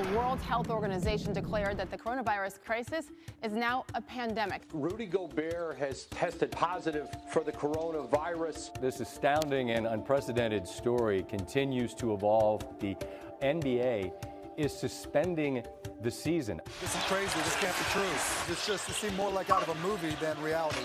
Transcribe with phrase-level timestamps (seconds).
[0.00, 3.10] The World Health Organization declared that the coronavirus crisis
[3.42, 4.62] is now a pandemic.
[4.72, 8.80] Rudy Gobert has tested positive for the coronavirus.
[8.80, 12.64] This astounding and unprecedented story continues to evolve.
[12.80, 12.96] The
[13.42, 14.12] NBA
[14.56, 15.62] is suspending
[16.00, 16.62] the season.
[16.80, 17.38] This is crazy.
[17.40, 18.02] This can't be true.
[18.48, 20.80] This just it seemed more like out of a movie than reality.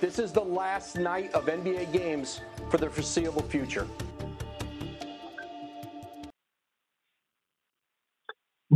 [0.00, 3.88] This is the last night of NBA games for the foreseeable future.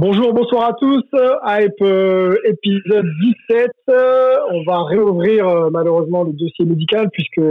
[0.01, 1.03] Bonjour, bonsoir à tous.
[1.45, 3.07] Hype euh, épisode
[3.49, 3.69] 17.
[3.91, 7.43] Euh, on va réouvrir euh, malheureusement le dossier médical puisque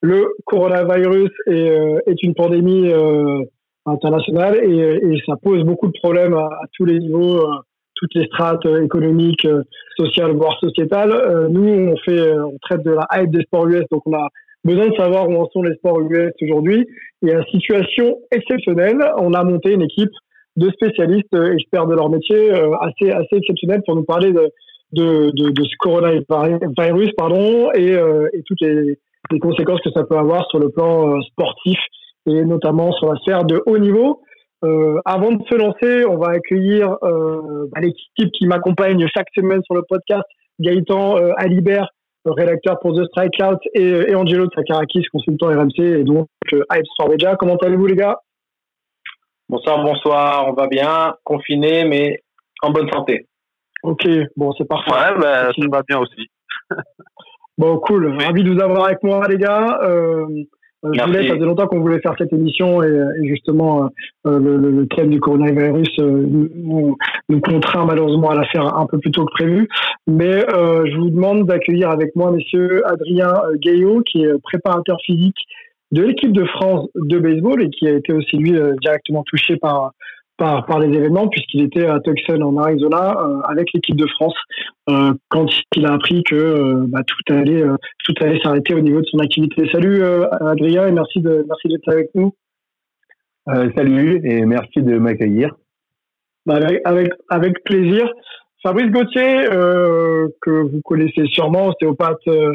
[0.00, 2.90] le coronavirus est, une pandémie
[3.84, 7.46] internationale et, ça pose beaucoup de problèmes à, tous les niveaux,
[7.94, 9.46] toutes les strates économiques,
[9.98, 11.50] sociales, voire sociétales.
[11.50, 14.28] Nous, on fait, on traite de la hype des sports US, donc on a
[14.64, 16.86] besoin de savoir où en sont les sports US aujourd'hui.
[17.20, 20.08] Et à situation exceptionnelle, on a monté une équipe
[20.60, 24.52] de spécialistes euh, experts de leur métier euh, assez assez exceptionnels pour nous parler de
[24.92, 28.98] de, ce coronavirus pardon et, euh, toutes les,
[29.40, 31.78] conséquences que ça peut avoir sur le plan sportif
[32.26, 34.22] et notamment sur la sphère de haut niveau.
[35.04, 39.82] Avant de se lancer, on va accueillir bah, l'équipe qui m'accompagne chaque semaine sur le
[39.88, 40.24] podcast,
[40.58, 41.88] Gaëtan Alibert,
[42.26, 47.36] rédacteur pour The Strikeout, et, et Angelo Tsakarakis, consultant RMC, et donc Hype Sport Media.
[47.36, 48.18] Comment allez-vous les gars?
[49.50, 52.20] Bonsoir, bonsoir, on va bien, confiné, mais
[52.62, 53.26] en bonne santé.
[53.82, 54.06] Ok,
[54.36, 54.92] bon, c'est parfait.
[54.92, 56.28] Ouais, bah, ça va bien aussi.
[57.58, 58.16] Bon, cool.
[58.22, 59.80] Ravi de vous avoir avec moi, les gars.
[59.82, 60.24] Euh, euh,
[60.84, 61.06] je Merci.
[61.12, 62.86] voulais, ça faisait longtemps qu'on voulait faire cette émission et,
[63.22, 63.90] et justement,
[64.26, 66.96] euh, le, le- le thème du coronavirus euh, nous,
[67.28, 69.68] nous contraint malheureusement à la faire un peu plus tôt que prévu.
[70.06, 75.36] Mais euh, je vous demande d'accueillir avec moi, messieurs, Adrien Gaillot, qui est préparateur physique
[75.92, 79.56] de l'équipe de France de baseball et qui a été aussi lui euh, directement touché
[79.56, 79.92] par
[80.36, 84.34] par, par les événements puisqu'il était à Tucson en Arizona euh, avec l'équipe de France
[84.88, 85.46] euh, quand
[85.76, 89.06] il a appris que euh, bah, tout allait euh, tout allait s'arrêter au niveau de
[89.06, 89.68] son activité.
[89.70, 92.32] Salut euh, Adrien et merci de merci d'être avec nous.
[93.76, 95.54] salut et merci de m'accueillir.
[96.46, 98.10] Bah, avec, avec avec plaisir.
[98.62, 102.54] Fabrice Gauthier euh, que vous connaissez sûrement, ostéopathe euh,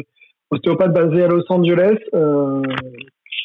[0.50, 2.62] ostéopathe basé à Los Angeles, euh,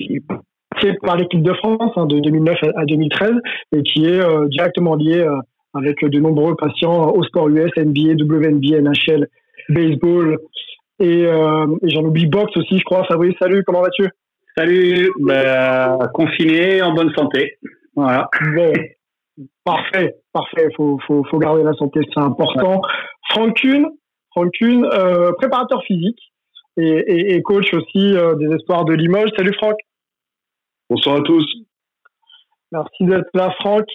[0.07, 3.31] qui est par l'équipe de France hein, de 2009 à à 2013
[3.75, 5.35] et qui est euh, directement lié euh,
[5.73, 9.27] avec de nombreux patients au sport US, NBA, WNBA, NHL,
[9.69, 10.37] baseball
[11.01, 13.03] et, euh, et j'en oublie boxe aussi, je crois.
[13.05, 14.07] Fabrice, salut, comment vas-tu?
[14.55, 17.57] Salut, bah, confiné, en bonne santé.
[17.95, 18.29] Voilà.
[18.55, 18.73] Bon,
[19.63, 20.67] parfait, parfait.
[20.75, 22.81] Faut, faut, faut garder la santé, c'est important.
[23.29, 23.87] Franck Kuhn,
[24.31, 26.19] Franck Kuhn, euh, préparateur physique
[26.77, 29.31] et, et, et coach aussi euh, des espoirs de Limoges.
[29.35, 29.77] Salut Franck.
[30.91, 31.45] Bonsoir à tous.
[32.73, 33.85] Merci d'être là, Franck.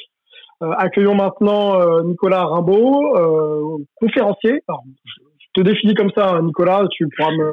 [0.63, 4.63] Euh, accueillons maintenant euh, Nicolas Rimbaud, euh, conférencier.
[4.67, 7.53] Alors, je te définis comme ça, hein, Nicolas, tu pourras me,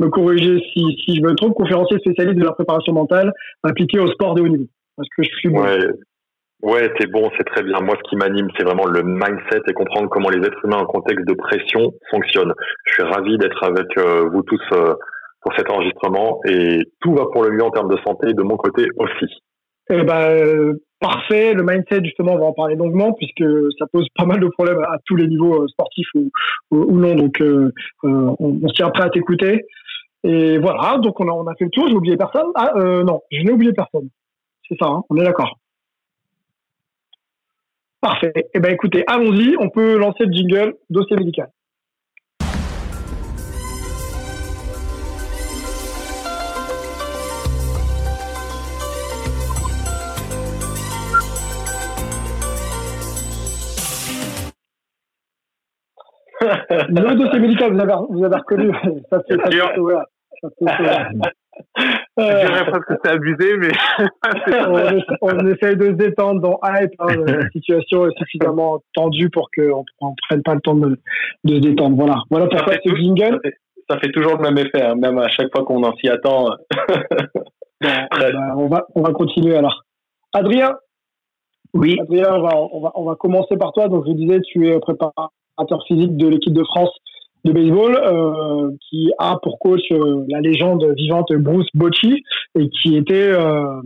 [0.00, 1.54] me corriger si, si je me trompe.
[1.54, 4.66] Conférencier spécialiste de la préparation mentale appliquée au sport de haut niveau.
[5.00, 5.62] Est-ce que je suis bon?
[5.62, 5.86] Ouais,
[6.62, 7.78] ouais, t'es bon, c'est très bien.
[7.82, 10.86] Moi, ce qui m'anime, c'est vraiment le mindset et comprendre comment les êtres humains en
[10.86, 12.54] contexte de pression fonctionnent.
[12.86, 13.96] Je suis ravi d'être avec
[14.32, 14.60] vous tous
[15.42, 18.56] pour cet enregistrement et tout va pour le mieux en termes de santé de mon
[18.56, 19.26] côté aussi.
[19.92, 21.52] Eh ben, euh, parfait.
[21.52, 23.44] Le mindset, justement, on va en parler longuement puisque
[23.78, 26.30] ça pose pas mal de problèmes à tous les niveaux euh, sportifs ou,
[26.70, 27.14] ou, non.
[27.14, 27.72] Donc, euh,
[28.04, 29.64] euh, on, on se tient prêt à t'écouter.
[30.22, 30.98] Et voilà.
[30.98, 31.88] Donc, on a, on a fait le tour.
[31.88, 32.46] J'ai oublié personne.
[32.54, 34.08] Ah, euh, non, je n'ai oublié personne.
[34.68, 34.86] C'est ça.
[34.88, 35.58] Hein, on est d'accord.
[38.00, 38.32] Parfait.
[38.54, 39.56] Eh ben, écoutez, allons-y.
[39.58, 41.48] On peut lancer le jingle dossier médical.
[56.40, 58.72] Le dossier médical, vous avez, vous avez reconnu.
[59.10, 59.36] Ça, c'est.
[62.16, 63.72] Je dirais pas que c'est abusé, mais.
[65.20, 66.92] on, on, essaye de se détendre dans Hype.
[66.98, 70.98] Hein, la situation est suffisamment tendue pour qu'on ne prenne pas le temps de,
[71.44, 71.96] de, se détendre.
[71.96, 73.32] Voilà, voilà pourquoi ce jingle.
[73.32, 73.54] Ça fait,
[73.90, 76.46] ça fait, toujours le même effet, hein, même à chaque fois qu'on en s'y attend.
[77.80, 79.84] bon, bah, on, va, on va continuer alors.
[80.32, 80.76] Adrien?
[81.74, 81.98] Oui.
[82.00, 83.88] Adrien, on va, on, va, on va commencer par toi.
[83.88, 85.32] Donc, je disais, tu es préparateur
[85.86, 86.90] physique de l'équipe de France
[87.44, 92.22] de baseball euh, qui a pour coach euh, la légende vivante Bruce Bocci
[92.58, 93.80] et qui était euh,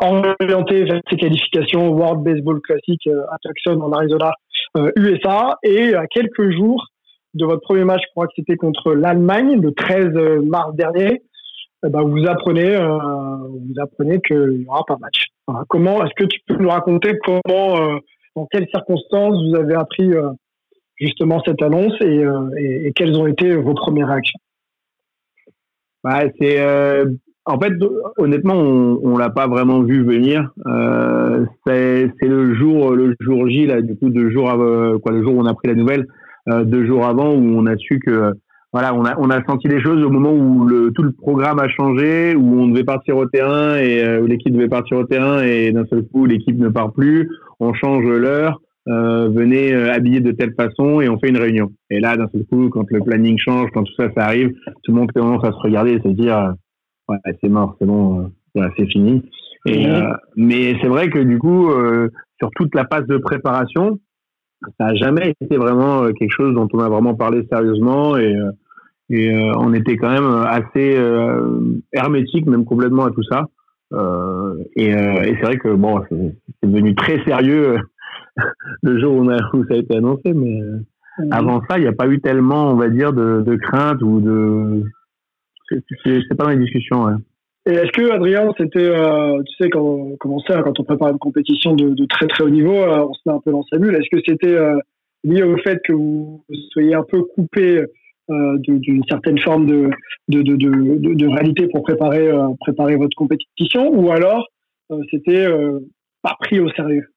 [0.00, 3.00] orienté vers ses qualifications World Baseball Classic
[3.30, 4.32] à Tucson en Arizona,
[4.96, 5.58] USA.
[5.62, 6.88] Et à quelques jours
[7.34, 11.22] de votre premier match, je crois que c'était contre l'Allemagne le 13 mars dernier,
[11.86, 15.26] eh ben vous apprenez, vous apprenez qu'il n'y aura pas de match.
[15.68, 18.00] Comment est-ce que tu peux nous raconter comment,
[18.36, 20.14] dans quelles circonstances vous avez appris
[21.00, 24.38] justement cette annonce et, euh, et, quelles ont été vos premières réactions?
[26.04, 27.06] Bah, c'est euh,
[27.44, 27.72] en fait
[28.18, 30.50] honnêtement on, on l'a pas vraiment vu venir.
[30.66, 35.22] Euh, c'est le jour le jour J là du coup deux jours avant, quoi le
[35.22, 36.06] jour où on a pris la nouvelle
[36.48, 38.32] euh, deux jours avant où on a su que
[38.72, 41.58] voilà on a on a senti les choses au moment où le, tout le programme
[41.58, 45.04] a changé où on devait partir au terrain et euh, où l'équipe devait partir au
[45.04, 47.28] terrain et d'un seul coup l'équipe ne part plus
[47.58, 51.70] on change l'heure euh, venez euh, habiller de telle façon et on fait une réunion.
[51.90, 54.52] Et là, d'un seul coup, quand le planning change, quand tout ça, ça arrive,
[54.82, 56.52] tout le monde commence à se regarder et se dire, euh,
[57.08, 59.22] ouais, c'est mort, c'est bon, euh, c'est fini.
[59.66, 59.86] Et,
[60.36, 61.70] mais c'est vrai que du coup,
[62.38, 64.00] sur toute la phase de préparation,
[64.78, 68.36] ça n'a jamais été vraiment quelque chose dont on a vraiment parlé sérieusement et,
[69.08, 71.02] et on était quand même assez
[71.92, 73.46] hermétique, même complètement à tout ça.
[74.76, 77.78] et, et c'est vrai que bon, c'est devenu très sérieux
[78.82, 80.78] le jour où, ça a été annoncé, mais euh,
[81.30, 84.20] avant ça, il n'y a pas eu tellement, on va dire, de, de crainte ou
[84.20, 84.84] de.
[86.04, 87.14] C'est pas dans les discussions, ouais.
[87.66, 91.18] Et est-ce que, Adrien, c'était, euh, tu sais, quand, on hein, quand on prépare une
[91.18, 93.76] compétition de, de très très haut niveau, euh, on se met un peu dans sa
[93.78, 93.94] bulle.
[93.94, 94.78] Est-ce que c'était euh,
[95.24, 96.42] lié au fait que vous
[96.72, 97.84] soyez un peu coupé
[98.30, 99.90] euh, d'une certaine forme de,
[100.28, 102.30] de, de, de, de réalité pour préparer,
[102.60, 104.46] préparer votre compétition ou alors
[105.10, 105.46] c'était
[106.22, 107.08] pas pris au sérieux?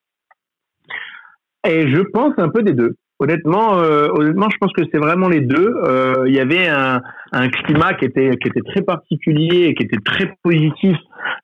[1.68, 2.96] Et je pense un peu des deux.
[3.24, 5.74] Honnêtement, euh, honnêtement, je pense que c'est vraiment les deux.
[5.86, 9.84] Euh, il y avait un, un, climat qui était qui était très particulier et qui
[9.84, 10.98] était très positif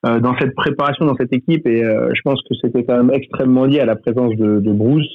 [0.04, 1.66] euh, dans cette préparation, dans cette équipe.
[1.66, 5.08] Et je pense que c'était quand même extrêmement lié à la présence de, de Bruce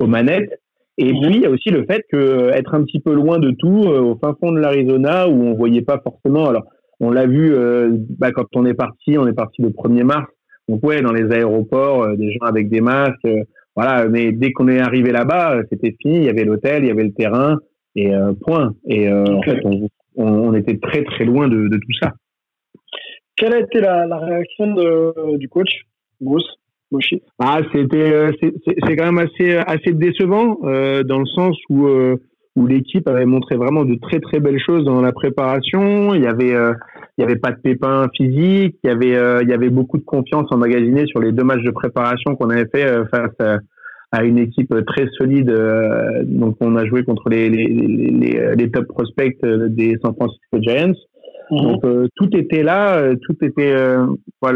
[0.00, 0.62] aux manettes.
[0.96, 3.50] Et puis il y a aussi le fait que être un petit peu loin de
[3.50, 6.48] tout, au fin fond de l'Arizona, où on voyait pas forcément.
[6.48, 6.64] Alors,
[7.00, 7.54] on l'a vu
[8.18, 9.18] bah, quand on est parti.
[9.18, 10.26] On est parti le 1er mars
[10.68, 13.28] donc ouais, dans les aéroports, des gens avec des masques,
[13.76, 14.08] voilà.
[14.08, 16.16] Mais dès qu'on est arrivé là-bas, euh, c'était fini.
[16.16, 17.58] Il y avait l'hôtel, il y avait le terrain
[17.94, 18.10] et
[18.42, 18.74] point.
[18.86, 22.12] Et en fait, on, on, était très très loin de, de, tout ça.
[23.36, 25.70] Quelle a été la, la réaction de, du coach
[26.20, 26.44] Bruce
[27.38, 28.28] Ah, c'était
[28.86, 31.88] c'est quand même assez assez décevant dans le sens où
[32.56, 36.14] où l'équipe avait montré vraiment de très très belles choses dans la préparation.
[36.14, 36.72] Il y avait euh,
[37.16, 39.98] il y avait pas de pépins physiques, il y avait euh, il y avait beaucoup
[39.98, 43.58] de confiance emmagasinée sur les deux matchs de préparation qu'on avait fait euh, face à,
[44.12, 45.52] à, une équipe très solide.
[46.24, 50.94] donc on a joué contre les les, les, les top prospects des San Francisco Giants.
[51.50, 51.58] Mhm.
[51.62, 51.84] Donc
[52.16, 53.74] tout était là, tout était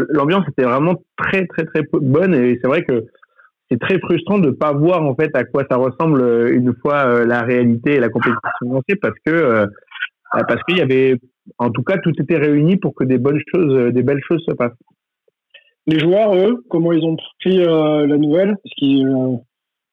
[0.09, 3.05] l'ambiance était vraiment très très très bonne et c'est vrai que
[3.71, 7.05] c'est très frustrant de pas voir en fait à quoi ça ressemble euh, une fois
[7.05, 9.65] euh, la réalité et la compétition lancée parce que euh,
[10.33, 11.17] bah, parce qu'il y avait
[11.57, 14.53] en tout cas tout était réuni pour que des bonnes choses des belles choses se
[14.53, 14.77] passent.
[15.87, 18.55] Les joueurs eux comment ils ont pris la nouvelle?
[18.63, 19.07] Parce qu'ils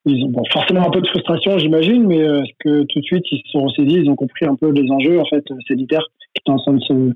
[0.04, 3.42] ils ont forcément un peu de frustration j'imagine mais est-ce que tout de suite ils
[3.44, 6.50] se sont saisis ils ont compris un peu les enjeux en fait sanitaires qui étaient
[6.50, 7.12] en train de se,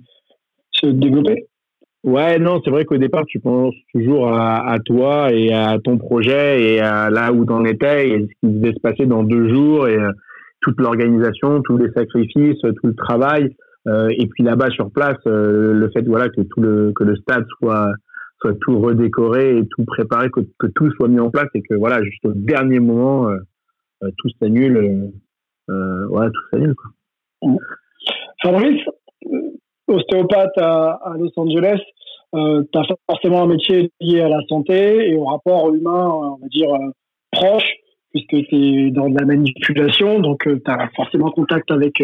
[0.73, 1.47] se développer?
[2.05, 5.99] Ouais, non, c'est vrai qu'au départ, tu penses toujours à, à, toi et à ton
[5.99, 9.49] projet et à là où t'en étais et ce qui devait se passer dans deux
[9.49, 10.11] jours et euh,
[10.63, 13.55] toute l'organisation, tous les sacrifices, tout le travail.
[13.89, 17.17] Euh, et puis là-bas sur place, euh, le fait voilà que tout le que le
[17.17, 17.93] stade soit
[18.41, 21.75] soit tout redécoré et tout préparé, que, que tout soit mis en place et que
[21.75, 23.39] voilà juste dernier moment euh,
[24.19, 25.13] tout s'annule,
[25.69, 26.91] voilà tout s'annule quoi.
[28.43, 28.83] Fabrice,
[29.87, 31.81] ostéopathe à, Los Angeles,
[32.35, 36.37] euh, tu as forcément un métier lié à la santé et au rapport humain, on
[36.37, 36.71] va dire,
[37.31, 37.71] proche,
[38.11, 42.01] puisque tu es dans de la manipulation, donc euh, tu as forcément contact avec,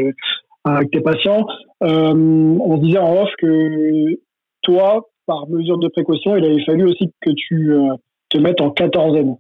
[0.65, 1.47] avec tes patients.
[1.83, 4.17] Euh, on se disait en off que
[4.63, 7.73] toi, par mesure de précaution, il avait fallu aussi que tu
[8.29, 9.37] te mettes en quatorzaine.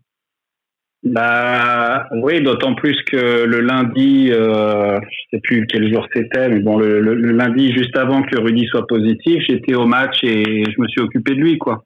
[1.04, 6.58] Bah oui, d'autant plus que le lundi, euh, je sais plus quel jour c'était, mais
[6.58, 10.80] bon, le, le, lundi juste avant que Rudy soit positif, j'étais au match et je
[10.80, 11.84] me suis occupé de lui, quoi.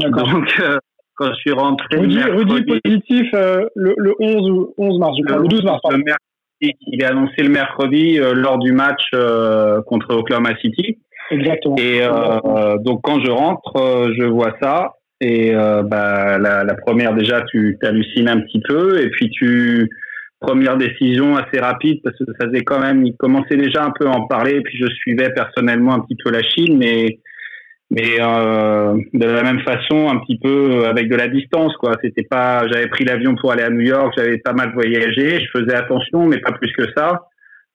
[0.00, 0.78] Donc euh,
[1.16, 5.48] quand je suis rentré, Rudy, Rudy positif euh, le, le 11 11 mars, le, le
[5.48, 5.80] 12 mars.
[5.84, 6.12] Mercredi,
[6.60, 9.10] il est annoncé le mercredi euh, lors du match
[9.86, 10.98] contre Oklahoma City.
[11.30, 11.76] Exactement.
[11.76, 12.00] Et
[12.82, 17.76] donc quand je rentre, je vois ça et euh, bah, la, la, première, déjà, tu
[17.80, 19.02] t'hallucines un petit peu.
[19.02, 19.88] Et puis, tu
[20.40, 24.06] première décision assez rapide parce que ça faisait quand même, il commençait déjà un peu
[24.06, 24.56] à en parler.
[24.56, 27.18] Et puis, je suivais personnellement un petit peu la Chine, mais
[27.90, 31.92] mais euh, de la même façon, un petit peu avec de la distance, quoi.
[32.02, 35.58] C'était pas, j'avais pris l'avion pour aller à New York, j'avais pas mal voyagé, je
[35.58, 37.28] faisais attention, mais pas plus que ça.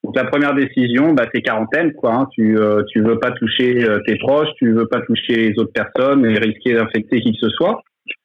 [0.04, 2.14] Donc la première décision, bah, c'est quarantaine, quoi.
[2.14, 2.28] Hein.
[2.32, 5.72] Tu euh, tu veux pas toucher euh, tes proches, tu veux pas toucher les autres
[5.72, 7.82] personnes et risquer d'infecter qui que ce soit.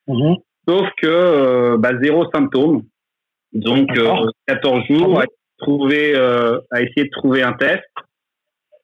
[0.07, 0.35] Mhm.
[0.67, 2.83] Sauf que euh, bah, zéro symptôme.
[3.53, 3.89] Donc
[4.47, 5.25] 14 jours à
[5.57, 7.81] trouver à essayer de trouver un test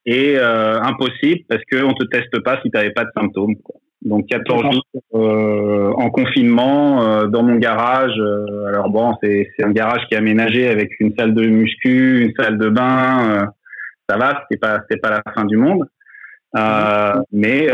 [0.05, 3.55] et impossible parce que on te teste pas si tu n'avais pas de symptômes.
[3.57, 3.75] Quoi.
[4.05, 4.83] Donc 14 jours
[5.15, 8.13] euh, en confinement euh, dans mon garage.
[8.19, 12.33] Euh, alors bon, c'est un garage qui est aménagé avec une salle de muscu, une
[12.43, 13.50] salle de bain.
[14.07, 15.85] ça va, c'est pas c'est pas la fin du monde.
[17.31, 17.67] mais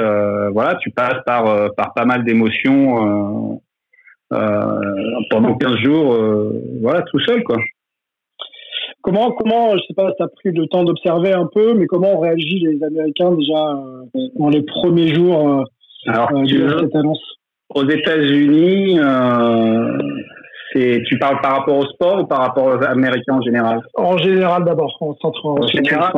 [0.53, 3.61] voilà, tu passes par par pas mal d'émotions
[4.29, 6.17] pendant 15 jours,
[6.81, 7.57] voilà, tout seul quoi.
[9.03, 12.17] Comment, comment, je sais pas, tu as pris le temps d'observer un peu, mais comment
[12.17, 13.75] ont réagi les Américains déjà
[14.37, 15.65] dans les premiers jours
[16.07, 17.21] alors, euh, tu veux, cette annonce?
[17.73, 19.97] Aux États-Unis, euh,
[20.73, 23.81] c'est, tu parles par rapport au sport ou par rapport aux Américains en général?
[23.95, 25.45] En général d'abord, en centre.
[25.45, 26.11] En général,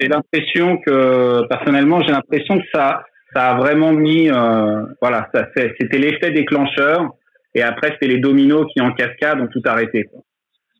[0.00, 5.98] j'ai l'impression que, personnellement, j'ai l'impression que ça, ça a vraiment mis, euh, voilà, c'était
[5.98, 7.08] l'effet déclencheur,
[7.54, 10.04] et après c'est les dominos qui en cascade ont tout arrêté.
[10.04, 10.20] Quoi.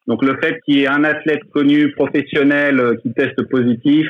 [0.06, 4.06] Donc le fait qu'il y ait un athlète connu, professionnel, euh, qui teste positif,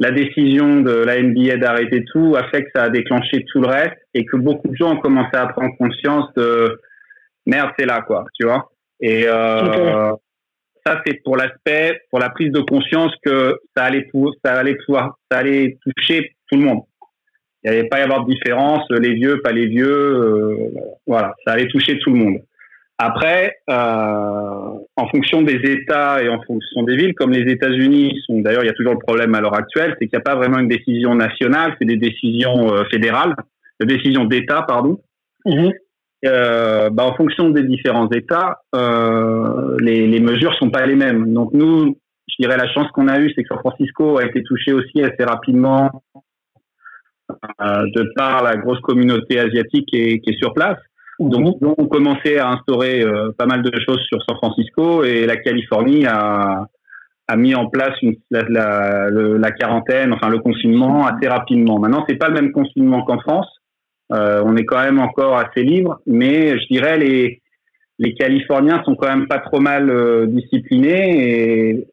[0.00, 3.68] la décision de la NBA d'arrêter tout a fait que ça a déclenché tout le
[3.68, 6.80] reste et que beaucoup de gens ont commencé à prendre conscience de
[7.46, 8.70] merde, c'est là, quoi, tu vois.
[9.00, 10.12] Et euh,
[10.86, 14.76] ça, c'est pour l'aspect, pour la prise de conscience que ça allait, pour, ça allait
[14.86, 16.80] pouvoir, ça allait toucher tout le monde.
[17.62, 20.70] Il n'y allait pas y avoir de différence, les vieux, pas les vieux, euh,
[21.06, 22.38] voilà, ça allait toucher tout le monde.
[23.02, 28.40] Après, euh, en fonction des États et en fonction des villes, comme les États-Unis sont,
[28.40, 30.34] d'ailleurs, il y a toujours le problème à l'heure actuelle, c'est qu'il n'y a pas
[30.34, 33.34] vraiment une décision nationale, c'est des décisions euh, fédérales,
[33.80, 35.00] des décisions d'État, pardon.
[35.46, 35.72] Mhm.
[36.26, 41.32] Euh, bah, en fonction des différents États, euh, les, les mesures sont pas les mêmes.
[41.32, 41.96] Donc nous,
[42.28, 45.02] je dirais la chance qu'on a eue, c'est que San Francisco a été touché aussi
[45.02, 46.02] assez rapidement
[47.30, 50.76] euh, de par la grosse communauté asiatique qui est, qui est sur place.
[51.28, 55.26] Donc, ils ont commencé à instaurer euh, pas mal de choses sur San Francisco et
[55.26, 56.66] la Californie a,
[57.28, 61.78] a mis en place une, la, la, la, quarantaine, enfin le confinement assez rapidement.
[61.78, 63.48] Maintenant, c'est pas le même confinement qu'en France.
[64.12, 67.40] Euh, on est quand même encore assez libre, mais je dirais les
[68.00, 71.86] les Californiens sont quand même pas trop mal euh, disciplinés et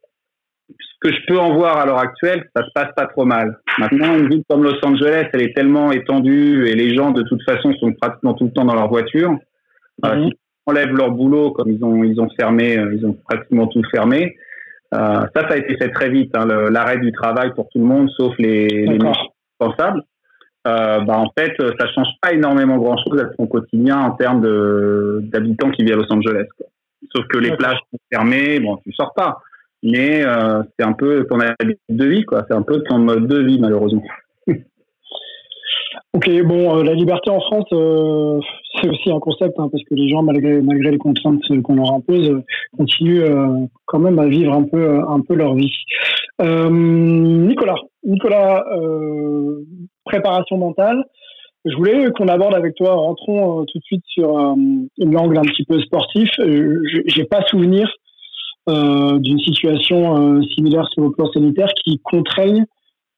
[0.99, 3.59] que je peux en voir à l'heure actuelle, ça se passe pas trop mal.
[3.77, 7.43] Maintenant, une ville comme Los Angeles, elle est tellement étendue et les gens, de toute
[7.43, 9.37] façon, sont pratiquement tout le temps dans leur voiture.
[10.05, 10.23] Euh, mhm.
[10.23, 10.33] ils
[10.65, 14.35] enlèvent leur boulot, comme ils ont, ils ont fermé, euh, ils ont pratiquement tout fermé.
[14.93, 17.85] Euh, ça, ça a été fait très vite, hein, l'arrêt du travail pour tout le
[17.85, 18.97] monde, sauf les, les
[19.59, 20.01] responsables.
[20.67, 24.41] Euh, bah, en fait, ça change pas énormément grand-chose à son quotidien en termes
[25.29, 26.47] d'habitants qui vivent à Los Angeles.
[26.57, 26.67] Quoi.
[27.15, 29.37] Sauf que les plages sont fermées, bon, tu sors pas
[29.83, 32.45] mais euh, c'est un peu ton habitude de vie, quoi.
[32.47, 34.03] C'est un peu ton mode de vie, malheureusement.
[36.13, 38.39] ok, bon, euh, la liberté en France, euh,
[38.81, 41.93] c'est aussi un concept, hein, parce que les gens, malgré, malgré les contraintes qu'on leur
[41.93, 42.41] impose,
[42.77, 45.73] continuent quand même à vivre un peu, un peu leur vie.
[46.39, 48.65] Nicolas, Nicolas,
[50.05, 51.03] préparation mentale.
[51.65, 55.65] Je voulais qu'on aborde avec toi, rentrons tout de suite sur une angle un petit
[55.65, 56.29] peu sportif.
[57.07, 57.91] J'ai pas souvenir
[58.67, 62.65] d'une situation euh, similaire sur le plan sanitaire qui contraignent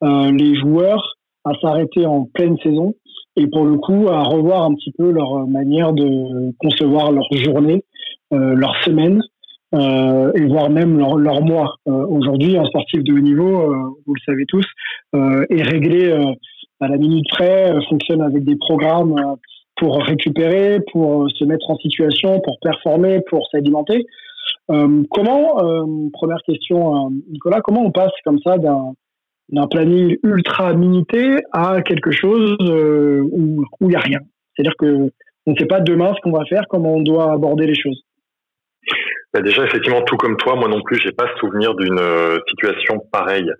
[0.03, 2.93] euh, les joueurs à s'arrêter en pleine saison
[3.35, 7.83] et pour le coup à revoir un petit peu leur manière de concevoir leur journée,
[8.31, 9.21] leur semaine
[9.73, 11.75] et voire même leur mois.
[11.85, 13.73] Aujourd'hui, un sportif de haut niveau,
[14.05, 14.65] vous le savez tous,
[15.13, 16.11] est réglé
[16.81, 19.15] à la minute près, fonctionne avec des programmes
[19.77, 24.05] pour récupérer, pour se mettre en situation, pour performer, pour s'alimenter.
[24.71, 28.93] Euh, comment, euh, première question, euh, Nicolas, comment on passe comme ça d'un
[29.51, 34.19] d'un planning ultra minité à quelque chose où il n'y a rien?
[34.53, 35.11] C'est-à-dire que
[35.47, 38.03] on ne sait pas demain ce qu'on va faire, comment on doit aborder les choses.
[39.33, 42.99] Bah déjà, effectivement, tout comme toi, moi non plus, j'ai pas souvenir d'une euh, situation
[43.11, 43.51] pareille.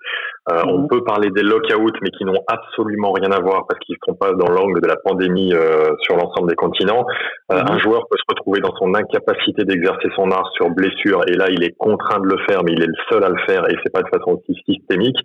[0.51, 3.97] Euh, On peut parler des lockouts, mais qui n'ont absolument rien à voir parce qu'ils
[4.01, 7.05] ne sont pas dans l'angle de la pandémie euh, sur l'ensemble des continents.
[7.51, 11.33] Euh, Un joueur peut se retrouver dans son incapacité d'exercer son art sur blessure, et
[11.33, 13.69] là, il est contraint de le faire, mais il est le seul à le faire,
[13.69, 15.17] et c'est pas de façon aussi systémique.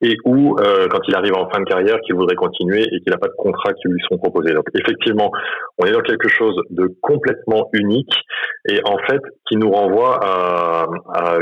[0.00, 3.10] Et ou euh, quand il arrive en fin de carrière, qu'il voudrait continuer et qu'il
[3.10, 4.52] n'a pas de contrat qui lui sont proposés.
[4.52, 5.30] Donc, effectivement,
[5.78, 8.14] on est dans quelque chose de complètement unique,
[8.68, 11.38] et en fait, qui nous renvoie à, à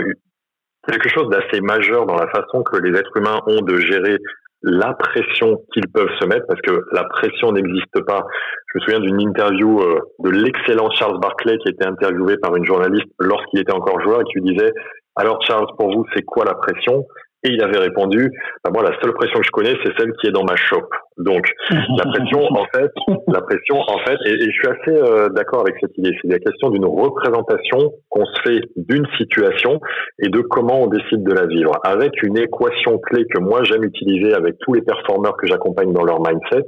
[0.87, 4.18] quelque chose d'assez majeur dans la façon que les êtres humains ont de gérer
[4.62, 8.26] la pression qu'ils peuvent se mettre, parce que la pression n'existe pas.
[8.66, 12.66] Je me souviens d'une interview euh, de l'excellent Charles Barclay qui était interviewé par une
[12.66, 14.72] journaliste lorsqu'il était encore joueur et qui lui disait
[15.16, 17.06] alors Charles, pour vous, c'est quoi la pression?
[17.42, 18.30] Et il avait répondu,
[18.62, 20.87] bah, moi, la seule pression que je connais, c'est celle qui est dans ma shop.
[21.16, 22.90] Donc, la pression, en fait,
[23.28, 26.12] la pression, en fait, et, et je suis assez euh, d'accord avec cette idée.
[26.20, 29.80] C'est la question d'une représentation qu'on se fait d'une situation
[30.23, 31.73] et de comment on décide de la vivre.
[31.85, 36.04] Avec une équation clé que moi j'aime utiliser avec tous les performeurs que j'accompagne dans
[36.04, 36.66] leur mindset,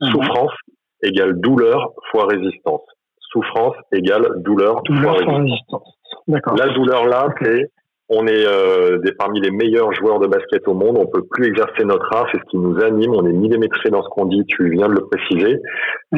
[0.00, 0.52] souffrance
[1.02, 2.82] égale douleur fois résistance.
[3.30, 5.98] Souffrance égale douleur, Douleur fois résistance.
[6.28, 6.56] D'accord.
[6.56, 7.70] La douleur là, c'est
[8.08, 10.98] on est euh, des, parmi les meilleurs joueurs de basket au monde.
[10.98, 12.26] On peut plus exercer notre art.
[12.32, 13.12] C'est ce qui nous anime.
[13.14, 14.44] On est millimétré dans ce qu'on dit.
[14.46, 15.58] Tu viens de le préciser.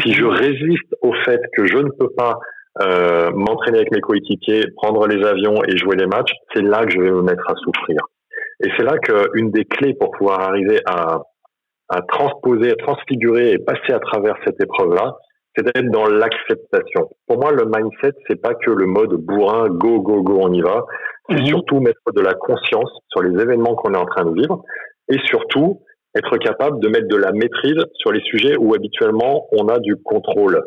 [0.03, 2.39] Si je résiste au fait que je ne peux pas
[2.83, 6.93] euh, m'entraîner avec mes coéquipiers, prendre les avions et jouer les matchs, c'est là que
[6.93, 8.01] je vais me mettre à souffrir.
[8.65, 11.23] Et c'est là qu'une des clés pour pouvoir arriver à,
[11.89, 15.15] à transposer, à transfigurer et passer à travers cette épreuve-là,
[15.57, 17.09] c'est d'être dans l'acceptation.
[17.27, 20.61] Pour moi, le mindset, c'est pas que le mode bourrin, go, go, go, on y
[20.61, 20.85] va.
[21.29, 24.63] C'est surtout mettre de la conscience sur les événements qu'on est en train de vivre
[25.09, 25.81] et surtout
[26.17, 29.97] être capable de mettre de la maîtrise sur les sujets où habituellement on a du
[29.97, 30.63] contrôle.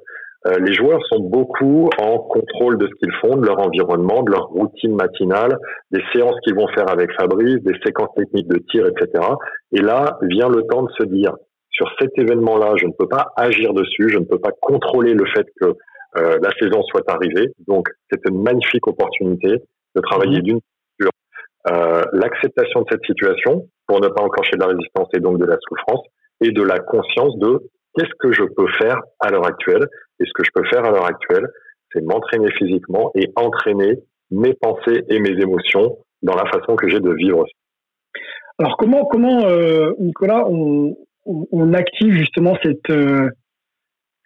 [0.48, 4.32] Euh, les joueurs sont beaucoup en contrôle de ce qu'ils font, de leur environnement, de
[4.32, 5.58] leur routine matinale,
[5.92, 9.26] des séances qu'ils vont faire avec Fabrice, des séquences techniques de tir, etc.
[9.74, 11.34] Et là vient le temps de se dire,
[11.72, 15.26] sur cet événement-là, je ne peux pas agir dessus, je ne peux pas contrôler le
[15.26, 15.68] fait que
[16.18, 17.52] euh, la saison soit arrivée.
[17.68, 19.62] Donc, c'est une magnifique opportunité
[19.96, 20.60] de travailler d'une
[21.00, 21.10] sur
[21.72, 25.46] euh, l'acceptation de cette situation pour ne pas enclencher de la résistance et donc de
[25.46, 26.06] la souffrance
[26.42, 27.60] et de la conscience de
[27.96, 29.86] qu'est-ce que je peux faire à l'heure actuelle.
[30.20, 31.48] Et ce que je peux faire à l'heure actuelle,
[31.92, 34.00] c'est m'entraîner physiquement et entraîner
[34.32, 37.46] mes pensées et mes émotions dans la façon que j'ai de vivre.
[38.60, 43.30] Alors comment, comment euh, Nicolas, on, on, on active justement cette, euh,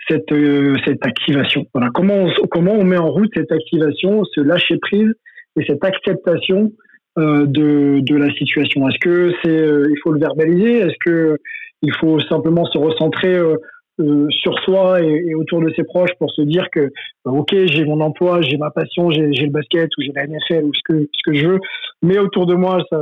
[0.10, 1.66] cette, euh, cette activation?
[1.74, 1.90] Voilà.
[1.94, 5.14] comment, on, comment on met en route cette activation, ce lâcher prise
[5.60, 6.72] et cette acceptation
[7.18, 8.88] euh, de, de la situation.
[8.90, 10.80] Est-ce que c'est euh, il faut le verbaliser?
[10.80, 11.38] Est-ce que
[11.82, 13.58] il faut simplement se recentrer euh,
[14.00, 16.92] euh, sur soi et, et, autour de ses proches pour se dire que
[17.24, 20.64] bah, ok j'ai mon emploi j'ai ma passion j'ai le basket ou j'ai la NFL
[20.64, 21.60] ou ce que ce que je veux
[22.02, 23.00] mais autour de moi ça,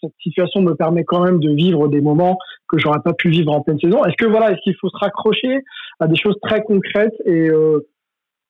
[0.00, 2.38] cette situation me permet quand même de vivre des moments
[2.68, 4.04] que j'aurais pas pu vivre en pleine saison.
[4.04, 5.60] Est-ce que voilà est-ce qu'il faut se raccrocher
[6.00, 7.86] à des choses très concrètes et euh,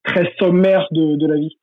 [0.04, 1.58] très sommaires de, de la vie?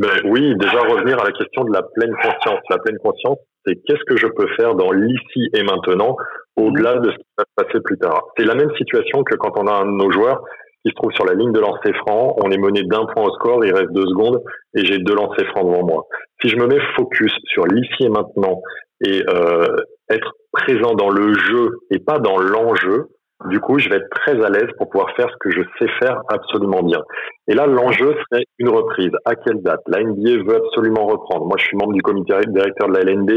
[0.00, 2.60] Ben oui, déjà revenir à la question de la pleine conscience.
[2.70, 3.36] La pleine conscience,
[3.66, 6.16] c'est qu'est-ce que je peux faire dans l'ici et maintenant,
[6.56, 8.22] au-delà de ce qui va se passer plus tard.
[8.38, 10.42] C'est la même situation que quand on a un de nos joueurs
[10.82, 13.34] qui se trouve sur la ligne de lancer franc, on est mené d'un point au
[13.34, 14.42] score, il reste deux secondes,
[14.74, 16.06] et j'ai deux lancers francs devant moi.
[16.40, 18.62] Si je me mets focus sur l'ici et maintenant,
[19.04, 19.76] et euh,
[20.08, 23.08] être présent dans le jeu et pas dans l'enjeu,
[23.48, 25.90] du coup, je vais être très à l'aise pour pouvoir faire ce que je sais
[25.98, 27.02] faire absolument bien.
[27.48, 29.12] Et là, l'enjeu serait une reprise.
[29.24, 29.80] À quelle date?
[29.86, 31.46] La NBA veut absolument reprendre.
[31.46, 33.30] Moi, je suis membre du comité directeur de la LNB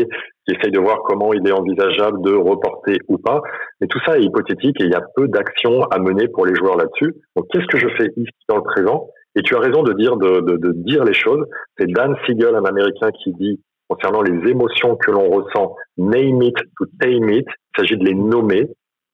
[0.45, 3.41] qui essaye de voir comment il est envisageable de reporter ou pas.
[3.79, 6.55] Mais tout ça est hypothétique et il y a peu d'actions à mener pour les
[6.55, 7.15] joueurs là-dessus.
[7.37, 9.07] Donc, qu'est-ce que je fais ici dans le présent?
[9.35, 11.43] Et tu as raison de dire de, de, de dire les choses.
[11.77, 16.55] C'est Dan Siegel, un Américain, qui dit concernant les émotions que l'on ressent, name it
[16.77, 17.47] to tame it.
[17.47, 18.67] Il s'agit de les nommer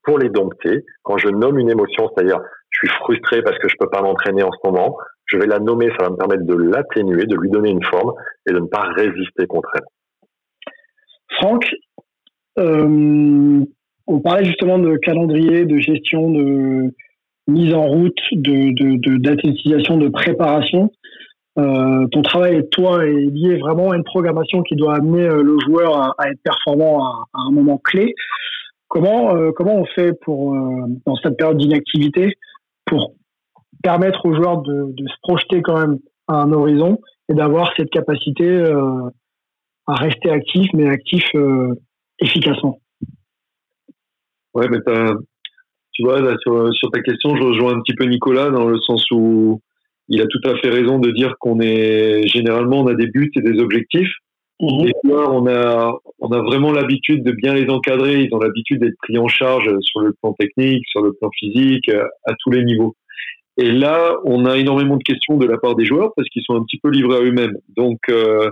[0.03, 0.83] pour les dompter.
[1.03, 4.43] Quand je nomme une émotion, c'est-à-dire je suis frustré parce que je peux pas m'entraîner
[4.43, 7.49] en ce moment, je vais la nommer, ça va me permettre de l'atténuer, de lui
[7.49, 8.13] donner une forme
[8.47, 10.73] et de ne pas résister contre elle.
[11.37, 11.71] Franck,
[12.57, 13.63] euh,
[14.07, 16.93] on parlait justement de calendrier, de gestion, de
[17.47, 20.91] mise en route, de d'athlétisation, de, préparation.
[21.57, 26.15] Euh, ton travail, toi, est lié vraiment à une programmation qui doit amener le joueur
[26.17, 28.15] à, être performant à, un moment clé.
[28.89, 32.33] Comment, euh, comment on fait pour, euh, dans cette période d'inactivité
[32.85, 33.13] pour
[33.83, 36.99] permettre aux joueurs de, de, se projeter quand même à un horizon
[37.29, 39.09] et d'avoir cette capacité euh,
[39.85, 41.23] à rester actif, mais actif
[42.19, 42.79] efficacement?
[44.55, 44.79] Ouais, mais
[45.93, 48.79] tu vois, là, sur, sur ta question, je rejoins un petit peu Nicolas dans le
[48.79, 49.61] sens où
[50.07, 53.31] il a tout à fait raison de dire qu'on est généralement on a des buts
[53.35, 54.11] et des objectifs.
[54.61, 54.85] Mhm.
[54.85, 58.21] Les joueurs, on a on a vraiment l'habitude de bien les encadrer.
[58.21, 61.89] Ils ont l'habitude d'être pris en charge sur le plan technique, sur le plan physique,
[61.89, 62.95] à tous les niveaux.
[63.59, 66.55] Et là, on a énormément de questions de la part des joueurs parce qu'ils sont
[66.55, 67.57] un petit peu livrés à eux-mêmes.
[67.75, 68.49] Donc, euh,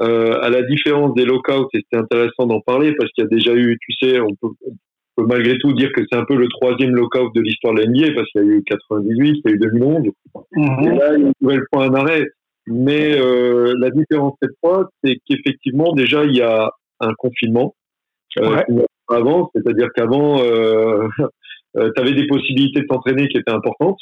[0.00, 3.30] euh, à la différence des lockouts, et c'était intéressant d'en parler parce qu'il y a
[3.30, 4.72] déjà eu, tu sais, on peut, on
[5.16, 7.88] peut malgré tout dire que c'est un peu le troisième lockout de l'histoire de la
[7.88, 10.06] NBA parce qu'il y a eu 98, il y a eu 2011.
[10.06, 12.24] Et là, il y a une nouvelle point d'arrêt.
[12.70, 17.74] Mais euh, la différence cette fois, c'est qu'effectivement, déjà, il y a un confinement.
[18.38, 18.86] Euh, Ouais.
[19.10, 21.08] Avant, c'est-à-dire qu'avant, euh,
[21.74, 23.98] tu avais des possibilités de t'entraîner qui étaient importantes,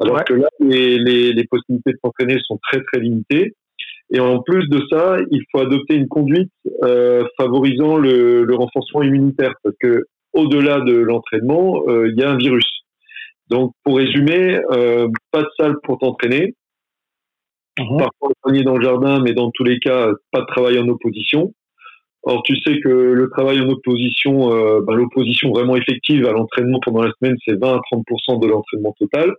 [0.00, 3.54] alors que là, les, les, les possibilités de s'entraîner sont très très limitées.
[4.12, 6.52] Et en plus de ça, il faut adopter une conduite
[6.84, 12.30] euh, favorisant le, le renforcement immunitaire, parce que au-delà de l'entraînement, euh, il y a
[12.30, 12.68] un virus.
[13.50, 16.54] Donc, pour résumer, euh, pas de salle pour t'entraîner.
[17.76, 21.52] Parfois, soigner dans le jardin, mais dans tous les cas, pas de travail en opposition.
[22.22, 26.78] Or, tu sais que le travail en opposition, euh, ben, l'opposition vraiment effective à l'entraînement
[26.80, 29.34] pendant la semaine, c'est 20 à 30% de l'entraînement total.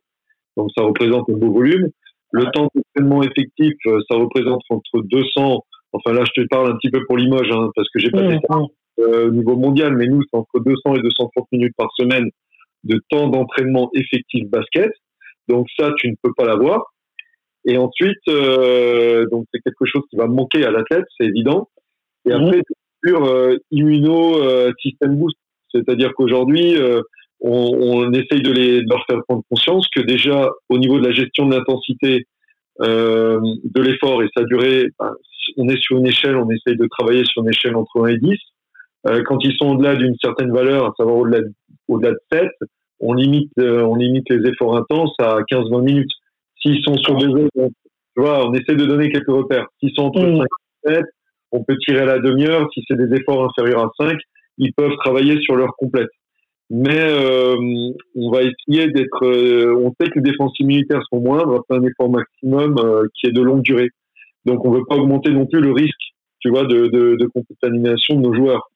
[0.55, 1.89] Donc, ça représente un beau volume.
[2.31, 6.75] Le temps d'entraînement effectif, euh, ça représente entre 200, enfin là, je te parle un
[6.75, 8.59] petit peu pour Limoges, hein, parce que j'ai pas fait ça
[8.99, 12.29] euh, au niveau mondial, mais nous, c'est entre 200 et 230 minutes par semaine
[12.83, 14.91] de temps d'entraînement effectif basket.
[15.47, 16.93] Donc ça, tu ne peux pas l'avoir.
[17.65, 21.69] Et ensuite, euh, donc c'est quelque chose qui va manquer à l'athlète, c'est évident.
[22.27, 25.37] Et après, c'est sur euh, immuno euh, system boost,
[25.73, 27.01] c'est-à-dire qu'aujourd'hui, euh,
[27.41, 31.05] on, on essaye de, les, de leur faire prendre conscience que déjà, au niveau de
[31.05, 32.25] la gestion de l'intensité
[32.81, 35.13] euh, de l'effort et sa durée, ben,
[35.57, 38.17] on est sur une échelle, on essaye de travailler sur une échelle entre 1 et
[38.17, 38.37] 10.
[39.07, 41.53] Euh, quand ils sont au-delà d'une certaine valeur, à savoir au-delà de,
[41.87, 42.49] au-delà de 7,
[42.99, 46.11] on limite, euh, on limite les efforts intenses à 15-20 minutes.
[46.65, 49.67] S'ils sont sur des on- tu vois, on essaie de donner quelques repères.
[49.79, 50.45] S'ils sont entre 5
[50.87, 51.05] et 7,
[51.51, 52.67] on peut tirer à la demi-heure.
[52.73, 54.17] Si c'est des efforts inférieurs à 5,
[54.57, 56.09] ils peuvent travailler sur leur complète.
[56.69, 57.55] Mais euh,
[58.15, 59.23] on va essayer d'être.
[59.25, 63.27] euh, on sait que les défenses immunitaires sont moindres, après un effort maximum euh, qui
[63.27, 63.89] est de longue durée.
[64.45, 65.93] Donc on veut pas augmenter non plus le risque,
[66.39, 68.69] tu vois, de, de, de contamination de nos joueurs.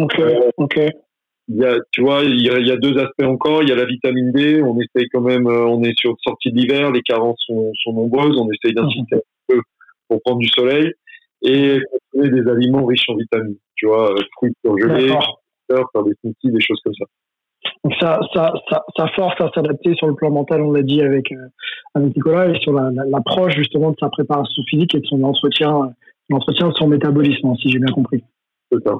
[0.00, 0.20] Ok,
[0.56, 0.80] ok.
[1.48, 3.62] Il y a, tu vois, il y a, il y a deux aspects encore.
[3.62, 4.62] Il y a la vitamine D.
[4.62, 5.46] On essaye quand même.
[5.46, 6.90] euh, On est sur sortie d'hiver.
[6.90, 8.38] Les carences sont, sont nombreuses.
[8.38, 9.60] On essaye d'insister un peu
[10.08, 10.90] pour prendre du soleil
[11.42, 11.78] et
[12.12, 13.56] consommer des aliments riches en vitamines.
[13.76, 15.08] Tu vois, euh, fruits surgelés,
[15.68, 17.04] faire des smoothies, des choses comme ça.
[17.82, 21.02] Donc ça, ça, ça, ça force à s'adapter sur le plan mental, on l'a dit
[21.02, 21.48] avec, euh,
[21.94, 25.22] avec Nicolas, et sur la- la- l'approche justement de sa préparation physique et de son
[25.22, 25.94] entretien,
[26.30, 28.22] l'entretien de son métabolisme, hein, si j'ai bien compris.
[28.70, 28.96] C'est ça.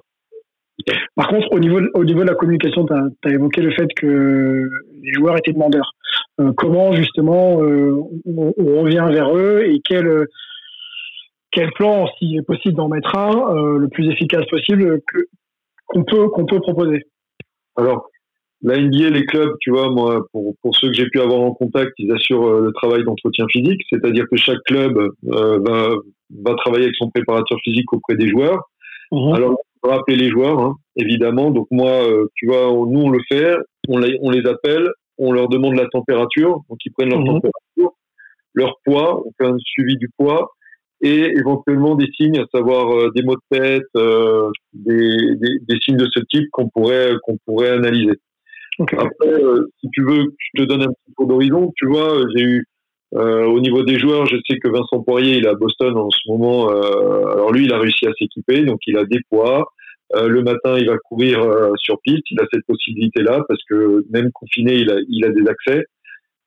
[1.15, 3.87] Par contre, au niveau, de- au niveau de la communication, tu as, évoqué le fait
[3.95, 4.69] que
[5.03, 5.93] les joueurs étaient demandeurs.
[6.41, 10.27] Euh, comment justement euh, on, on revient vers eux et quel,
[11.53, 15.01] quel plan, s'il est possible d'en mettre un, euh, le plus efficace possible,
[15.87, 17.03] qu'on peut, qu'on peut proposer?
[17.77, 18.09] Alors,
[18.63, 21.53] la NBA, les clubs, tu vois, moi, pour, pour ceux que j'ai pu avoir en
[21.53, 25.89] contact, ils assurent le travail d'entretien physique, c'est-à-dire que chaque club va,
[26.43, 28.61] va travailler avec son préparateur physique auprès des joueurs.
[29.13, 29.57] Alors, on va
[29.89, 31.51] rappeler les joueurs, hein, évidemment.
[31.51, 33.55] Donc moi, euh, tu vois, on- nous on le fait,
[33.89, 37.27] on les, on les appelle, on leur demande la température, donc ils prennent leur Mhm.
[37.41, 37.93] température,
[38.55, 40.51] leur poids, on fait un suivi du poids
[41.01, 45.81] et éventuellement des signes, à savoir euh, des maux de tête, euh, des, des, des
[45.81, 48.15] signes de ce type qu'on pourrait qu'on pourrait analyser.
[48.81, 49.41] Après,
[49.81, 51.73] si tu veux, que je te donne un petit tour d'horizon.
[51.77, 52.67] Tu vois, j'ai eu
[53.15, 56.11] euh, au niveau des joueurs, je sais que Vincent Poirier, il est à Boston en
[56.11, 56.71] ce moment.
[56.71, 59.67] euh, alors lui, il a réussi à s'équiper, donc il a des poids.
[60.17, 62.25] Euh, le matin, il va courir euh, sur piste.
[62.31, 65.85] Il a cette possibilité-là parce que même confiné, il a, il a des accès.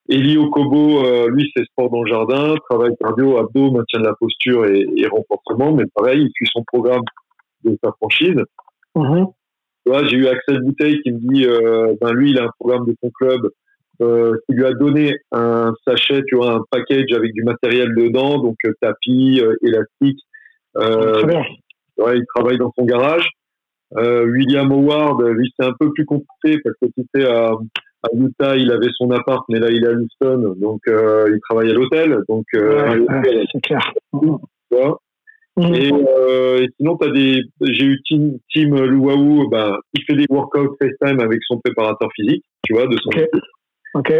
[0.09, 4.13] Eli Okobo, euh, lui, c'est sport dans le jardin, travail cardio, abdos, maintien de la
[4.19, 5.73] posture et, et renforcement.
[5.73, 7.01] Mais pareil, il suit son programme
[7.63, 8.41] de sa franchise.
[9.85, 12.51] Tu vois, j'ai eu Axel Bouteille qui me dit, euh, ben lui, il a un
[12.59, 13.49] programme de son club
[14.01, 18.39] euh, qui lui a donné un sachet, tu vois, un package avec du matériel dedans,
[18.39, 20.19] donc euh, tapis, euh, élastique.
[20.77, 21.23] Euh,
[21.97, 23.27] ouais, il travaille dans son garage.
[23.95, 28.57] William Howard, lui, c'est un peu plus compliqué parce que tu sais, à, à Utah,
[28.57, 32.19] il avait son appart, mais là, il est à Houston, donc il travaille à l'hôtel.
[32.27, 33.93] Donc, Ouais, c'est clair.
[34.11, 34.19] tu
[34.71, 34.99] vois.
[35.59, 40.25] Et, euh, et sinon, t'as des, j'ai eu Tim, Tim Luau, ben, il fait des
[40.29, 43.09] workouts FaceTime avec son préparateur physique, tu vois, de son
[43.93, 44.13] Ok.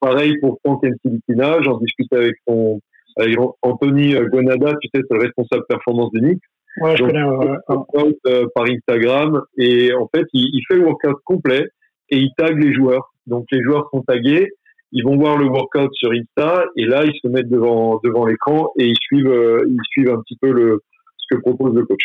[0.00, 2.80] Pareil pour Franck Encilitina, j'en discutais avec son,
[3.16, 6.40] avec Anthony Gonada, tu sais, c'est le responsable performance de Nick.
[6.80, 7.24] Ouais, je Donc, connais.
[7.24, 11.68] ouais, workout, euh, par Instagram et en fait il, il fait le workout complet
[12.10, 14.50] et il tag les joueurs Donc les joueurs sont tagués,
[14.90, 18.72] ils vont voir le workout sur Insta et là ils se mettent devant devant l'écran
[18.78, 20.82] et ils suivent euh, ils suivent un petit peu le
[21.16, 22.02] ce que propose le coach.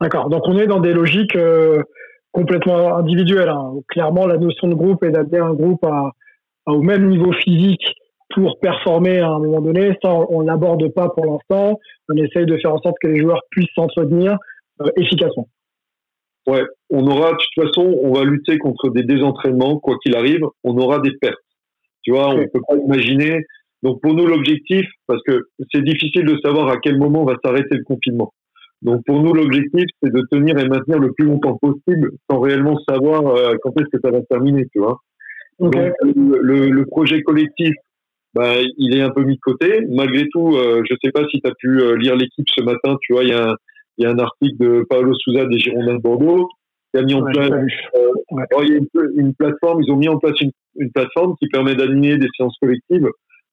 [0.00, 0.28] D'accord.
[0.28, 1.82] Donc on est dans des logiques euh,
[2.30, 3.48] complètement individuelles.
[3.48, 3.74] Hein.
[3.88, 6.12] Clairement, la notion de groupe est d'amener un groupe à,
[6.72, 7.84] au même niveau physique
[8.34, 9.96] pour performer à un moment donné.
[10.02, 11.78] Ça, on l'aborde pas pour l'instant.
[12.08, 14.36] On essaye de faire en sorte que les joueurs puissent s'entretenir
[14.82, 15.48] euh, efficacement.
[16.46, 20.40] Ouais, on aura, de toute façon, on va lutter contre des désentraînements, quoi qu'il arrive,
[20.64, 21.36] on aura des pertes.
[22.02, 23.44] Tu vois, on peut pas imaginer.
[23.82, 27.76] Donc pour nous, l'objectif, parce que c'est difficile de savoir à quel moment va s'arrêter
[27.76, 28.32] le confinement.
[28.82, 32.78] Donc pour nous, l'objectif, c'est de tenir et maintenir le plus longtemps possible sans réellement
[32.88, 35.00] savoir euh, quand est-ce que ça va se terminer, tu vois.
[35.58, 37.74] Donc le, le, projet collectif,
[38.34, 39.80] bah, il est un peu mis de côté.
[39.88, 42.96] Malgré tout, euh, je sais pas si tu as pu euh, lire l'équipe ce matin,
[43.02, 43.56] tu vois, il y a un,
[43.96, 46.48] il y a un article de Paolo Souza des Girondins de Bordeaux
[46.92, 48.12] qui a mis en place euh,
[48.62, 48.78] il y a
[49.16, 52.56] une, plateforme, ils ont mis en place une, une plateforme qui permet d'animer des séances
[52.60, 53.08] collectives.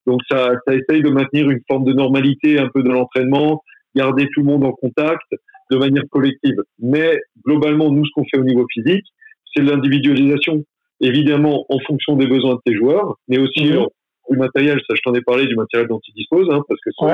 [0.06, 3.64] Donc ça, ça essaye de maintenir une forme de normalité un peu de l'entraînement,
[3.96, 5.26] garder tout le monde en contact
[5.72, 6.62] de manière collective.
[6.80, 9.06] Mais globalement, nous, ce qu'on fait au niveau physique,
[9.54, 10.64] c'est l'individualisation.
[11.02, 13.86] Évidemment, en fonction des besoins de tes joueurs, mais aussi mhm.
[14.30, 14.80] du matériel.
[14.88, 17.06] Ça, je t'en ai parlé du matériel dont ils disposent, hein, parce que c'est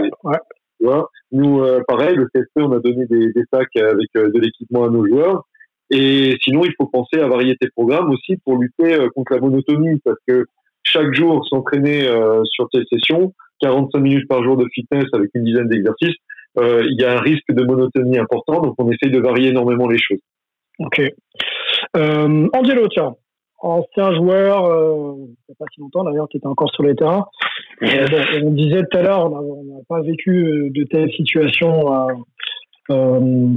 [1.32, 4.84] nous, euh, pareil, le CSP, on a donné des, des sacs avec euh, de l'équipement
[4.84, 5.46] à nos joueurs.
[5.90, 9.40] Et sinon, il faut penser à varier tes programmes aussi pour lutter euh, contre la
[9.40, 10.46] monotonie, parce que
[10.84, 12.10] chaque jour, s'entraîner
[12.46, 16.16] sur tes sessions, 45 minutes par jour de fitness avec une dizaine d'exercices,
[16.58, 20.00] il y a un risque de monotonie important, donc on essaye de varier énormément les
[20.00, 20.18] choses.
[20.80, 21.02] Ok.
[21.96, 23.14] Euh, Angelo, tiens,
[23.62, 26.96] ancien joueur, euh, il n'y a pas si longtemps d'ailleurs, qui était encore sur les
[26.96, 27.26] terrains.
[27.82, 32.14] on disait tout à l'heure, on n'a pas vécu euh, de telles situations, euh,
[32.92, 33.48] euh,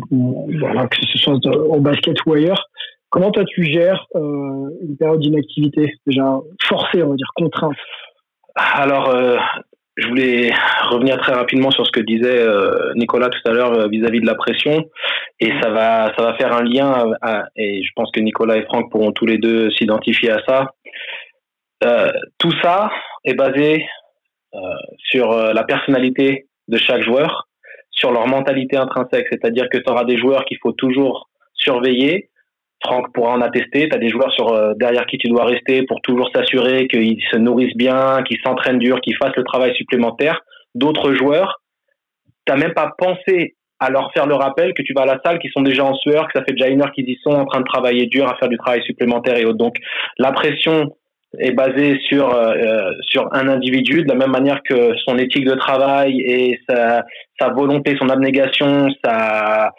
[0.60, 2.68] voilà, que ce soit au basket ou ailleurs.
[3.10, 7.76] Comment toi tu gères euh, une période d'inactivité déjà forcée, on va dire contrainte?
[8.56, 9.14] Alors,
[9.96, 10.52] je voulais
[10.90, 14.26] revenir très rapidement sur ce que disait euh, Nicolas tout à l'heure euh, vis-à-vis de
[14.26, 14.88] la pression
[15.40, 17.12] et ça va ça va faire un lien
[17.56, 20.66] et je pense que Nicolas et Franck pourront tous les deux s'identifier à ça.
[21.84, 22.90] Euh, tout ça
[23.24, 23.86] est basé
[24.98, 27.48] sur la personnalité de chaque joueur,
[27.90, 32.30] sur leur mentalité intrinsèque, c'est-à-dire que tu auras des joueurs qu'il faut toujours surveiller
[32.84, 33.88] Franck pourra en attester.
[33.88, 37.22] Tu as des joueurs sur, euh, derrière qui tu dois rester pour toujours s'assurer qu'ils
[37.30, 40.40] se nourrissent bien, qu'ils s'entraînent dur, qu'ils fassent le travail supplémentaire.
[40.74, 41.60] D'autres joueurs,
[42.46, 45.38] tu même pas pensé à leur faire le rappel que tu vas à la salle,
[45.38, 47.44] qu'ils sont déjà en sueur, que ça fait déjà une heure qu'ils y sont en
[47.44, 49.58] train de travailler dur, à faire du travail supplémentaire et autres.
[49.58, 49.76] Donc
[50.18, 50.94] la pression
[51.38, 55.44] est basée sur euh, euh, sur un individu de la même manière que son éthique
[55.44, 57.04] de travail et sa,
[57.40, 59.72] sa volonté, son abnégation, sa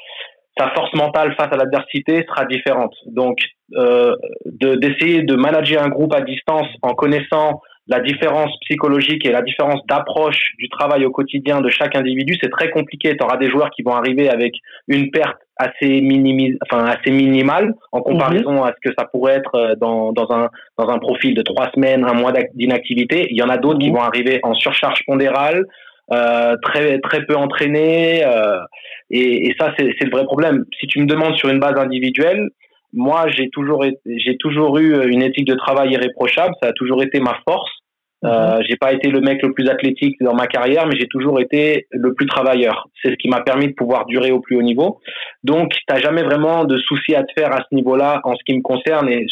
[0.57, 2.93] sa force mentale face à l'adversité sera différente.
[3.07, 3.39] Donc,
[3.73, 4.15] euh,
[4.45, 9.79] d'essayer de, manager un groupe à distance en connaissant la différence psychologique et la différence
[9.87, 13.15] d'approche du travail au quotidien de chaque individu, c'est très compliqué.
[13.15, 14.55] Tu auras des joueurs qui vont arriver avec
[14.87, 19.55] une perte assez minimise, enfin assez minimale en comparaison à ce que ça pourrait être
[19.55, 23.27] euh, dans, dans un dans un profil de trois semaines, un mois d'inactivité.
[23.29, 25.65] Il y en a d'autres qui vont arriver en surcharge pondérale,
[26.11, 28.59] euh, très très peu entraîné euh,
[29.09, 30.65] et, et, ça c'est le vrai problème.
[30.79, 32.49] Si tu me demandes sur une base individuelle,
[32.93, 37.19] moi j'ai toujours j'ai toujours eu une éthique de travail irréprochable, ça a toujours été
[37.19, 37.71] ma force.
[38.23, 38.63] Euh, mhm.
[38.67, 41.87] j'ai pas été le mec le plus athlétique dans ma carrière, mais j'ai toujours été
[41.91, 42.87] le plus travailleur.
[43.01, 44.99] C'est ce qui m'a permis de pouvoir durer au plus haut niveau.
[45.43, 48.55] Donc, t'as jamais vraiment de soucis à te faire à ce niveau-là en ce qui
[48.55, 49.25] me concerne et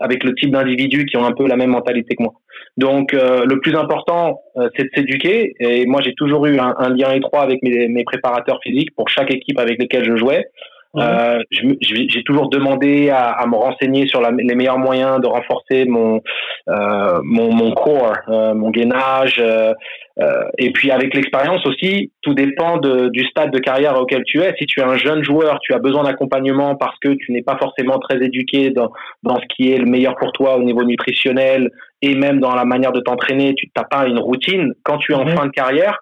[0.00, 2.32] avec le type d'individus qui ont un peu la même mentalité que moi.
[2.80, 5.54] Donc euh, le plus important, euh, c'est de s'éduquer.
[5.60, 9.58] Et moi, j'ai toujours eu un, lien étroit avec mes, préparateurs physiques pour chaque équipe
[9.58, 10.46] avec lesquelles je jouais.
[10.96, 11.38] Euh,
[11.80, 16.20] j'ai toujours demandé à, à, me renseigner sur la, les meilleurs moyens de renforcer mon
[16.68, 19.36] euh, mon, mon corps, euh, mon gainage.
[19.38, 19.72] Euh,
[20.18, 24.40] euh, et puis avec l'expérience aussi, tout dépend de, du stade de carrière auquel tu
[24.40, 24.52] es.
[24.58, 27.56] Si tu es un jeune joueur, tu as besoin d'accompagnement parce que tu n'es pas
[27.56, 28.90] forcément très éduqué dans,
[29.22, 31.70] dans ce qui est le meilleur pour toi au niveau nutritionnel
[32.02, 33.54] et même dans la manière de t'entraîner.
[33.54, 34.74] Tu n'as pas une routine.
[34.82, 35.98] Quand tu es en fin de carrière,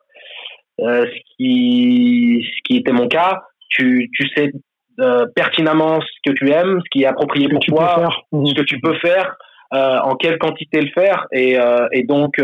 [0.79, 4.53] ce qui ce qui était mon cas, tu, tu sais
[5.01, 8.81] euh, pertinemment ce que tu aimes, ce qui est approprié pour toi, ce que tu
[8.81, 9.37] peux faire,
[9.73, 11.29] euh, en quelle quantité le faire.
[11.31, 12.43] Et, euh, et donc,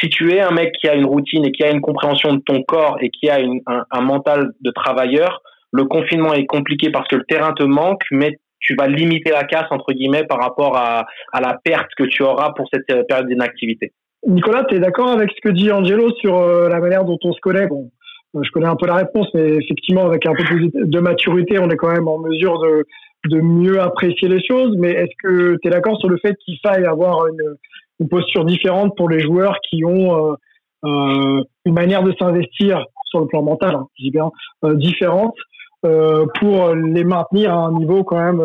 [0.00, 2.40] si tu es un mec qui a une routine et qui a une compréhension de
[2.40, 6.90] ton corps et qui a une, un, un, mental de travailleur, le confinement est compliqué
[6.90, 10.40] parce que le terrain te manque, mais tu vas limiter la casse, entre guillemets, par
[10.40, 13.92] rapport à, à la perte que tu auras pour cette période d'inactivité.
[14.26, 17.40] Nicolas, tu es d'accord avec ce que dit Angelo sur la manière dont on se
[17.40, 17.68] connaît?
[17.68, 17.90] Bon,
[18.34, 21.68] je connais un peu la réponse, mais effectivement, avec un peu plus de maturité, on
[21.70, 22.86] est quand même en mesure de,
[23.28, 24.76] de mieux apprécier les choses.
[24.78, 27.56] Mais est-ce que tu es d'accord sur le fait qu'il faille avoir une,
[28.00, 30.36] une, posture différente pour les joueurs qui ont
[30.84, 34.30] euh, une manière de s'investir sur le plan mental, hein, je dis bien,
[34.74, 35.34] différente
[35.82, 38.42] pour les maintenir à un niveau quand même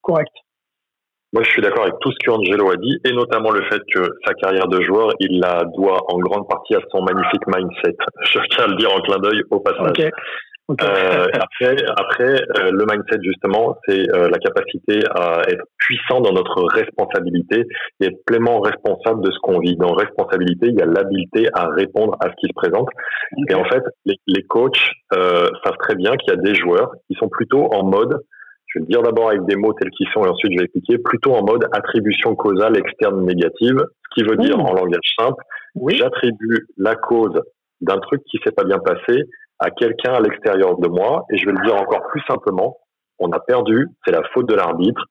[0.00, 0.32] correct?
[1.32, 3.80] Moi, je suis d'accord avec tout ce que Angelo a dit, et notamment le fait
[3.90, 7.96] que sa carrière de joueur, il la doit en grande partie à son magnifique mindset.
[8.24, 10.10] Je tiens à le dire en clin d'œil au passage.
[10.70, 16.32] Euh, après, après euh, le mindset justement, c'est euh, la capacité à être puissant dans
[16.32, 17.66] notre responsabilité
[18.00, 19.76] et être pleinement responsable de ce qu'on vit.
[19.76, 22.88] Dans responsabilité, il y a l'habileté à répondre à ce qui se présente.
[23.48, 27.16] Et en fait, les, les coachs savent très bien qu'il y a des joueurs qui
[27.18, 28.20] sont plutôt en mode
[28.72, 30.64] je vais le dire d'abord avec des mots tels qu'ils sont et ensuite je vais
[30.64, 35.42] expliquer, plutôt en mode attribution causale externe négative, ce qui veut dire en langage simple,
[35.74, 35.96] oui.
[35.96, 37.40] j'attribue la cause
[37.80, 39.24] d'un truc qui s'est pas bien passé
[39.58, 42.78] à quelqu'un à l'extérieur de moi et je vais le dire encore plus simplement,
[43.18, 45.04] on a perdu, c'est la faute de l'arbitre,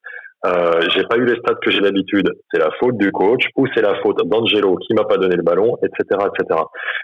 [0.45, 3.67] euh, j'ai pas eu les stats que j'ai d'habitude, c'est la faute du coach ou
[3.75, 6.61] c'est la faute d'Angelo qui m'a pas donné le ballon, etc., etc.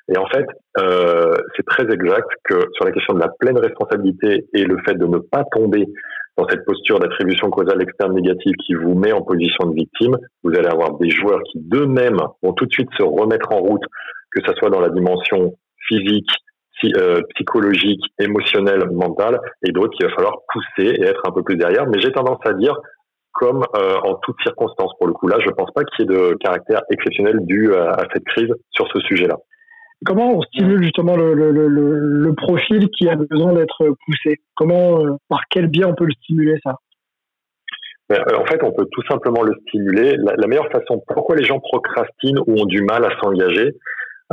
[0.09, 0.45] Et en fait,
[0.79, 4.95] euh, c'est très exact que sur la question de la pleine responsabilité et le fait
[4.95, 5.85] de ne pas tomber
[6.37, 10.51] dans cette posture d'attribution causale externe négative qui vous met en position de victime, vous
[10.55, 13.83] allez avoir des joueurs qui d'eux-mêmes vont tout de suite se remettre en route,
[14.31, 15.55] que ce soit dans la dimension
[15.87, 16.29] physique,
[16.95, 21.55] euh, psychologique, émotionnelle, mentale, et d'autres qu'il va falloir pousser et être un peu plus
[21.55, 21.87] derrière.
[21.87, 22.75] Mais j'ai tendance à dire,
[23.37, 26.13] comme euh, en toutes circonstances pour le coup là, je ne pense pas qu'il y
[26.13, 29.37] ait de caractère exceptionnel dû à cette crise sur ce sujet-là.
[30.05, 34.37] Comment on stimule justement le, le, le, le profil qui a besoin d'être poussé?
[34.55, 36.75] Comment, euh, par quel biais on peut le stimuler ça?
[38.09, 40.15] Ben, euh, en fait, on peut tout simplement le stimuler.
[40.17, 43.73] La, meilleure façon, pourquoi les gens procrastinent ou ont du mal à s'engager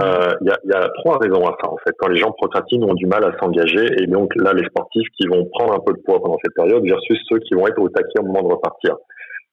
[0.00, 1.70] euh, Il y, a, y, a, trois raisons à ça.
[1.70, 4.64] En fait, quand les gens procrastinent ont du mal à s'engager, et donc là, les
[4.66, 7.66] sportifs qui vont prendre un peu de poids pendant cette période versus ceux qui vont
[7.66, 8.96] être au taquet au moment de repartir.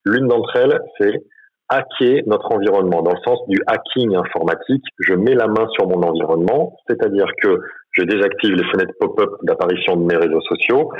[0.04, 1.22] L'une d'entre elles, c'est
[1.68, 4.84] hacker notre environnement, dans le sens du hacking informatique.
[4.98, 7.60] Je mets la main sur mon environnement, c'est-à-dire que
[7.92, 10.90] je désactive les fenêtres pop-up d'apparition de mes réseaux sociaux,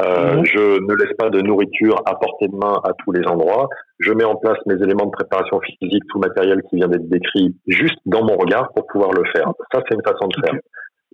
[0.00, 0.44] euh, mhm.
[0.44, 4.12] je ne laisse pas de nourriture à portée de main à tous les endroits, je
[4.12, 7.98] mets en place mes éléments de préparation physique, tout matériel qui vient d'être décrit, juste
[8.06, 9.50] dans mon regard pour pouvoir le faire.
[9.72, 10.60] Ça, c'est une façon de faire.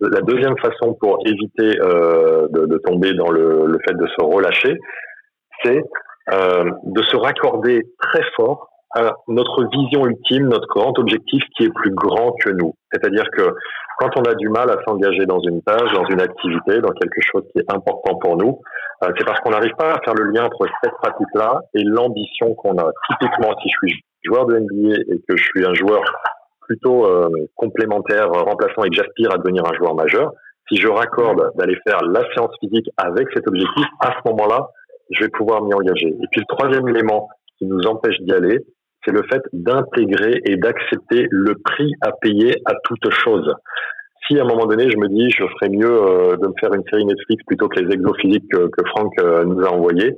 [0.01, 4.23] La deuxième façon pour éviter euh, de, de, tomber dans le, le, fait de se
[4.23, 4.77] relâcher,
[5.63, 5.83] c'est
[6.31, 11.73] euh, de se raccorder très fort à notre vision ultime, notre grand objectif qui est
[11.73, 12.73] plus grand que nous.
[12.91, 13.53] C'est-à-dire que
[13.99, 17.21] quand on a du mal à s'engager dans une tâche, dans une activité, dans quelque
[17.21, 18.59] chose qui est important pour nous,
[19.03, 22.55] euh, c'est parce qu'on n'arrive pas à faire le lien entre cette pratique-là et l'ambition
[22.55, 22.91] qu'on a.
[23.09, 26.01] Typiquement, si je suis joueur de NBA et que je suis un joueur
[26.61, 30.31] plutôt euh, complémentaire, remplaçant et que j'aspire à devenir un joueur majeur,
[30.69, 34.69] si je raccorde d'aller faire la séance physique avec cet objectif, à ce moment-là,
[35.11, 36.07] je vais pouvoir m'y engager.
[36.07, 38.59] Et puis le troisième élément qui nous empêche d'y aller,
[39.05, 43.53] c'est le fait d'intégrer et d'accepter le prix à payer à toute chose.
[44.27, 46.73] Si à un moment donné, je me dis, je ferais mieux euh, de me faire
[46.73, 50.15] une série Netflix plutôt que les exos physiques que, que Franck euh, nous a envoyés,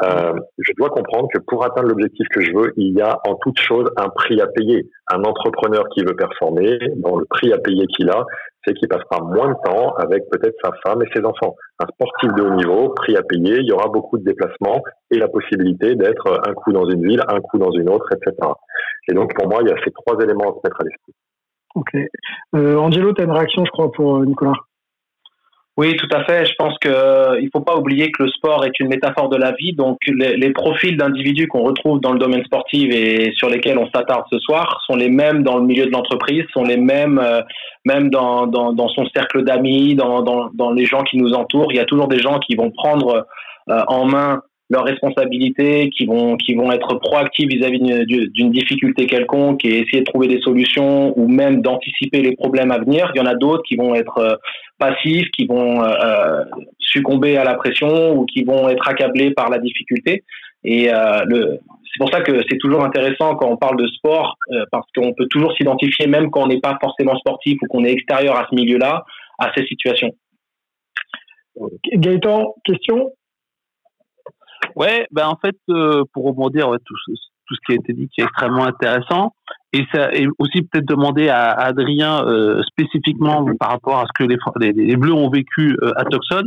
[0.00, 3.34] euh, je dois comprendre que pour atteindre l'objectif que je veux, il y a en
[3.36, 4.88] toute chose un prix à payer.
[5.12, 8.24] Un entrepreneur qui veut performer, dans le prix à payer qu'il a,
[8.64, 11.56] c'est qu'il passera moins de temps avec peut-être sa femme et ses enfants.
[11.78, 15.18] Un sportif de haut niveau, prix à payer, il y aura beaucoup de déplacements et
[15.18, 18.34] la possibilité d'être un coup dans une ville, un coup dans une autre, etc.
[19.08, 21.12] Et donc pour moi, il y a ces trois éléments à se mettre à l'esprit.
[21.74, 21.96] Ok.
[22.54, 24.54] Euh, Angelo, tu as une réaction, je crois, pour euh, Nicolas?
[25.78, 26.44] Oui, tout à fait.
[26.44, 29.38] Je pense qu'il euh, ne faut pas oublier que le sport est une métaphore de
[29.38, 29.72] la vie.
[29.72, 34.24] Donc, les, profils d'individus qu'on retrouve dans le domaine sportif et sur lesquels on s'attarde
[34.30, 37.40] ce soir sont les mêmes dans le milieu de l'entreprise, sont les mêmes euh,
[37.86, 41.72] même dans, dans, son cercle d'amis, dans, dans, dans, les gens qui nous entourent.
[41.72, 43.26] Il y a toujours des gens qui vont prendre
[43.70, 49.64] euh, en main leurs responsabilités, qui vont, qui vont être proactifs vis-à-vis d'une difficulté quelconque
[49.64, 53.12] et essayer de trouver des solutions ou même d'anticiper les problèmes à venir.
[53.14, 54.34] Il y en a d'autres qui vont être euh,
[54.78, 56.44] passifs, qui vont euh,
[56.78, 60.24] succomber à la pression ou qui vont être accablés par la difficulté.
[60.64, 61.24] Et euh,
[61.92, 65.12] c'est pour ça que c'est toujours intéressant quand on parle de sport, euh, parce qu'on
[65.12, 68.46] peut toujours s'identifier, même quand on n'est pas forcément sportif ou qu'on est extérieur à
[68.48, 69.04] ce milieu-là,
[69.38, 70.10] à ces situations.
[71.94, 73.12] Gaëtan, question?
[74.76, 78.08] Ouais, ben en fait, euh, pour rebondir ouais, tout, tout, ce qui a été dit
[78.08, 79.34] qui est extrêmement intéressant,
[79.72, 84.28] et, ça, et aussi peut-être demander à, Adrien euh, spécifiquement par rapport à ce que
[84.28, 86.42] les, les, Bleus ont vécu euh, à Tucson,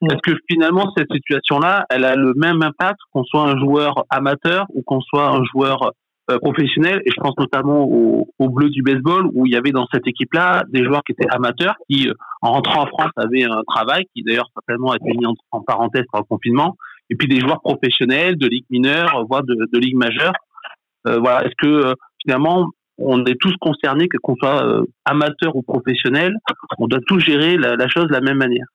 [0.00, 0.06] mm.
[0.06, 4.66] est-ce que finalement cette situation-là, elle a le même impact qu'on soit un joueur amateur
[4.74, 5.92] ou qu'on soit un joueur
[6.30, 9.72] euh, professionnels, et je pense notamment au, au bleu du baseball, où il y avait
[9.72, 13.42] dans cette équipe-là des joueurs qui étaient amateurs, qui, euh, en rentrant en France, avaient
[13.42, 16.76] un travail, qui d'ailleurs certainement a été mis en, en parenthèse par le confinement,
[17.10, 20.32] et puis des joueurs professionnels de ligue mineure, voire de, de ligue majeure.
[21.06, 25.62] Euh, voilà, est-ce que euh, finalement on est tous concernés, qu'on soit euh, amateur ou
[25.62, 26.34] professionnel,
[26.78, 28.66] on doit tous gérer la, chose de la même manière?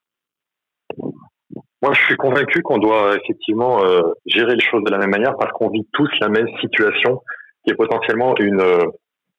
[1.82, 3.80] Moi, je suis convaincu qu'on doit effectivement
[4.26, 7.22] gérer les choses de la même manière parce qu'on vit tous la même situation
[7.64, 8.62] qui est potentiellement une,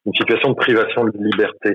[0.06, 1.74] une situation de privation de liberté.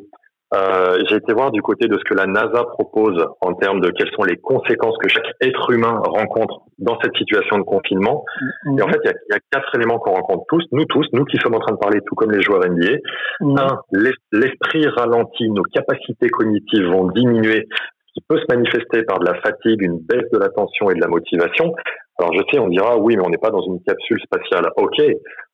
[0.56, 3.90] Euh, J'ai été voir du côté de ce que la NASA propose en termes de
[3.90, 8.24] quelles sont les conséquences que chaque être humain rencontre dans cette situation de confinement.
[8.78, 10.86] Et en fait, il y a, il y a quatre éléments qu'on rencontre tous, nous
[10.86, 12.98] tous, nous qui sommes en train de parler, tout comme les joueurs NBA.
[13.42, 17.66] Un, l'es- l'esprit ralentit, nos capacités cognitives vont diminuer,
[18.08, 21.02] ce qui peut se manifester par de la fatigue, une baisse de l'attention et de
[21.02, 21.74] la motivation.
[22.20, 24.70] Alors je sais, on dira oui, mais on n'est pas dans une capsule spatiale.
[24.78, 24.98] Ok,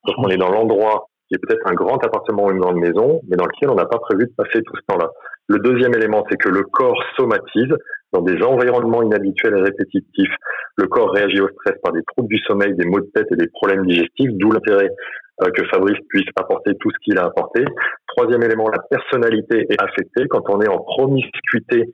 [0.06, 3.20] sauf qu'on est dans l'endroit qui est peut-être un grand appartement ou une grande maison,
[3.28, 5.10] mais dans lequel on n'a pas prévu de passer tout ce temps-là.
[5.46, 7.72] Le deuxième élément, c'est que le corps somatise
[8.12, 10.34] dans des environnements inhabituels et répétitifs.
[10.76, 13.36] Le corps réagit au stress par des troubles du sommeil, des maux de tête et
[13.36, 14.90] des problèmes digestifs, d'où l'intérêt
[15.42, 17.64] euh, que Fabrice puisse apporter tout ce qu'il a apporté.
[18.08, 20.26] Troisième élément, la personnalité est affectée.
[20.28, 21.92] Quand on est en promiscuité,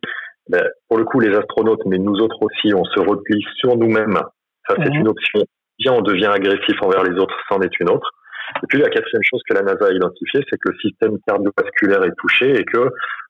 [0.49, 4.19] ben, pour le coup, les astronautes, mais nous autres aussi, on se replie sur nous-mêmes.
[4.69, 5.41] Ça, c'est une option.
[5.79, 8.11] Bien, on devient agressif envers les autres, c'en est une autre.
[8.63, 12.05] Et puis, la quatrième chose que la NASA a identifiée, c'est que le système cardiovasculaire
[12.05, 12.89] est touché et que,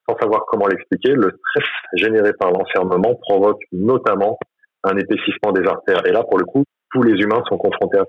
[0.09, 4.39] sans savoir comment l'expliquer, le stress généré par l'enfermement provoque notamment
[4.85, 6.07] un épaississement des artères.
[6.07, 8.07] Et là, pour le coup, tous les humains sont confrontés à ça.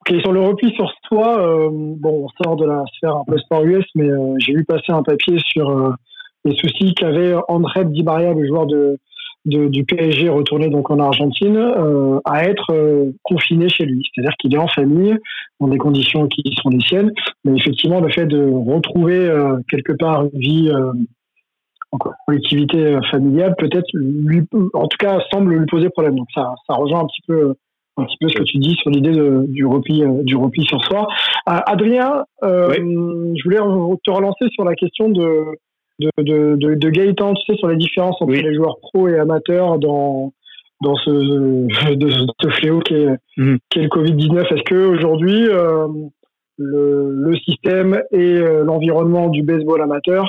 [0.00, 3.38] Ok, sur le repli sur soi, euh, bon, on sort de la sphère un peu
[3.38, 5.92] sport US, mais euh, j'ai vu passer un papier sur euh,
[6.44, 8.98] les soucis qu'avait André Di Maria, le joueur de,
[9.44, 14.02] de- du PSG retourné donc en Argentine, euh, à être euh, confiné chez lui.
[14.14, 15.16] C'est-à-dire qu'il est en famille,
[15.60, 17.12] dans des conditions qui sont les siennes,
[17.44, 20.70] mais effectivement, le fait de retrouver euh, quelque part une vie
[21.90, 26.16] en collectivité familiale, peut-être lui, en tout cas, semble lui poser problème.
[26.16, 27.54] Donc ça, ça rejoint un petit peu
[27.98, 29.12] un petit peu ce que tu dis sur l'idée
[29.48, 31.06] du repli du repli sur soi.
[31.44, 33.58] Adrien, je voulais
[34.04, 35.44] te relancer sur la question de
[36.02, 39.18] de, de, de, de Gaëtan, tu sais, sur les différences entre les joueurs pro et
[39.18, 40.32] amateurs dans
[40.82, 41.10] dans ce,
[41.94, 44.54] de, ce fléau qui est, est le Covid-19.
[44.54, 45.86] Est-ce que aujourd'hui euh,
[46.58, 50.28] le, le système et euh, l'environnement du baseball amateur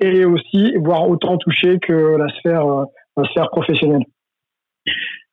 [0.00, 2.84] est aussi, voire autant touché que la sphère, euh,
[3.16, 4.04] la sphère professionnelle?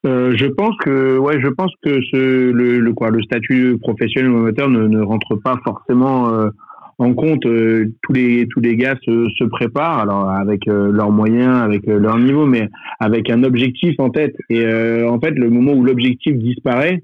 [0.06, 4.32] Euh, je pense que ouais, je pense que ce, le, le quoi, le statut professionnel
[4.32, 6.49] ou amateur ne, ne rentre pas forcément euh,
[6.98, 7.46] en compte.
[7.46, 11.88] Euh, tous les tous les gars se, se préparent alors avec euh, leurs moyens, avec
[11.88, 12.70] euh, leur niveau, mais
[13.00, 14.36] avec un objectif en tête.
[14.50, 17.04] Et en fait, le moment où l'objectif disparaît,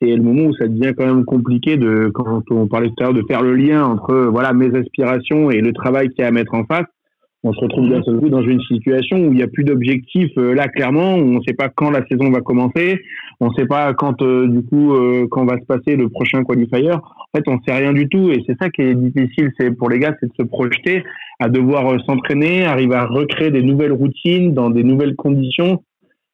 [0.00, 3.04] c'est le moment où ça devient quand même compliqué de quand on parlait tout à
[3.04, 6.28] l'heure de faire le lien entre voilà mes aspirations et le travail qu'il y a
[6.28, 6.86] à mettre en face
[7.44, 10.30] on se retrouve d'un seul coup dans une situation où il n'y a plus d'objectif
[10.38, 13.00] euh, là clairement, où on ne sait pas quand la saison va commencer,
[13.40, 16.42] on ne sait pas quand euh, du coup euh, quand va se passer le prochain
[16.42, 16.90] qualifier.
[16.92, 18.30] En fait, on sait rien du tout.
[18.30, 21.04] Et c'est ça qui est difficile, c'est pour les gars, c'est de se projeter,
[21.40, 25.82] à devoir euh, s'entraîner, arriver à recréer des nouvelles routines dans des nouvelles conditions,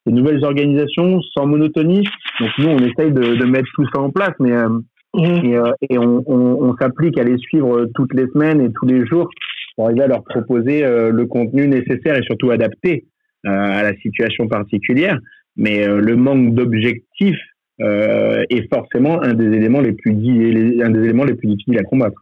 [0.07, 2.07] des nouvelles organisations sans monotonie.
[2.39, 4.69] Donc nous, on essaye de, de mettre tout ça en place, mais euh,
[5.17, 8.87] et, euh, et on, on, on s'applique à les suivre toutes les semaines et tous
[8.87, 9.29] les jours
[9.81, 13.07] pour arriver à leur proposer euh, le contenu nécessaire et surtout adapté
[13.47, 15.19] euh, à la situation particulière.
[15.57, 17.41] Mais euh, le manque d'objectifs
[17.79, 22.21] est forcément un des éléments les plus un des éléments les plus difficiles à combattre.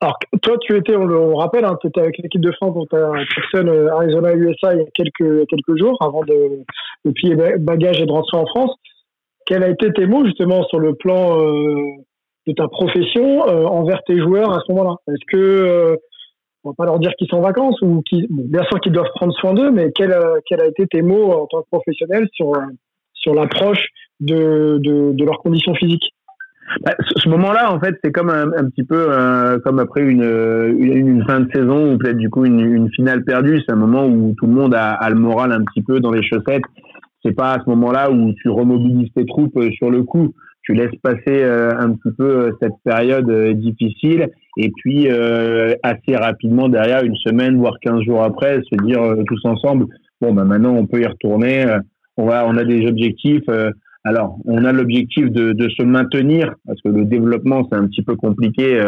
[0.00, 3.10] Alors, toi, tu étais, on le rappelle, hein, tu étais avec l'équipe de France à
[3.34, 6.64] Tucson, euh, Arizona, USA, il y a quelques, quelques jours, avant de,
[7.04, 8.74] de plier ba- bagages et de rentrer en France.
[9.44, 11.36] Quels a été tes mots, justement, sur le plan
[12.46, 14.96] de ta profession envers tes joueurs à ce moment-là?
[15.08, 15.98] Est-ce que,
[16.64, 19.32] on va pas leur dire qu'ils sont en vacances, ou bien sûr qu'ils doivent prendre
[19.34, 22.54] soin d'eux, mais quel, euh, quel a été tes mots en tant que professionnel sur,
[22.54, 22.60] euh,
[23.14, 23.86] sur l'approche
[24.20, 26.14] de, de, de leurs conditions physiques?
[26.82, 30.22] Bah, ce moment-là, en fait, c'est comme un, petit peu euh, comme après une,
[30.78, 33.60] une, fin de saison ou peut-être du coup une, finale perdue.
[33.66, 36.12] C'est un moment où tout le monde a, a le moral un petit peu dans
[36.12, 36.62] les chaussettes.
[37.24, 40.32] C'est pas à ce moment-là où tu remobilises tes troupes sur le coup.
[40.70, 45.08] Tu laisses passer euh, un petit peu euh, cette période euh, difficile et puis
[45.82, 49.86] assez rapidement derrière, une semaine voire 15 jours après, se dire tous ensemble
[50.20, 51.64] bon bah maintenant on peut y retourner.
[52.16, 53.48] on va, on a des objectifs.
[54.04, 58.02] alors, on a l'objectif de, de se maintenir, parce que le développement, c'est un petit
[58.02, 58.80] peu compliqué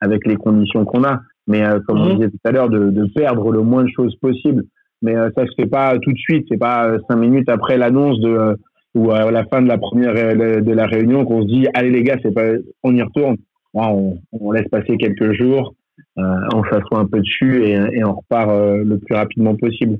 [0.00, 1.20] avec les conditions qu'on a.
[1.46, 4.64] Mais comme on disait tout à l'heure, de, de perdre le moins de choses possible.
[5.02, 6.46] Mais ça se fait pas tout de suite.
[6.48, 8.56] C'est pas cinq minutes après l'annonce de
[8.94, 12.02] ou à la fin de la première de la réunion qu'on se dit allez les
[12.02, 13.36] gars c'est pas on y retourne.
[13.74, 15.74] On, on, laisse passer quelques jours
[16.18, 16.22] euh,
[16.54, 19.98] on s'assoit un peu dessus et, et on repart euh, le plus rapidement possible.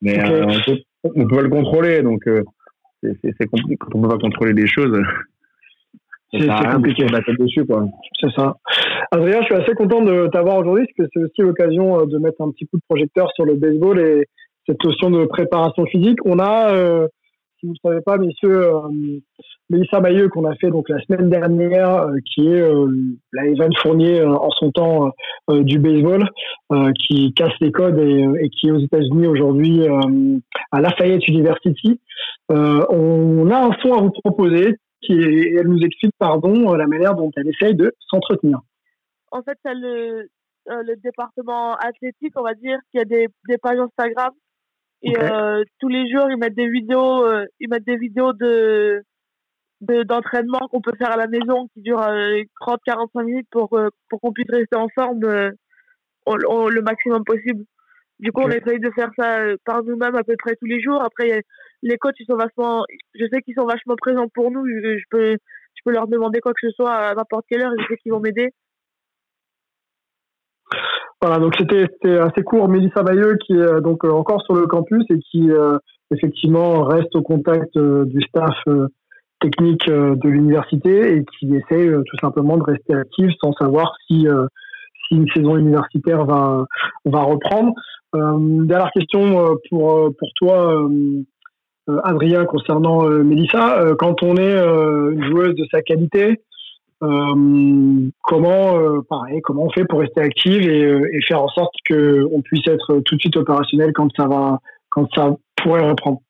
[0.00, 0.78] Mais euh, on, peut,
[1.16, 2.28] on peut le contrôler donc
[3.02, 5.00] c'est compliqué quand on peut pas contrôler les choses
[6.32, 7.06] c'est compliqué.
[7.08, 7.86] la tête dessus quoi.
[8.20, 8.56] C'est ça.
[9.10, 12.40] Adrien je suis assez content de t'avoir aujourd'hui parce que c'est aussi l'occasion de mettre
[12.40, 14.26] un petit coup de projecteur sur le baseball et
[14.66, 16.18] cette notion de préparation physique.
[16.24, 17.08] On a
[17.58, 18.88] si vous ne savez pas, messieurs, euh,
[19.68, 22.88] Mélissa Bayeux, qu'on a fait donc la semaine dernière, euh, qui est euh,
[23.32, 25.10] la Evan Fournier en son temps
[25.48, 26.28] du baseball,
[27.06, 29.86] qui casse les codes et, qui est aux États-Unis aujourd'hui
[30.72, 32.00] à Lafayette University.
[32.48, 37.30] on a un son à vous proposer qui elle nous explique pardon la manière dont
[37.36, 38.60] elle essaye de s'entretenir.
[39.30, 40.28] En fait, c'est le,
[40.66, 44.32] le département athlétique, on va dire, qui a des, des pages Instagram
[45.02, 49.02] et euh, tous les jours, ils mettent des vidéos, euh, ils mettent des vidéos de
[49.80, 52.46] d'entraînement qu'on peut faire à la maison qui durent 30-45
[53.20, 53.68] euh, minutes pour
[54.08, 57.64] pour qu'on puisse rester en forme le maximum possible.
[58.18, 61.00] Du coup, on essaye de faire ça par nous-mêmes à peu près tous les jours.
[61.00, 61.42] Après,
[61.82, 62.84] les coachs, ils sont vachement,
[63.14, 64.66] je sais qu'ils sont vachement présents pour nous.
[64.66, 67.72] Je, je, peux, je peux leur demander quoi que ce soit à n'importe quelle heure.
[67.78, 68.50] Je sais qu'ils vont m'aider.
[71.20, 71.88] Voilà, donc c'était
[72.18, 72.68] assez court.
[72.68, 75.76] Mélissa Bayeux qui est euh, donc euh, encore sur le campus et qui euh,
[76.14, 78.54] effectivement reste au contact du staff
[79.40, 84.26] technique de l'université et qui essaie tout simplement de rester active sans savoir si
[85.06, 86.64] si une saison universitaire va
[87.04, 87.72] va reprendre.
[88.14, 90.88] dernière question pour pour toi.
[92.04, 96.40] Adrien, concernant Mélissa, quand on est une joueuse de sa qualité,
[97.02, 101.48] euh, comment, euh, pareil, comment on fait pour rester active et, euh, et faire en
[101.48, 104.58] sorte que on puisse être tout de suite opérationnel quand ça va,
[104.90, 106.20] quand ça pourrait reprendre.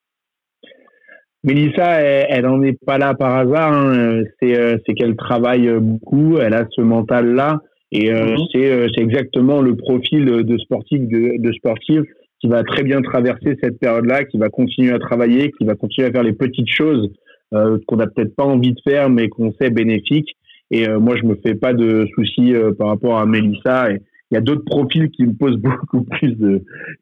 [1.43, 3.73] Mélissa, elle, n'en en est pas là par hasard.
[3.73, 4.23] Hein.
[4.41, 6.37] C'est, qu'elle travaille beaucoup.
[6.39, 7.61] Elle a ce mental-là,
[7.91, 8.37] et mhm.
[8.53, 12.03] c'est, c'est exactement le profil de sportif de, de sportif
[12.41, 16.09] qui va très bien traverser cette période-là, qui va continuer à travailler, qui va continuer
[16.09, 17.09] à faire les petites choses
[17.51, 20.37] qu'on n'a peut-être pas envie de faire, mais qu'on sait bénéfiques.
[20.71, 23.91] Et euh, moi, je me fais pas de soucis euh, par rapport à Mélissa.
[23.91, 26.37] Et il y a d'autres profils qui me posent beaucoup plus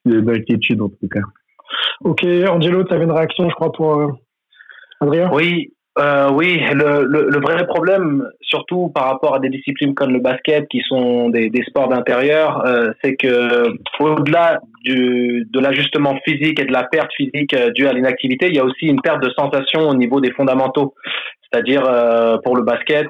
[0.05, 1.21] d'inquiétude, en tout cas.
[2.03, 4.09] Ok, Angelo, tu avais une réaction, je crois, pour euh,
[5.01, 5.31] Adrien?
[5.33, 10.13] Oui, euh, oui, le, le, le, vrai problème, surtout par rapport à des disciplines comme
[10.13, 16.19] le basket, qui sont des, des sports d'intérieur, euh, c'est que au-delà du, de l'ajustement
[16.27, 19.01] physique et de la perte physique euh, due à l'inactivité, il y a aussi une
[19.01, 20.95] perte de sensation au niveau des fondamentaux.
[21.51, 21.83] C'est-à-dire
[22.45, 23.07] pour le basket,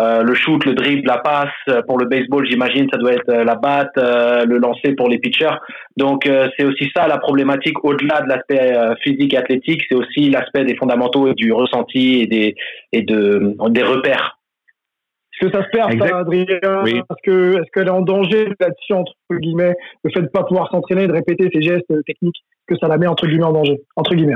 [0.00, 1.48] euh, le shoot, le dribble, la passe.
[1.68, 5.18] Euh, pour le baseball, j'imagine, ça doit être euh, la batte, le lancer pour les
[5.18, 5.56] pitchers.
[5.96, 7.84] Donc, c'est aussi ça la problématique.
[7.84, 12.26] Au-delà de l'aspect physique et athlétique, c'est aussi l'aspect des fondamentaux et du ressenti et
[12.26, 12.54] des,
[12.92, 14.38] et de, des repères.
[15.32, 16.44] Est-ce que ça se perd, ça, Adrien?
[17.08, 19.74] Parce que est-ce qu'elle est en danger là-dessus entre guillemets
[20.04, 23.06] le fait de pas pouvoir s'entraîner, de répéter ses gestes techniques, que ça la met
[23.06, 24.34] entre guillemets en danger, entre guillemets.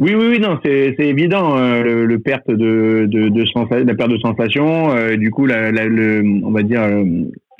[0.00, 4.12] Oui, oui, oui, non, c'est évident hein, le, le, perte de, de, de la perte
[4.12, 7.02] de sensation, euh, du coup, la, la, le, on va dire euh,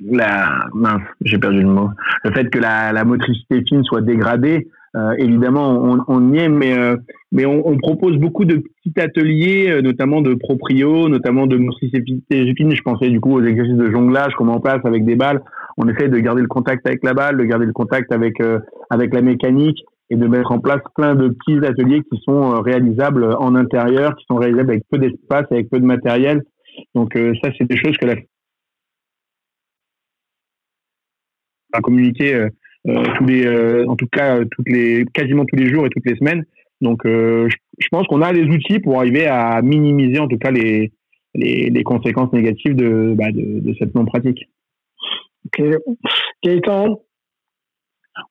[0.08, 1.90] la mince, j'ai perdu le mot.
[2.22, 6.48] Le fait que la, la motricité fine soit dégradée, euh, évidemment, on, on, y est,
[6.48, 6.96] mais euh,
[7.32, 12.72] mais on, on, propose beaucoup de petits ateliers, notamment de proprio, notamment de motricité fine.
[12.72, 15.42] Je pensais du coup aux exercices de jonglage, comment on passe avec des balles.
[15.76, 18.36] On essaie de garder le contact avec la balle, de garder le contact avec
[18.90, 22.60] avec la mécanique et de mettre en place plein de petits ateliers qui sont euh,
[22.60, 26.42] réalisables en intérieur, qui sont réalisables avec peu d'espace, avec peu de matériel.
[26.94, 28.14] Donc euh, ça, c'est des choses que la
[31.74, 32.48] à communiquer euh,
[33.18, 36.44] tous les, en tout cas toutes les, quasiment tous les jours et toutes les semaines.
[36.80, 40.92] Donc je, pense qu'on a les outils pour arriver à minimiser en tout cas les
[41.34, 44.48] les, les conséquences négatives de, bah, de, de cette non pratique.
[45.46, 45.62] Ok.
[46.42, 47.00] Gaëtan,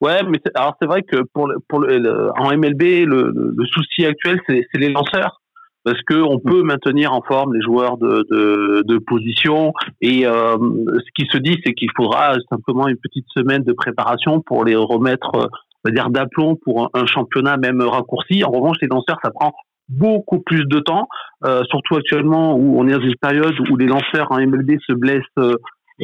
[0.01, 4.05] Ouais, mais alors c'est vrai que pour le, pour le, en MLB, le, le souci
[4.05, 5.41] actuel, c'est les lanceurs.
[5.87, 9.71] Parce que on peut maintenir en forme les joueurs de, de, de position
[10.01, 14.41] et euh, ce qui se dit, c'est qu'il faudra simplement une petite semaine de préparation
[14.41, 15.49] pour les remettre,
[15.89, 18.43] dire, d'aplomb pour un, championnat même raccourci.
[18.43, 19.53] En revanche, les lanceurs, ça prend
[19.87, 21.07] beaucoup plus de temps,
[21.45, 24.91] euh, surtout actuellement où on est dans une période où les lanceurs en MLB se
[24.91, 25.23] blessent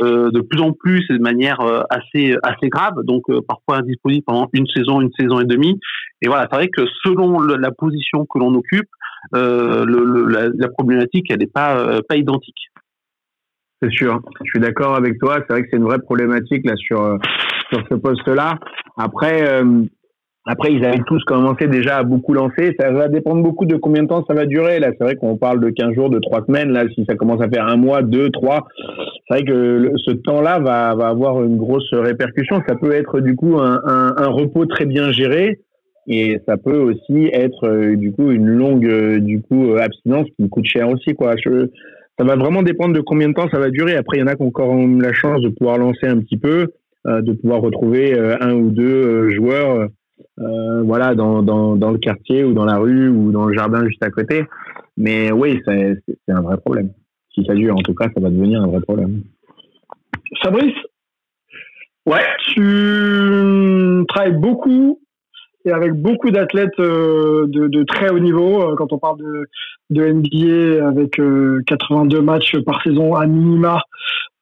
[0.01, 3.77] euh, de plus en plus et de manière euh, assez assez grave, donc euh, parfois
[3.77, 5.79] indisponible pendant une saison, une saison et demie.
[6.21, 8.89] Et voilà, c'est vrai que selon la position que l'on occupe,
[9.33, 12.69] le, la, la, problématique elle n'est pas pas identique.
[13.81, 15.35] C'est sûr, je suis d'accord avec toi.
[15.41, 17.19] C'est vrai que c'est une vraie problématique là sur
[17.71, 18.57] sur ce poste-là.
[18.97, 19.63] Après,
[20.45, 22.75] Après, ils avaient tous commencé déjà à beaucoup lancer.
[22.77, 24.79] Ça va dépendre beaucoup de combien de temps ça va durer.
[24.79, 26.69] Là, c'est vrai qu'on parle de 15 jours, de 3 semaines.
[26.69, 28.67] Là, si ça commence à faire un mois, deux, trois,
[29.27, 32.61] c'est vrai que ce temps-là va, avoir une grosse répercussion.
[32.67, 35.59] Ça peut être du coup un, repos très bien géré.
[36.07, 40.27] Et ça peut aussi être euh, du coup une longue euh, du coup euh, abstinence
[40.35, 41.35] qui coûte cher aussi quoi.
[42.19, 43.95] Ça va vraiment dépendre de combien de temps ça va durer.
[43.95, 46.35] Après, il y en a qui ont encore la chance de pouvoir lancer un petit
[46.37, 46.67] peu,
[47.05, 49.87] de pouvoir retrouver un ou deux joueurs
[50.37, 54.03] voilà, dans, dans, dans, le quartier ou dans la rue ou dans le jardin juste
[54.03, 54.45] à côté.
[54.97, 56.91] Mais oui, c'est un vrai problème.
[57.33, 59.23] Si ça dure, en tout cas, ça va devenir un vrai problème.
[60.41, 60.75] Fabrice?
[62.05, 62.25] Ouais.
[62.53, 64.99] Tu travailles beaucoup
[65.65, 68.61] et avec beaucoup d'athlètes euh, de, de, très haut niveau.
[68.61, 69.47] Euh, quand on parle de,
[69.91, 71.19] de NBA avec
[71.65, 73.81] 82 matchs par saison à minima,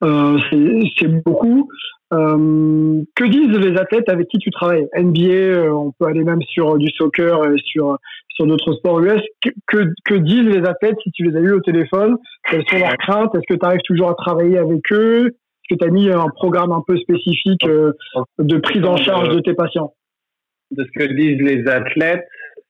[0.01, 1.69] c'est beaucoup.
[2.13, 4.85] Euh, que disent les athlètes avec qui tu travailles?
[4.97, 7.97] NBA, euh, on peut aller même sur du soccer et sur
[8.29, 9.21] sur d'autres sports US.
[9.67, 12.17] Que, disent les athlètes si tu les as eu au téléphone?
[12.49, 13.33] Quelles sont leurs craintes?
[13.35, 15.27] Est-ce que tu arrives toujours à travailler avec eux?
[15.27, 17.93] Est-ce que tu as mis un programme un peu spécifique euh,
[18.39, 19.93] de prise en charge de tes patients?
[20.71, 22.25] De ce que disent les athlètes,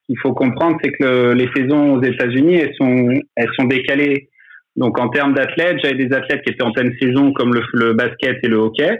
[0.08, 4.28] il faut comprendre, c'est que les saisons aux États-Unis, elles sont elles sont décalées.
[4.76, 8.38] Donc en termes d'athlètes, j'avais des athlètes qui étaient en pleine saison comme le basket
[8.42, 8.98] et le hockey.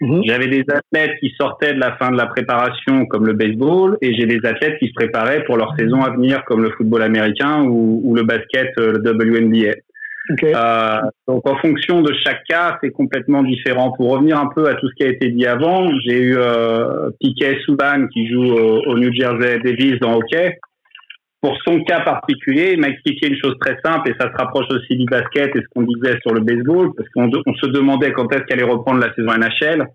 [0.00, 0.22] Mhm.
[0.24, 4.14] J'avais des athlètes qui sortaient de la fin de la préparation comme le baseball et
[4.14, 7.64] j'ai des athlètes qui se préparaient pour leur saison à venir comme le football américain
[7.64, 9.74] ou, ou le basket, euh, le WNBA.
[10.42, 13.92] Euh, donc en fonction de chaque cas, c'est complètement différent.
[13.92, 17.10] Pour revenir un peu à tout ce qui a été dit avant, j'ai eu euh,
[17.20, 20.58] Piquet Souban qui joue au, au, New Jersey Devils dans hockey.
[21.42, 24.66] Pour son cas particulier, il m'a expliqué une chose très simple et ça se rapproche
[24.70, 28.12] aussi du basket et ce qu'on disait sur le baseball parce qu'on on se demandait
[28.12, 29.86] quand est-ce qu'elle allait reprendre la saison NHL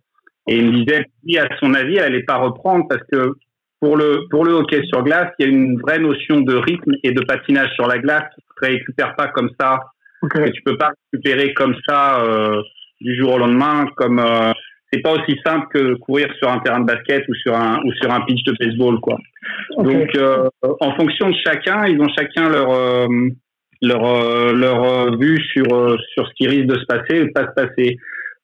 [0.47, 3.33] et il me disait, oui, à son avis, elle n'allait pas reprendre parce que
[3.79, 6.93] pour le, pour le hockey sur glace, il y a une vraie notion de rythme
[7.03, 8.23] et de patinage sur la glace.
[8.35, 9.79] Tu ne récupères pas comme ça.
[10.21, 10.51] Okay.
[10.51, 12.61] tu peux pas récupérer comme ça euh,
[13.01, 13.85] du jour au lendemain.
[13.97, 14.53] Comme euh,
[14.95, 17.91] c'est pas aussi simple que courir sur un terrain de basket ou sur un ou
[17.93, 19.17] sur un pitch de baseball, quoi.
[19.77, 23.07] Donc, euh, en fonction de chacun, ils ont chacun leur euh,
[23.81, 27.47] leur euh, leur vue sur sur ce qui risque de se passer ou de pas
[27.47, 27.97] se passer.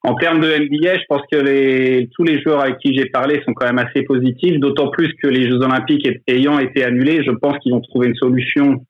[0.04, 3.40] En termes de NBA, je pense que les, tous les joueurs avec qui j'ai parlé
[3.46, 7.30] sont quand même assez positifs, d'autant plus que les Jeux Olympiques ayant été annulés, je
[7.30, 8.84] pense qu'ils vont trouver une solution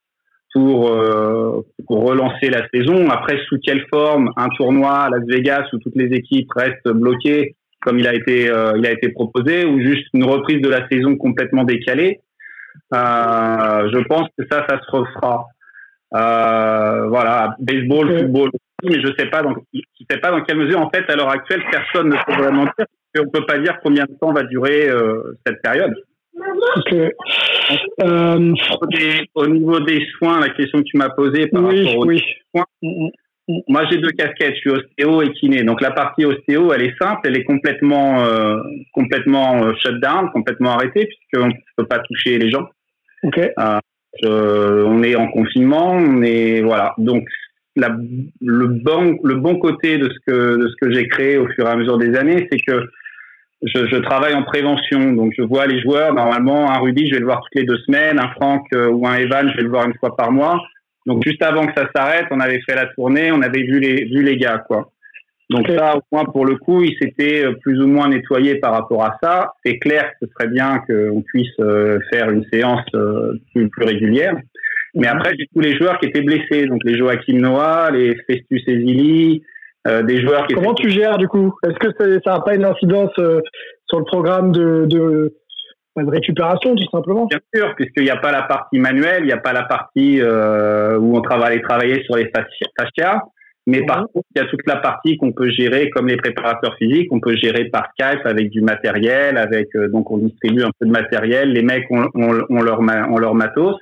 [0.53, 3.09] pour, euh, pour relancer la saison.
[3.09, 4.31] Après, sous quelle forme?
[4.37, 8.49] Un tournoi à Las Vegas où toutes les équipes restent bloquées comme il a été,
[8.49, 12.19] euh, il a été proposé, ou juste une reprise de la saison complètement décalée?
[12.93, 15.47] Euh, je pense que ça, ça se refera.
[16.13, 18.51] Euh, voilà, baseball, football,
[18.83, 19.79] mais je sais pas, donc, je
[20.09, 22.85] sais pas dans quelle mesure, en fait, à l'heure actuelle, personne ne peut vraiment dire,
[23.19, 25.95] on peut pas dire combien de temps va durer euh, cette période.
[26.77, 27.11] Okay.
[28.03, 28.53] Euh,
[29.35, 32.21] au niveau des soins, la question que tu m'as posée par oui, rapport aux oui.
[32.53, 32.65] soins,
[33.67, 35.63] moi j'ai deux casquettes, je suis ostéo et kiné.
[35.63, 38.57] Donc la partie ostéo, elle est simple, elle est complètement euh,
[38.93, 42.67] complètement euh, shut down, complètement arrêtée puisqu'on ne peut pas toucher les gens.
[43.23, 43.51] Okay.
[44.23, 46.93] Euh, on est en confinement, on est voilà.
[46.97, 47.27] Donc
[47.75, 47.89] la,
[48.41, 51.65] le bon le bon côté de ce que de ce que j'ai créé au fur
[51.67, 52.89] et à mesure des années, c'est que
[53.63, 56.13] je, je, travaille en prévention, donc je vois les joueurs.
[56.13, 58.19] Normalement, un Rudy, je vais le voir toutes les deux semaines.
[58.19, 60.61] Un Franck euh, ou un Evan, je vais le voir une fois par mois.
[61.05, 64.05] Donc juste avant que ça s'arrête, on avait fait la tournée, on avait vu les
[64.05, 64.91] vu les gars quoi.
[65.49, 68.73] Donc ça, au moins pour le coup, il s'était euh, plus ou moins nettoyé par
[68.73, 69.53] rapport à ça.
[69.65, 72.85] C'est clair que ce serait bien qu'on puisse euh, faire une séance
[73.53, 74.35] plus, plus régulière.
[74.95, 75.17] Mais mhm.
[75.17, 79.43] après, j'ai tous les joueurs qui étaient blessés, donc les Joachim Noah, les Festus Ezili,
[79.87, 80.53] euh, des joueurs qui.
[80.53, 81.53] Comment tu gères du coup?
[81.63, 83.41] Est-ce que ça n'a pas une incidence euh,
[83.87, 85.33] sur le programme de, de,
[85.97, 87.25] de, récupération tout simplement?
[87.25, 90.21] Bien sûr, puisqu'il n'y a pas la partie manuelle, il n'y a pas la partie
[90.21, 92.31] euh, où on travaille travailler sur les
[92.77, 93.21] fascias.
[93.67, 96.75] Mais par contre, il y a toute la partie qu'on peut gérer comme les préparateurs
[96.77, 100.71] physiques, on peut gérer par Skype avec du matériel, avec euh, donc on distribue un
[100.79, 103.77] peu de matériel, les mecs ont, ont, ont leur, ont leur matos.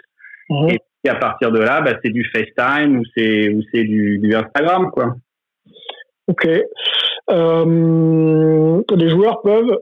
[0.49, 0.69] Mmh.
[1.05, 4.35] Et à partir de là, bah, c'est du FaceTime ou c'est ou c'est du, du
[4.35, 5.15] Instagram quoi.
[6.29, 6.47] Ok.
[7.31, 9.77] Euh, les joueurs peuvent,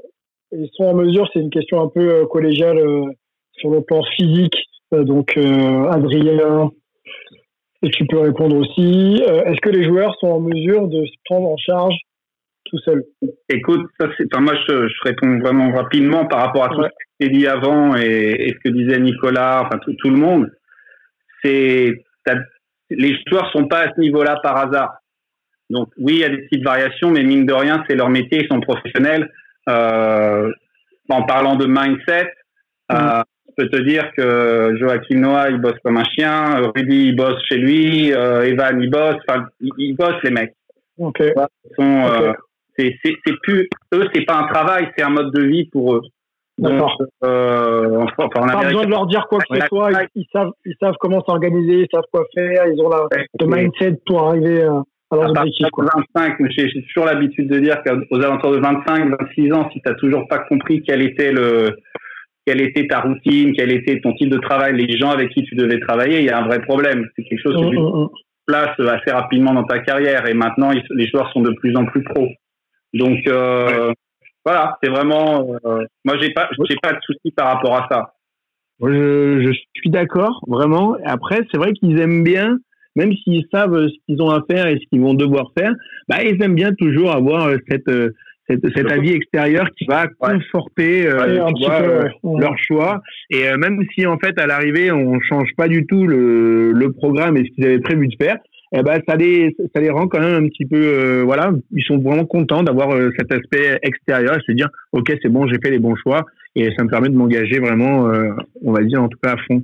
[0.53, 3.03] ils sont en mesure, c'est une question un peu euh, collégiale euh,
[3.57, 4.55] sur le plan physique.
[4.93, 6.71] Euh, donc, Adrien,
[7.83, 9.21] et tu peux répondre aussi.
[9.21, 11.95] Est-ce que les joueurs sont en mesure de se prendre en charge
[12.63, 13.03] tout seuls?
[13.49, 16.89] Écoute, ça c'est, enfin, moi je, je, réponds vraiment rapidement par rapport à tout ouais.
[17.19, 20.17] ce qui été dit avant et, et, ce que disait Nicolas, enfin tout, tout le
[20.17, 20.49] monde.
[21.43, 21.93] C'est
[22.89, 24.95] les joueurs sont pas à ce niveau-là par hasard.
[25.69, 28.43] Donc oui, il y a des petites variations, mais mine de rien, c'est leur métier,
[28.43, 29.29] ils sont professionnels.
[29.69, 30.49] Euh,
[31.09, 32.31] en parlant de mindset,
[32.89, 37.15] Euh, je peux te dire que Joachim Noah, il bosse comme un chien, Rudy, il
[37.17, 40.53] bosse chez lui, euh, Evan, il bosse, enfin, ils, ils bossent les mecs.
[40.97, 41.19] Ok.
[41.19, 41.33] Ils
[41.75, 42.31] sont, euh,
[42.77, 45.95] c'est, c'est, c'est plus, eux, c'est pas un travail, c'est un mode de vie pour
[45.95, 46.01] eux.
[46.59, 46.97] D'accord.
[47.25, 49.91] euh, enfin, en Pas Amérique- besoin de leur dire quoi que ce soit.
[49.91, 52.65] Ils, ils savent, ils savent comment s'organiser, ils savent quoi faire.
[52.67, 53.05] Ils ont la,
[53.39, 55.83] le mindset pour arriver euh, à leurs à partir de
[56.15, 59.87] 25, j'ai j'ai toujours l'habitude de dire qu'aux alentours de 25, 26 ans, si tu
[59.89, 61.77] n'as toujours pas compris quel était le,
[62.45, 65.55] quelle était ta routine, quel était ton type de travail, les gens avec qui tu
[65.55, 67.07] devais travailler, il y a un vrai problème.
[67.15, 68.09] C'est quelque chose que Mm, tu mm, mm.
[68.47, 71.85] places assez rapidement dans ta carrière et maintenant ils- les joueurs sont de plus en
[71.85, 72.27] plus pros.
[72.93, 73.91] Donc euh,
[74.45, 75.45] voilà, c'est vraiment.
[75.65, 78.13] euh, moi, j'ai pas, j'ai pas de souci par rapport à ça.
[78.81, 80.95] Je suis d'accord, vraiment.
[81.03, 82.57] Après, c'est vrai qu'ils aiment bien,
[82.97, 85.71] même s'ils savent ce qu'ils ont à faire et ce qu'ils vont devoir faire,
[86.09, 88.09] bah, ils aiment bien toujours avoir euh, cette, euh,
[88.49, 92.03] cette, cet avis extérieur qui va conforter euh, Ouais, un tu petit vois, peu, euh,
[92.23, 92.41] ouais.
[92.41, 93.01] Leur choix.
[93.29, 96.91] Et euh, même si, en fait, à l'arrivée, on change pas du tout le, le
[96.91, 98.37] programme et ce qu'ils avaient prévu de faire,
[98.73, 101.83] eh ben, ça les, ça les rend quand même un petit peu, euh, voilà, ils
[101.83, 105.57] sont vraiment contents d'avoir euh, cet aspect extérieur et se dire, ok, c'est bon, j'ai
[105.63, 106.25] fait les bons choix
[106.55, 108.31] et ça me permet de m'engager vraiment, euh,
[108.65, 109.63] on va dire en tout cas à fond.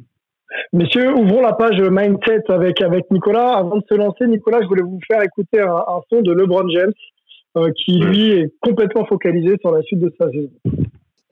[0.71, 3.57] Messieurs, ouvrons la page mindset avec, avec Nicolas.
[3.57, 6.67] Avant de se lancer, Nicolas, je voulais vous faire écouter un, un son de LeBron
[6.69, 6.93] James
[7.57, 10.51] euh, qui, lui, est complètement focalisé sur la suite de sa saison.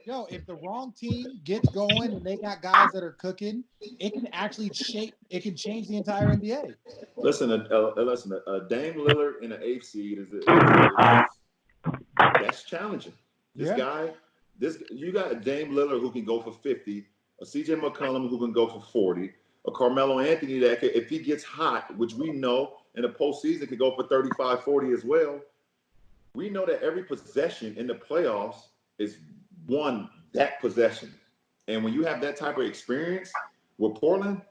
[0.06, 3.64] yo, if the wrong team gets going and they got guys that are cooking,
[4.00, 6.76] it can actually shape, it can change the entire NBA.
[7.18, 8.32] Listen, uh, uh, listen.
[8.48, 11.24] Uh, Dame Lillard in the eighth seed is, is, is
[12.18, 13.14] that's challenging.
[13.56, 13.78] This Yeah.
[13.78, 14.14] guy,
[14.58, 17.06] this you got a Dame Lillard who can go for fifty,
[17.42, 19.32] a CJ McCollum who can go for forty,
[19.68, 23.68] a Carmelo Anthony that could, if he gets hot, which we know in the postseason
[23.68, 25.40] could go for 35, 40 as well.
[26.34, 28.68] We know that every possession in the playoffs
[29.00, 29.18] is
[29.66, 31.14] one that possession,
[31.68, 33.32] and when you have that type of experience
[33.78, 34.42] with Portland,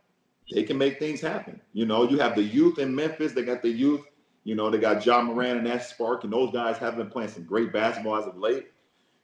[0.53, 1.61] they can make things happen.
[1.73, 3.33] You know, you have the youth in Memphis.
[3.33, 4.03] They got the youth.
[4.45, 7.31] You know, they got John Moran and that spark, and those guys have been playing
[7.31, 8.71] some great basketball as of late.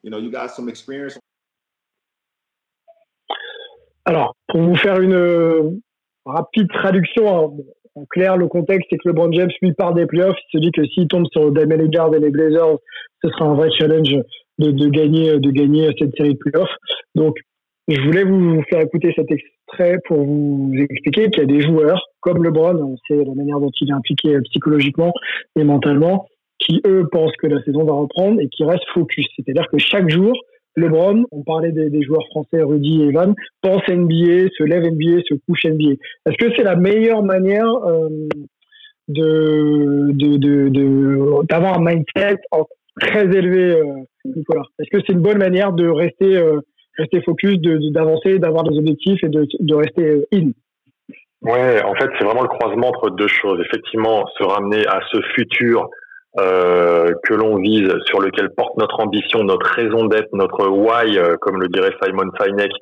[0.02, 1.18] You know, you got some experience.
[4.06, 5.62] Alors, pour vous faire une euh,
[6.24, 7.50] rapide traduction, hein,
[7.96, 10.36] en clair, le contexte, c'est que LeBron James, lui, part des playoffs.
[10.52, 12.76] Il se dit que s'il tombe sur Damien Lillard et les Blazers,
[13.22, 14.14] ce sera un vrai challenge
[14.58, 16.76] de, de gagner, de gagner cette série de playoffs.
[17.16, 17.36] Donc,
[17.88, 22.00] je voulais vous faire écouter cet extrait pour vous expliquer qu'il y a des joueurs
[22.20, 25.12] comme LeBron, on sait la manière dont il est impliqué psychologiquement
[25.56, 26.26] et mentalement,
[26.58, 29.26] qui eux pensent que la saison va reprendre et qui restent focus.
[29.36, 30.32] C'est-à-dire que chaque jour,
[30.76, 35.34] LeBron, on parlait des, joueurs français, Rudy et Evan, pense NBA, se lève NBA, se
[35.46, 35.94] couche NBA.
[36.26, 38.08] Est-ce que c'est la meilleure manière euh,
[39.08, 40.12] de
[41.44, 42.40] d'avoir un mindset
[43.00, 43.84] très élevé, euh,
[44.24, 44.64] Nicolas?
[44.78, 46.60] Est-ce que c'est une bonne manière de rester euh,
[46.98, 50.50] rester focus, de- d'avancer, d'avoir des objectifs et de, de rester in?
[51.42, 53.60] Ouais, en fait, c'est vraiment le croisement entre deux choses.
[53.60, 55.88] Effectivement, se ramener à ce futur
[56.38, 61.36] euh, que l'on vise, sur lequel porte notre ambition, notre raison d'être, notre why, euh,
[61.40, 62.72] comme le dirait Simon Sinek,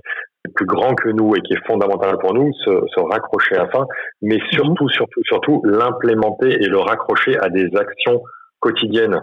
[0.55, 3.85] plus grand que nous et qui est fondamental pour nous, se, se raccrocher à ça,
[4.23, 8.23] mais surtout, surtout, surtout, l'implémenter et le raccrocher à des actions
[8.61, 9.21] quotidiennes.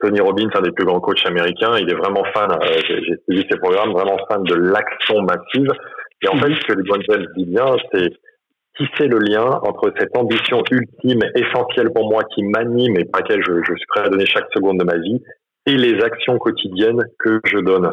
[0.00, 3.46] Tony Robbins, un des plus grands coachs américains, il est vraiment fan, euh, j'ai suivi
[3.50, 5.70] ses programmes, vraiment fan de l'action massive.
[6.22, 8.10] Et en fait, ce que LeBron James dit bien, c'est
[8.82, 13.42] tisser le lien entre cette ambition ultime, essentielle pour moi, qui m'anime et pour laquelle
[13.46, 15.20] je, je suis prêt à donner chaque seconde de ma vie,
[15.66, 17.90] et les actions quotidiennes que je donne.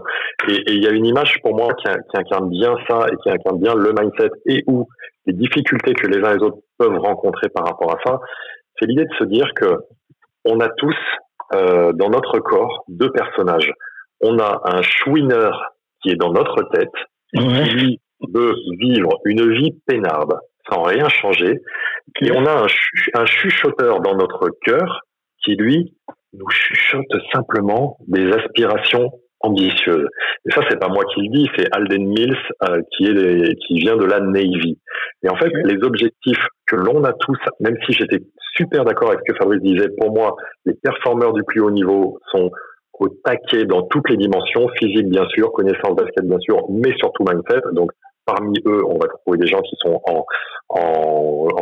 [0.47, 3.29] Et, il y a une image pour moi qui, qui incarne bien ça et qui
[3.29, 4.87] incarne bien le mindset et où
[5.25, 8.19] les difficultés que les uns et les autres peuvent rencontrer par rapport à ça,
[8.79, 9.77] c'est l'idée de se dire que
[10.45, 10.95] on a tous
[11.53, 13.71] euh, dans notre corps deux personnages.
[14.21, 16.91] On a un chouineur qui est dans notre tête,
[17.33, 17.99] qui lui
[18.33, 20.39] veut vivre une vie peinarde
[20.71, 21.59] sans rien changer,
[22.21, 25.01] et on a un, chu- un chuchoteur dans notre cœur
[25.43, 25.95] qui lui
[26.33, 29.11] nous chuchote simplement des aspirations
[29.41, 30.07] ambitieuses.
[30.45, 33.55] Et ça, c'est pas moi qui le dis, c'est Alden Mills euh, qui est les-
[33.55, 34.77] qui vient de la Navy.
[35.23, 38.19] Et en fait, les objectifs que l'on a tous, même si j'étais
[38.57, 42.19] super d'accord avec ce que Fabrice disait, pour moi, les performeurs du plus haut niveau
[42.31, 42.51] sont
[42.99, 47.23] au taquet dans toutes les dimensions, physique bien sûr, connaissance basket bien sûr, mais surtout
[47.23, 47.61] mindset.
[47.71, 47.91] Donc
[48.29, 50.25] parmi eux, on va trouver des gens qui sont en,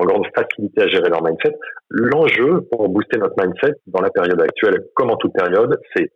[0.05, 1.55] grande facilité à gérer leur mindset.
[1.89, 6.11] L'enjeu pour booster notre mindset dans la période actuelle, comme en toute période, c'est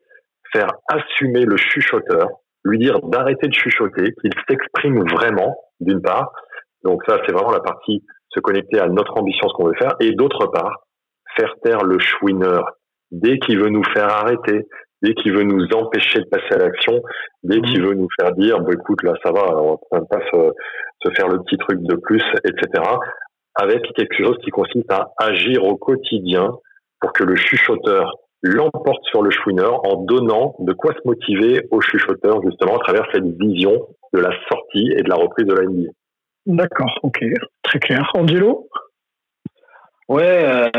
[0.54, 2.28] faire assumer le chuchoteur,
[2.64, 6.32] lui dire d'arrêter de chuchoter, qu'il s'exprime vraiment, d'une part.
[6.84, 9.96] Donc ça, c'est vraiment la partie se connecter à notre ambition, ce qu'on veut faire,
[10.00, 10.86] et d'autre part,
[11.36, 12.78] faire taire le chouineur.
[13.12, 14.68] Dès qu'il veut nous faire arrêter,
[15.02, 17.02] dès qu'il veut nous empêcher de passer à l'action,
[17.44, 17.66] dès Mhm.
[17.66, 20.52] qu'il veut nous faire dire, bon écoute, là ça va, on va pas se,
[21.04, 22.84] se faire le petit truc de plus, etc.
[23.56, 26.52] Avec quelque chose qui consiste à agir au quotidien
[27.00, 31.80] pour que le chuchoteur l'emporte sur le chouineur en donnant de quoi se motiver au
[31.82, 35.64] chuchoteur justement à travers cette vision de la sortie et de la reprise de la
[35.64, 35.90] NBA.
[36.48, 37.24] D'accord, ok,
[37.62, 38.10] très clair.
[38.16, 38.68] Angelo?
[40.10, 40.70] Ouais, euh,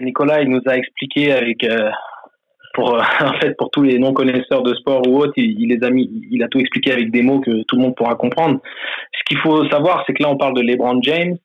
[0.00, 1.90] Nicolas, il nous a expliqué avec euh,
[2.74, 5.68] pour euh, en fait pour tous les non connaisseurs de sport ou autres, il, il
[5.68, 8.14] les a mis, il a tout expliqué avec des mots que tout le monde pourra
[8.14, 8.60] comprendre.
[9.12, 11.36] Ce qu'il faut savoir, c'est que là, on parle de LeBron James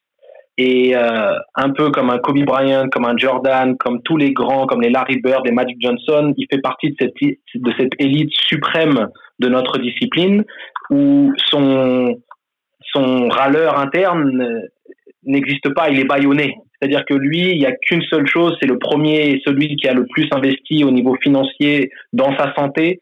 [0.58, 4.66] et euh, un peu comme un Kobe Bryant, comme un Jordan, comme tous les grands,
[4.66, 7.14] comme les Larry Bird, les Magic Johnson, il fait partie de cette
[7.56, 9.10] de cette élite suprême
[9.40, 10.46] de notre discipline
[10.90, 12.16] où son
[12.94, 14.62] son râleur interne
[15.26, 16.56] n'existe pas, il est bâillonné.
[16.80, 19.94] C'est-à-dire que lui, il n'y a qu'une seule chose, c'est le premier celui qui a
[19.94, 23.00] le plus investi au niveau financier dans sa santé.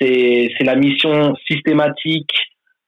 [0.00, 2.34] C'est la mission systématique,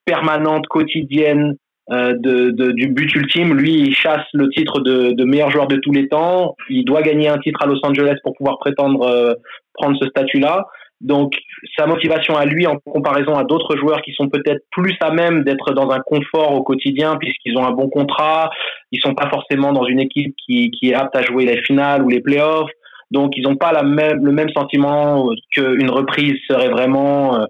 [0.05, 1.55] permanente, quotidienne
[1.93, 3.55] euh, de, du but ultime.
[3.55, 6.57] Lui, il chasse le titre de, de meilleur joueur de tous les temps.
[6.68, 9.35] Il doit gagner un titre à Los Angeles pour pouvoir prétendre euh,
[9.74, 10.66] prendre ce statut-là.
[11.01, 11.34] Donc,
[11.76, 15.45] sa motivation à lui, en comparaison à d'autres joueurs qui sont peut-être plus à même
[15.45, 18.51] d'être dans un confort au quotidien, puisqu'ils ont un bon contrat,
[18.90, 22.03] ils sont pas forcément dans une équipe qui, qui est apte à jouer les finales
[22.03, 22.70] ou les playoffs.
[23.11, 27.38] Donc, ils n'ont pas la même, le même sentiment qu'une reprise serait vraiment.
[27.40, 27.45] Euh,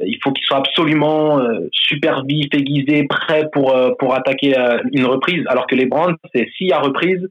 [0.00, 4.78] il faut qu'ils soient absolument euh, super vifs, aiguisés, prêts pour euh, pour attaquer euh,
[4.92, 5.44] une reprise.
[5.48, 7.26] Alors que les Browns, c'est s'il y a reprise,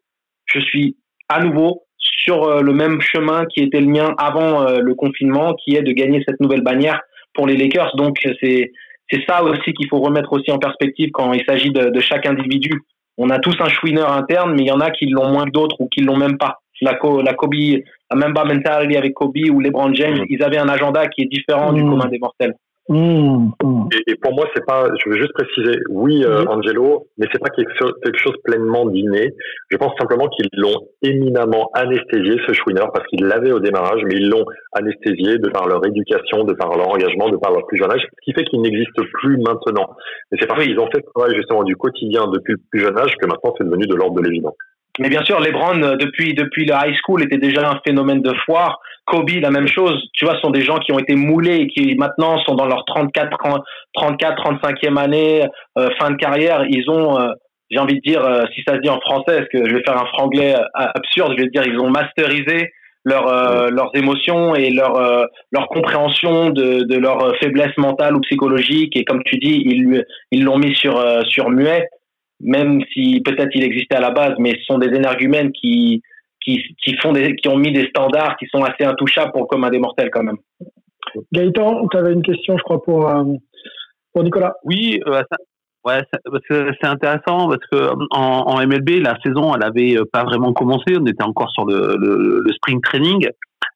[0.46, 0.98] je suis
[1.30, 1.84] à nouveau
[2.18, 5.84] sur euh, le même chemin qui était le mien avant euh, le confinement, qui est
[5.84, 7.00] de gagner cette nouvelle bannière
[7.34, 7.96] pour les Lakers.
[7.96, 8.72] Donc c'est
[9.10, 12.26] c'est ça aussi qu'il faut remettre aussi en perspective quand il s'agit de, de chaque
[12.26, 12.82] individu.
[13.18, 15.52] On a tous un chouineur interne, mais il y en a qui l'ont moins que
[15.52, 16.60] d'autres ou qui l'ont même pas.
[16.82, 17.54] La, co la Kobe,
[18.12, 21.72] la Memba mentality avec Kobe ou LeBron James, ils avaient un agenda qui est différent
[21.74, 21.90] du Mm.
[21.90, 22.54] commun des mortels.
[22.90, 23.90] Mmh, mmh.
[23.92, 24.88] Et, et pour moi, c'est pas.
[25.04, 25.78] Je veux juste préciser.
[25.90, 29.34] Oui, euh, Angelo, mais c'est pas quelque chose, quelque chose pleinement d'inné.
[29.70, 34.16] Je pense simplement qu'ils l'ont éminemment anesthésié ce chouineur parce qu'ils l'avaient au démarrage, mais
[34.16, 37.78] ils l'ont anesthésié de par leur éducation, de par leur engagement, de par leur plus
[37.78, 39.90] jeune âge, ce qui fait qu'il n'existe plus maintenant.
[40.32, 42.98] Et c'est parce qu'ils ont fait le travail justement du quotidien depuis le plus jeune
[42.98, 44.56] âge que maintenant c'est devenu de l'ordre de l'évident.
[45.00, 48.34] Mais bien sûr, LeBron, euh, depuis, depuis le high school, était déjà un phénomène de
[48.46, 48.80] foire.
[49.06, 50.04] Kobe, la même chose.
[50.14, 52.66] Tu vois, ce sont des gens qui ont été moulés et qui maintenant sont dans
[52.66, 53.38] leur 34,
[53.94, 55.44] 34 35e année,
[55.78, 56.66] euh, fin de carrière.
[56.68, 57.30] Ils ont, euh,
[57.70, 59.84] j'ai envie de dire, euh, si ça se dit en français, parce que je vais
[59.86, 62.72] faire un franglais absurde, je vais dire, ils ont masterisé
[63.08, 68.20] leur, euh, leurs émotions et leur, euh, leur compréhension de, de leur faiblesse mentale ou
[68.20, 68.98] psychologique.
[68.98, 71.88] Et comme tu dis, ils ils l'ont mis sur, euh, sur muet
[72.40, 76.02] même si peut-être il existait à la base, mais ce sont des énergumènes qui,
[76.42, 79.48] qui, qui, font des, qui ont mis des standards qui sont assez intouchables pour le
[79.48, 80.38] commun des mortels quand même.
[81.34, 83.24] Gaëtan, tu avais une question, je crois, pour, euh,
[84.14, 84.54] pour Nicolas.
[84.64, 85.38] Oui, euh, ça-
[85.86, 89.98] ouais, ça- parce que c'est intéressant parce que en, en MLB, la saison, elle avait
[89.98, 90.96] euh, pas vraiment commencé.
[91.00, 93.28] On était encore sur le, le, le spring training.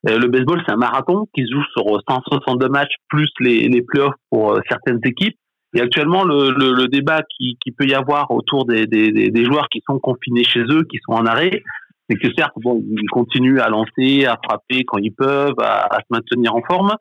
[0.08, 3.82] Euh, le baseball, c'est un marathon qui se joue sur 162 matchs plus les, les
[3.82, 5.36] playoffs pour certaines équipes.
[5.74, 9.44] Et actuellement, le, le, le débat qui, qui peut y avoir autour des, des, des,
[9.44, 11.62] joueurs qui sont confinés chez eux, qui sont en arrêt,
[12.08, 15.98] c'est que certes, bon, ils continuent à lancer, à frapper quand ils peuvent, à, à
[16.00, 16.92] se maintenir en forme.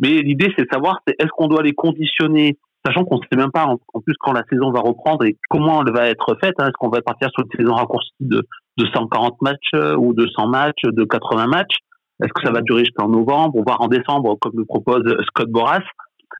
[0.00, 3.52] Mais l'idée, c'est de savoir, est-ce qu'on doit les conditionner, sachant qu'on ne sait même
[3.52, 6.54] pas en, plus quand la saison va reprendre et comment elle va être faite.
[6.58, 8.42] Hein, est-ce qu'on va partir sur une saison raccourcie de,
[8.76, 11.76] de 140 matchs euh, ou de 100 matchs, de 80 matchs?
[12.22, 15.82] Est-ce que ça va durer jusqu'en novembre, voire en décembre, comme le propose Scott Boras?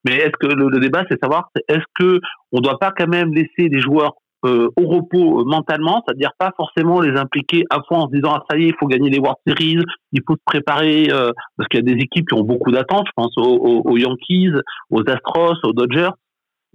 [0.04, 2.20] Mais est-ce que le, débat, c'est savoir, est-ce que
[2.52, 6.52] on doit pas quand même laisser les joueurs euh, au repos euh, mentalement, c'est-à-dire pas
[6.56, 9.10] forcément les impliquer à fond en se disant ah, ça y est, il faut gagner
[9.10, 9.82] les World Series,
[10.12, 13.06] il faut se préparer euh, parce qu'il y a des équipes qui ont beaucoup d'attentes,
[13.06, 14.52] je pense aux, Yankees,
[14.90, 16.10] aux Astros, aux Dodgers,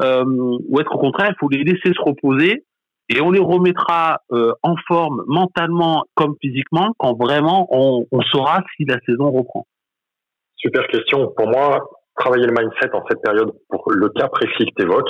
[0.02, 2.66] ou est-ce qu'au contraire il faut les laisser se reposer
[3.10, 4.22] et on les remettra
[4.64, 9.68] en forme mentalement comme physiquement quand vraiment on saura si la saison reprend?
[10.62, 11.32] Super question.
[11.36, 11.80] Pour moi,
[12.18, 15.10] travailler le mindset en cette période, pour le cas précis que tu évoques,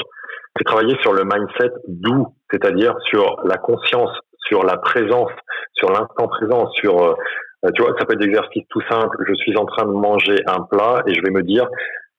[0.58, 4.12] c'est travailler sur le mindset doux, c'est-à-dire sur la conscience,
[4.48, 5.32] sur la présence,
[5.74, 9.18] sur l'instant présent, sur, euh, tu vois, ça peut être des exercices tout simples.
[9.28, 11.68] Je suis en train de manger un plat et je vais me dire,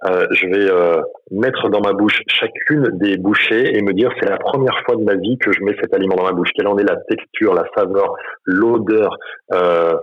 [0.05, 4.28] euh, je vais euh, mettre dans ma bouche chacune des bouchées et me dire c'est
[4.28, 6.51] la première fois de ma vie que je mets cet aliment dans ma bouche.
[6.57, 8.14] Quelle en est la texture, la saveur,
[8.45, 9.16] l'odeur.
[9.53, 9.95] Euh,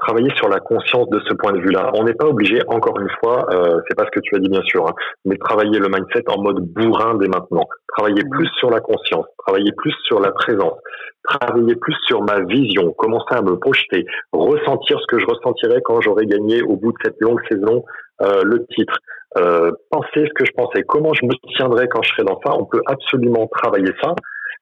[0.00, 1.90] travailler sur la conscience de ce point de vue-là.
[1.94, 4.48] On n'est pas obligé, encore une fois, euh, c'est pas ce que tu as dit
[4.48, 4.94] bien sûr, hein,
[5.24, 7.64] mais travailler le mindset en mode bourrin dès maintenant.
[7.96, 10.78] Travailler plus sur la conscience, travailler plus sur la présence,
[11.24, 16.00] travailler plus sur ma vision, commencer à me projeter, ressentir ce que je ressentirais quand
[16.00, 17.84] j'aurais gagné au bout de cette longue saison
[18.22, 18.98] euh, le titre,
[19.38, 22.54] euh, penser ce que je pensais, comment je me tiendrais quand je serai dans ça,
[22.54, 24.14] on peut absolument travailler ça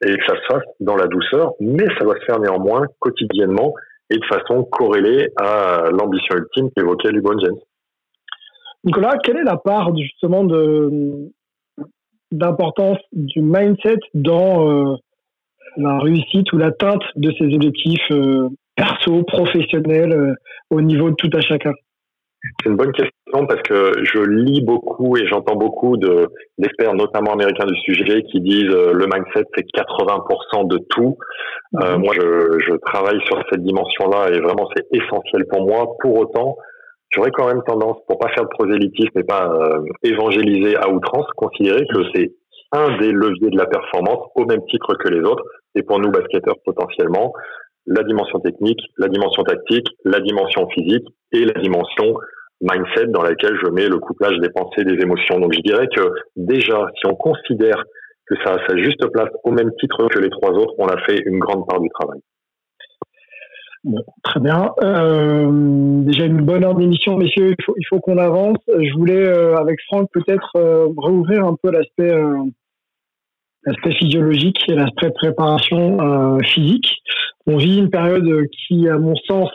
[0.05, 3.75] et que ça se fasse dans la douceur, mais ça doit se faire néanmoins quotidiennement
[4.11, 7.59] et de façon corrélée à l'ambition ultime qu'évoquait LeBron James.
[8.85, 11.31] Nicolas, quelle est la part justement de
[12.31, 14.97] d'importance du mindset dans euh,
[15.77, 20.35] la réussite ou l'atteinte de ces objectifs euh, perso, professionnels, euh,
[20.71, 21.73] au niveau de tout à chacun?
[22.43, 26.29] C'est une bonne question parce que je lis beaucoup et j'entends beaucoup de,
[26.59, 31.19] d'experts, notamment américains du sujet, qui disent le mindset c'est 80% de tout.
[31.73, 35.89] moi, je, je travaille sur cette dimension-là et vraiment c'est essentiel pour moi.
[36.01, 36.57] Pour autant,
[37.11, 41.27] j'aurais quand même tendance, pour pas faire de prosélytisme et pas euh, évangéliser à outrance,
[41.37, 42.33] considérer que c'est
[42.73, 45.43] un des leviers de la performance au même titre que les autres.
[45.75, 47.33] Et pour nous, basketteurs, potentiellement,
[47.89, 52.15] la dimension technique, la dimension tactique, la dimension physique et la dimension
[52.61, 55.39] mindset dans laquelle je mets le couplage des pensées, des émotions.
[55.39, 56.03] Donc je dirais que
[56.37, 57.83] déjà, si on considère
[58.27, 60.99] que ça a sa juste place au même titre que les trois autres, on a
[61.05, 62.21] fait une grande part du travail
[64.23, 64.73] très bien.
[64.83, 65.49] Euh,
[66.03, 67.55] déjà une bonne heure d'émission, messieurs.
[67.77, 68.59] Il faut, qu'on avance.
[68.69, 72.13] Je voulais, euh, avec Franck, peut-être euh, rouvrir un peu l'aspect
[73.65, 76.97] l'aspect physiologique et l'aspect préparation physique.
[77.47, 79.51] On vit une période qui, à mon sens,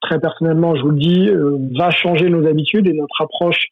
[0.00, 1.30] très personnellement, je vous le dis,
[1.76, 3.66] va changer nos habitudes et notre approche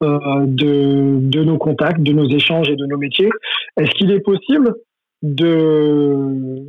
[0.00, 3.30] de, de nos contacts, de nos échanges et de nos métiers.
[3.76, 4.74] Est-ce qu'il est possible
[5.22, 6.64] de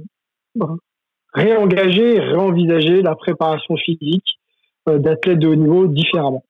[1.36, 4.39] réengager, réenvisager la préparation physique
[4.88, 6.43] euh, d'athlètes de haut niveau différemment?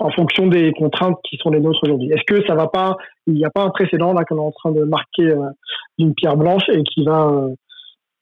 [0.00, 2.10] En fonction des contraintes qui sont les nôtres aujourd'hui.
[2.10, 2.96] Est-ce que ça va pas,
[3.26, 5.50] il n'y a pas un précédent là qu'on est en train de marquer euh,
[5.98, 7.54] d'une pierre blanche et qui va euh,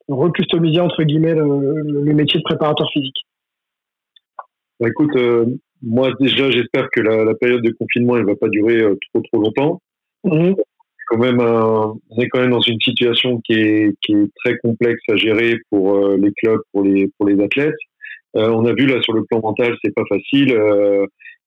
[0.08, 3.26] recustomiser entre guillemets le, métier de préparateur physique?
[4.80, 5.16] Bah, Écoute,
[5.82, 9.80] moi déjà j'espère que la, période de confinement elle va pas durer trop trop longtemps.
[10.24, 10.54] Mmh
[11.08, 15.00] quand même on est quand même dans une situation qui est, qui est très complexe
[15.10, 17.74] à gérer pour euh, les clubs, pour les pour les athlètes.
[18.36, 20.52] Euh, on a vu là sur le plan mental, c'est pas facile.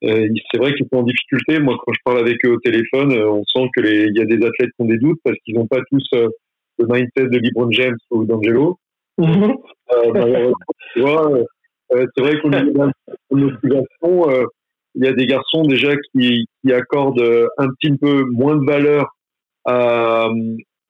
[0.04, 1.60] Euh, euh c'est vrai qu'ils sont en difficulté.
[1.60, 4.26] Moi, quand je parle avec eux au téléphone, on sent que les il y a
[4.26, 7.72] des athlètes qui ont des doutes parce qu'ils n'ont pas tous le mindset de LeBron
[7.72, 8.78] James ou d'Angelo.
[9.18, 9.54] Mm
[10.94, 11.30] tu vois,
[11.90, 12.92] c'est vrai de la
[13.32, 14.48] motivation,
[14.96, 19.06] il y a des garçons déjà qui, qui accordent un petit peu moins de valeur
[19.66, 20.30] à,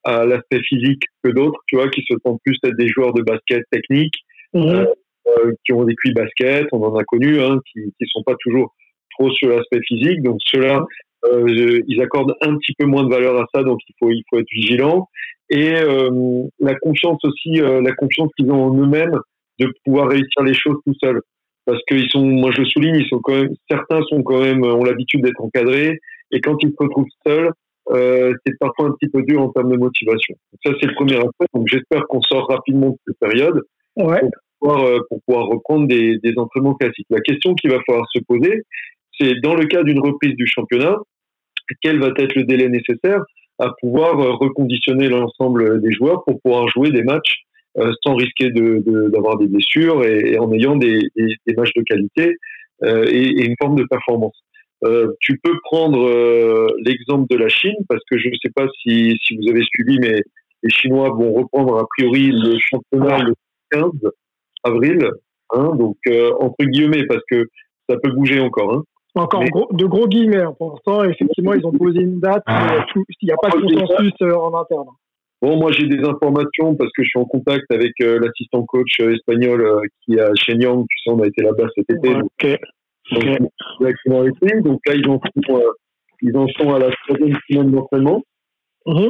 [0.03, 3.22] à l'aspect physique que d'autres, tu vois, qui se sentent plus être des joueurs de
[3.22, 4.16] basket technique,
[4.53, 4.64] mhm.
[4.64, 4.86] euh,
[5.28, 8.36] euh, qui ont des cuits basket, on en a connu, hein, qui qui sont pas
[8.39, 8.74] toujours
[9.18, 10.22] trop sur l'aspect physique.
[10.24, 10.84] Donc ceux-là,
[11.26, 14.24] euh, ils accordent un petit peu moins de valeur à ça, donc il faut il
[14.30, 15.07] faut être vigilant.
[15.49, 19.20] Et euh, la confiance aussi, la confiance qu'ils ont en eux-mêmes
[19.59, 21.22] de pouvoir réussir les choses tout seuls.
[21.66, 24.64] Parce qu'ils sont, moi je le souligne, ils sont quand même, certains sont quand même,
[24.64, 25.99] ont l'habitude d'être encadrés,
[26.32, 27.51] et quand ils se retrouvent seuls,
[27.89, 30.36] euh, c'est parfois un petit peu dur en termes de motivation.
[30.64, 31.45] Ça, c'est le premier aspect.
[31.53, 33.62] Donc, j'espère qu'on sort rapidement de cette période
[33.97, 34.20] ouais.
[34.20, 37.07] pour, pouvoir, euh, pour, pouvoir, reprendre des, des, entraînements classiques.
[37.09, 38.64] La question qu'il va falloir se poser,
[39.22, 40.97] c'est dans le cas d'une reprise du championnat,
[41.82, 43.24] quel va être le délai nécessaire
[43.59, 47.43] à pouvoir euh, reconditionner l'ensemble des joueurs pour pouvoir jouer des matchs
[47.78, 50.99] euh, sans risquer d'avoir de, des blessures et, en ayant des,
[51.55, 52.36] matchs de qualité
[52.84, 54.38] euh, et, une forme de performance.
[55.19, 56.09] Tu peux prendre
[56.84, 60.24] l'exemple de la Chine, parce que je ne sais pas si, vous avez suivi, mais
[60.63, 63.36] les Chinois vont reprendre a priori le championnat le
[63.69, 63.91] 15
[64.63, 65.07] avril,
[65.51, 65.97] hein, donc
[66.39, 67.45] entre guillemets, parce que
[67.88, 68.74] ça peut bouger encore.
[68.74, 68.84] Hein.
[69.16, 70.41] Encore de gros guillemets.
[70.41, 73.62] Hein, pour l'instant, effectivement, ils ont posé une date, mais il n'y a pas de
[73.62, 74.88] consensus en interne.
[75.41, 79.82] Bon, moi j'ai des informations parce que je suis en contact avec l'assistant coach espagnol
[80.05, 80.86] qui est à Shenyang.
[80.88, 82.16] Tu sais, on a été là-bas cet été.
[83.12, 83.38] Ouais,
[84.07, 85.72] donc, Donc là, ils en sont, euh,
[86.22, 88.24] ils en sont à la troisième semaine d'entraînement.
[88.86, 89.07] Mmh.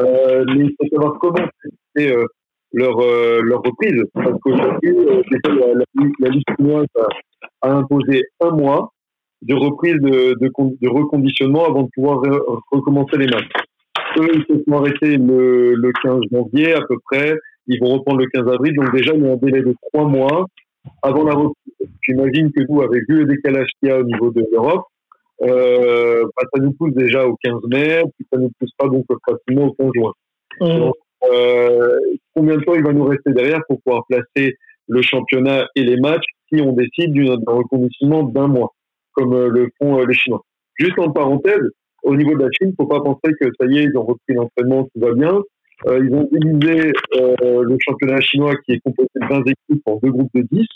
[0.00, 1.46] Euh, mais il faut savoir comment
[1.94, 2.24] c'est euh,
[2.72, 4.02] leur, euh, leur reprise.
[4.14, 5.84] Parce qu'aujourd'hui, euh, la, la,
[6.20, 8.92] la Ligue chinoise a, a, imposé un mois
[9.44, 12.22] de reprise de, de, de, reconditionnement avant de pouvoir
[12.72, 13.50] recommencer les matchs.
[14.18, 17.34] Eux, ils se sont arrêtés le, le 15 janvier à peu près.
[17.66, 18.74] Ils vont reprendre le 15 avril.
[18.74, 20.46] Donc déjà, il y a un délai de trois mois
[21.02, 21.88] avant la reprise.
[22.02, 24.84] J'imagine que nous, avec vu le décalage qu'il y a au niveau de l'Europe,
[25.42, 29.04] euh, bah, ça nous pousse déjà au 15 mai, puis ça nous pousse pas donc
[29.28, 30.12] facilement au 15 juin.
[30.60, 30.90] Mmh.
[31.32, 31.98] euh,
[32.32, 35.96] combien de temps il va nous rester derrière pour pouvoir placer le championnat et les
[35.96, 38.72] matchs si on décide d'un reconditionnement d'un mois,
[39.14, 40.42] comme euh, le font euh, les Chinois.
[40.78, 41.70] Juste en parenthèse,
[42.02, 44.34] au niveau de la Chine, faut pas penser que ça y est, ils ont repris
[44.34, 45.40] l'entraînement, tout va bien.
[45.86, 49.98] Euh, ils ont divisé euh, le championnat chinois qui est composé de 20 équipes en
[50.02, 50.66] deux groupes de 10.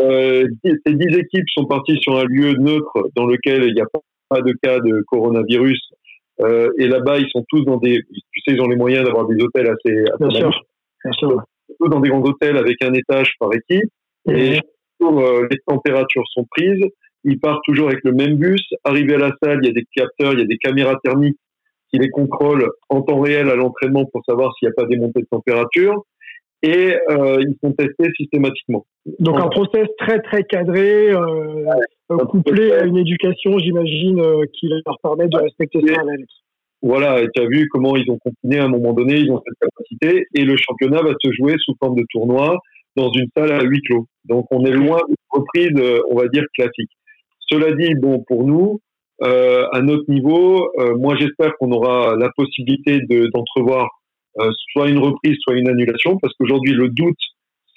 [0.00, 3.86] Euh, ces dix équipes sont parties sur un lieu neutre dans lequel il n'y a
[4.28, 5.78] pas de cas de coronavirus.
[6.40, 9.42] Et là-bas, ils sont tous dans des, tu sais, ils ont les moyens d'avoir des
[9.42, 10.50] hôtels assez, Bien sûr.
[11.04, 11.42] Bien sûr.
[11.78, 13.90] tous dans des grands hôtels avec un étage par équipe.
[14.28, 14.58] Et
[15.00, 16.84] jour, euh, les températures sont prises.
[17.28, 18.62] Ils partent toujours avec le même bus.
[18.84, 21.36] Arrivé à la salle, il y a des capteurs, il y a des caméras thermiques
[21.90, 24.96] qui les contrôlent en temps réel à l'entraînement pour savoir s'il n'y a pas des
[24.96, 26.04] montées de température.
[26.62, 28.86] Et euh, ils sont testés systématiquement.
[29.18, 34.98] Donc un process très très cadré, euh, couplé à une éducation, j'imagine, euh, qui leur
[35.02, 36.04] permet de respecter ça à.
[36.82, 39.42] Voilà, et tu as vu comment ils ont continué à un moment donné, ils ont
[39.44, 42.58] cette capacité, et le championnat va se jouer sous forme de tournoi
[42.96, 44.06] dans une salle à huis clos.
[44.24, 46.90] Donc on est loin d'une reprise, on va dire, classique.
[47.48, 48.80] Cela dit, bon, pour nous,
[49.22, 53.88] euh, à notre niveau, euh, moi j'espère qu'on aura la possibilité de- d'entrevoir
[54.38, 57.16] euh, soit une reprise, soit une annulation, parce qu'aujourd'hui le doute,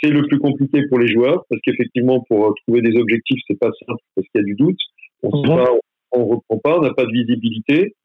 [0.01, 3.59] c'est le plus compliqué pour les joueurs, parce qu'effectivement, pour euh, trouver des objectifs, c'est
[3.59, 4.79] pas simple, parce qu'il y a du doute.
[5.23, 5.71] On sait pas,
[6.11, 7.95] on reprend pas, on n'a pas de visibilité.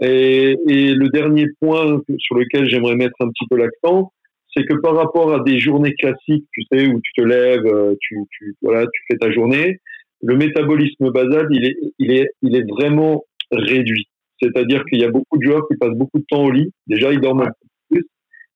[0.00, 4.12] Et, et le dernier point sur lequel j'aimerais mettre un petit peu l'accent,
[4.54, 7.94] c'est que par rapport à des journées classiques, tu sais, où tu te lèves, euh,
[8.00, 9.78] tu, tu, voilà, tu fais ta journée,
[10.22, 14.06] le métabolisme basal, il est, vraiment réduit.
[14.40, 16.72] C'est-à-dire qu'il y a beaucoup de joueurs qui passent beaucoup de temps au lit.
[16.86, 18.06] Déjà, ils dorment un peu plus,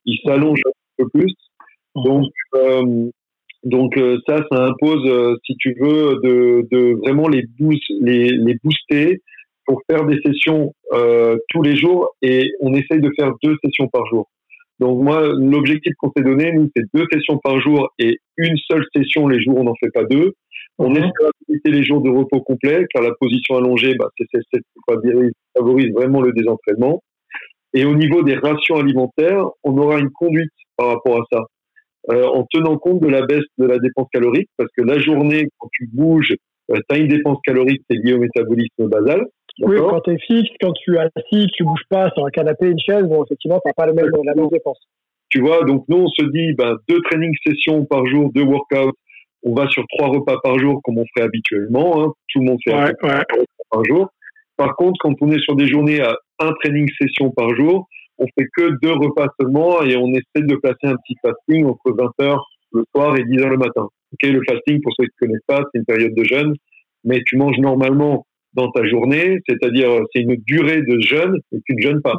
[0.04, 1.32] ils s'allongent un peu plus.
[1.94, 3.10] Donc, euh,
[3.64, 9.22] euh, ça, ça impose, euh, si tu veux, de, vraiment les, boost, les, les booster
[9.64, 10.72] pour faire des sessions
[11.50, 14.28] tous les jours et on essaye de faire deux sessions par jour.
[14.78, 18.84] Donc moi, l'objectif qu'on s'est donné, nous, c'est deux sessions par jour et une seule
[18.94, 20.34] session les jours on n'en fait pas deux.
[20.78, 21.10] On essaie
[21.48, 25.32] d'éviter les jours de repos complet, car la position allongée, bah, c'est, c'est, c'est, favorise,
[25.56, 27.02] favorise vraiment le désentraînement.
[27.72, 31.44] Et au niveau des rations alimentaires, on aura une conduite par rapport à ça,
[32.10, 35.48] euh, en tenant compte de la baisse de la dépense calorique, parce que la journée,
[35.58, 36.34] quand tu bouges,
[36.68, 39.26] tu as une dépense calorique qui est liée au métabolisme basal.
[39.60, 42.66] Oui, quand tu es fixe, quand tu es assis, tu bouges pas sur un canapé,
[42.66, 44.78] une chaise, bon, effectivement, tu pas le même, la même dépense.
[45.30, 48.92] Tu vois, donc nous, on se dit, ben, deux training sessions par jour, deux workouts.
[49.48, 52.02] On va sur trois repas par jour, comme on fait habituellement.
[52.02, 52.12] Hein.
[52.32, 53.22] Tout le monde fait un repas
[53.70, 54.08] par jour.
[54.56, 57.86] Par contre, quand on est sur des journées à un training session par jour,
[58.18, 61.92] on fait que deux repas seulement et on essaie de placer un petit fasting entre
[61.92, 62.38] 20h
[62.72, 63.86] le soir et 10h le matin.
[64.12, 66.54] Ok, le fasting, pour ceux qui ne connaissent pas, c'est une période de jeûne,
[67.04, 71.74] mais tu manges normalement dans ta journée, c'est-à-dire c'est une durée de jeûne et tu
[71.74, 72.14] ne jeûnes pas.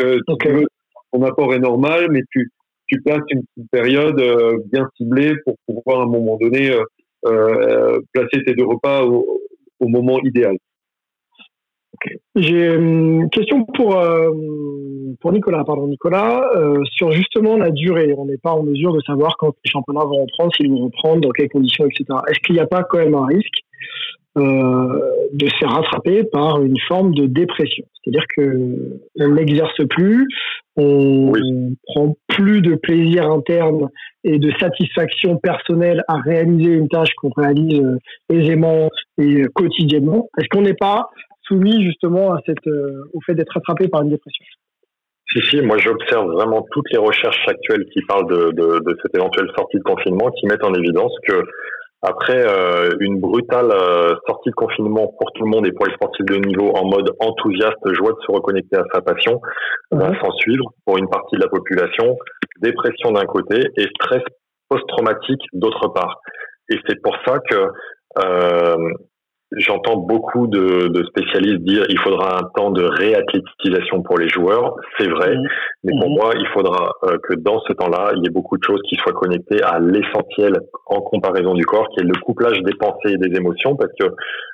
[0.00, 0.66] Euh, tu veux,
[1.12, 2.50] ton apport est normal, mais tu,
[2.92, 6.82] tu places une, période euh, bien ciblée pour pouvoir à un moment donné euh,
[7.26, 9.38] euh, placer tes deux repas au,
[9.80, 10.56] moment idéal.
[12.36, 14.00] J'ai une question pour,
[15.20, 16.48] pour Nicolas, pardon Nicolas,
[16.84, 18.14] sur justement la durée.
[18.16, 21.22] On n'est pas en mesure de savoir quand les championnats vont reprendre, s'ils vont reprendre,
[21.22, 22.04] dans quelles conditions, etc.
[22.28, 23.58] Est-ce qu'il n'y a pas quand même un risque
[24.36, 27.84] de se rattraper par une forme de dépression?
[28.02, 30.28] C'est-à-dire que on n'exerce plus,
[30.76, 31.32] on
[31.86, 33.88] prend plus de plaisir interne
[34.24, 37.98] et de satisfaction personnelle à réaliser une tâche qu'on réalise euh,
[38.30, 40.28] aisément et euh, quotidiennement.
[40.38, 41.10] Est-ce qu'on n'est pas
[41.42, 44.44] soumis justement à cette, euh, au fait d'être attrapé par une dépression?
[45.32, 49.14] Si, si, moi j'observe vraiment toutes les recherches actuelles qui parlent de, de, de cette
[49.16, 51.42] éventuelle sortie de confinement, qui mettent en évidence que
[52.02, 55.94] après euh, une brutale euh, sortie de confinement pour tout le monde et pour les
[55.94, 59.40] sportifs de niveau en mode enthousiaste, joie de se reconnecter à sa passion,
[59.92, 62.18] va s'en suivre pour une partie de la population,
[62.60, 64.22] dépression d'un côté et stress
[64.68, 66.20] post-traumatique d'autre part.
[66.68, 67.68] Et c'est pour ça que
[68.18, 68.76] euh,
[69.58, 74.76] J'entends beaucoup de, de, spécialistes dire il faudra un temps de réathlétisation pour les joueurs.
[74.98, 75.48] C'est vrai, mmh.
[75.84, 76.14] mais pour mmh.
[76.14, 78.96] moi, il faudra euh, que dans ce temps-là, il y ait beaucoup de choses qui
[78.96, 83.18] soient connectées à l'essentiel en comparaison du corps, qui est le couplage des pensées et
[83.18, 84.06] des émotions, parce que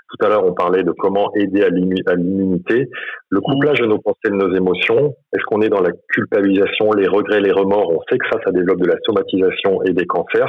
[0.09, 2.89] tout à l'heure, on parlait de comment aider à l'immunité.
[3.28, 6.93] Le couplage de nos pensées et de nos émotions, est-ce qu'on est dans la culpabilisation,
[6.93, 7.90] les regrets, les remords?
[7.90, 10.48] On sait que ça, ça développe de la somatisation et des cancers.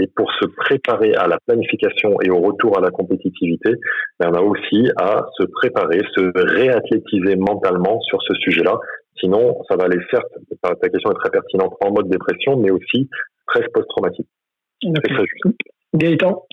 [0.00, 3.74] Et pour se préparer à la planification et au retour à la compétitivité,
[4.20, 8.76] on a aussi à se préparer, se réathlétiser mentalement sur ce sujet-là.
[9.20, 10.26] Sinon, ça va aller certes,
[10.62, 13.08] ta question est très pertinente, en mode dépression, mais aussi
[13.48, 14.28] stress post-traumatique.
[15.94, 16.45] Gaëtan?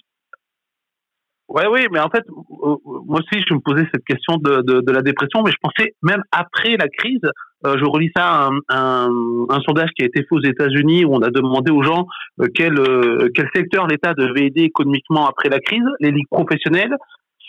[1.49, 2.75] Ouais, oui, mais en fait, euh,
[3.05, 5.93] moi aussi, je me posais cette question de, de, de, la dépression, mais je pensais
[6.01, 7.19] même après la crise,
[7.65, 9.09] euh, je relis ça à un, un,
[9.49, 12.07] un, sondage qui a été fait aux États-Unis où on a demandé aux gens
[12.41, 12.75] euh, quel,
[13.35, 16.95] quel secteur l'État devait aider économiquement après la crise, les ligues professionnelles.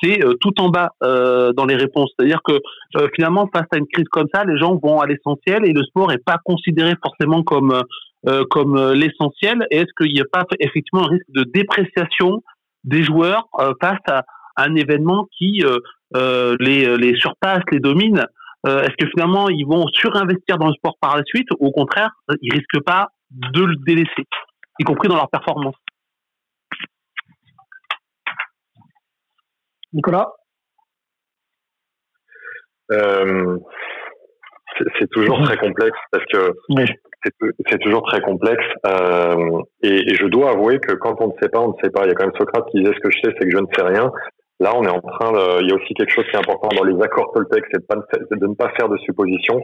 [0.03, 2.13] C'est tout en bas dans les réponses.
[2.19, 2.59] C'est-à-dire que
[3.15, 6.13] finalement, face à une crise comme ça, les gens vont à l'essentiel et le sport
[6.13, 7.81] est pas considéré forcément comme
[8.27, 12.43] euh, comme euh, l'essentiel est-ce qu'il n'y a pas effectivement un risque de dépréciation
[12.85, 14.25] des joueurs euh, face à,
[14.57, 15.65] un événement qui
[16.15, 18.25] les, les surpasse, les domine.
[18.65, 22.11] Est-ce que finalement ils vont surinvestir dans le sport par la suite ou au contraire,
[22.41, 24.29] ils risquent pas de le délaisser,
[24.79, 25.75] y compris dans leur performance?
[29.93, 30.29] Nicolas?
[32.91, 33.59] Euh,
[34.99, 36.53] c'est toujours très complexe parce que
[37.71, 41.49] c'est toujours très complexe euh, et, et, je dois avouer que quand on ne sait
[41.49, 42.05] pas, on ne sait pas.
[42.05, 43.59] Il y a quand même Socrate qui disait ce que je sais, c'est que je
[43.59, 44.13] ne sais rien.
[44.61, 45.33] Là, on est en train.
[45.33, 47.81] De, il y a aussi quelque chose qui est important dans les accords Toltec, c'est
[47.81, 49.61] de, de, ne pas faire de suppositions.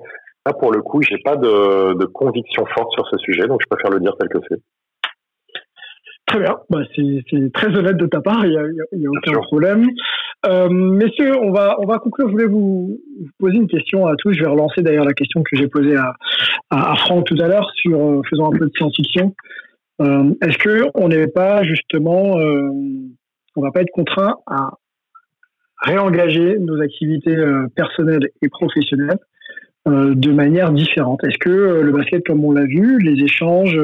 [0.47, 3.67] Là, pour le coup, j'ai pas de, de conviction forte sur ce sujet, donc je
[3.69, 4.59] préfère le dire tel que c'est.
[6.31, 9.89] Très bien, bah, c'est très honnête de ta part, il n'y a, a, aucun problème.
[10.47, 12.29] Euh, messieurs, on va, on va conclure.
[12.29, 13.01] Je voulais vous,
[13.41, 14.33] poser une question à tous.
[14.35, 16.15] Je vais relancer d'ailleurs la question que j'ai posée à,
[16.71, 19.35] à, Franck tout à l'heure sur euh, faisant un peu de science-fiction.
[20.03, 22.71] Euh, Est-ce que on n'est pas justement, euh,
[23.57, 24.71] on va pas être contraint à
[25.83, 29.19] réengager nos activités euh, personnelles et professionnelles
[29.87, 31.25] de manière différente?
[31.25, 33.77] Est-ce que le basket, comme on l'a vu, les échanges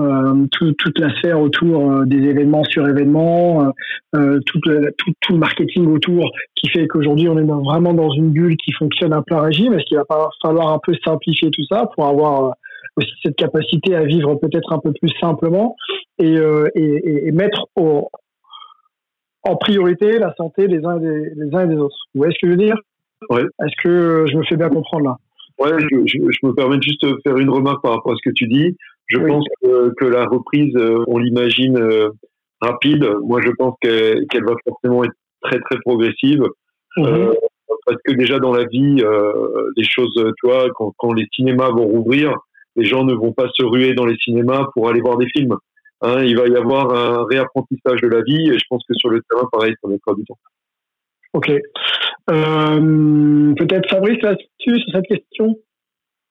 [0.00, 3.72] euh, tout, toute la sphère autour euh, des événements sur événements,
[4.14, 4.60] euh, tout,
[4.98, 8.72] tout, tout, le marketing autour qui fait qu'aujourd'hui on est vraiment dans une bulle qui
[8.72, 9.72] fonctionne à plein régime.
[9.74, 12.54] Est-ce qu'il va falloir un peu simplifier tout ça pour avoir
[12.96, 15.76] aussi cette capacité à vivre peut-être un peu plus simplement
[16.18, 16.36] et,
[16.74, 18.08] et, et mettre au,
[19.44, 21.96] en priorité la santé des uns et des, les uns et des autres.
[22.14, 22.76] Vous voyez ce que je veux dire?
[23.30, 23.42] Ouais.
[23.42, 25.16] Est-ce que je me fais bien comprendre là?
[25.58, 28.28] Ouais, je, je, je, me permets juste de faire une remarque par rapport à ce
[28.28, 28.76] que tu dis.
[29.06, 32.10] Je pense que, que, la reprise, euh, on l'imagine euh,
[32.60, 33.06] rapide.
[33.22, 36.42] Moi, je pense qu'elle va forcément être très très progressive.
[36.96, 37.06] Mhm.
[37.06, 37.34] euh,
[37.86, 41.70] parce que déjà dans la vie, euh, les choses, tu vois, quand, quand, les cinémas
[41.70, 42.34] vont rouvrir,
[42.76, 45.54] les gens ne vont pas se ruer dans les cinémas pour aller voir des films.
[46.00, 49.10] Hein, il va y avoir un réapprentissage de la vie et je pense que sur
[49.10, 50.38] le terrain, pareil, ça mettra du temps.
[51.34, 51.50] Ok.
[52.30, 55.58] Euh, Peut-être Fabrice là-dessus sur cette question?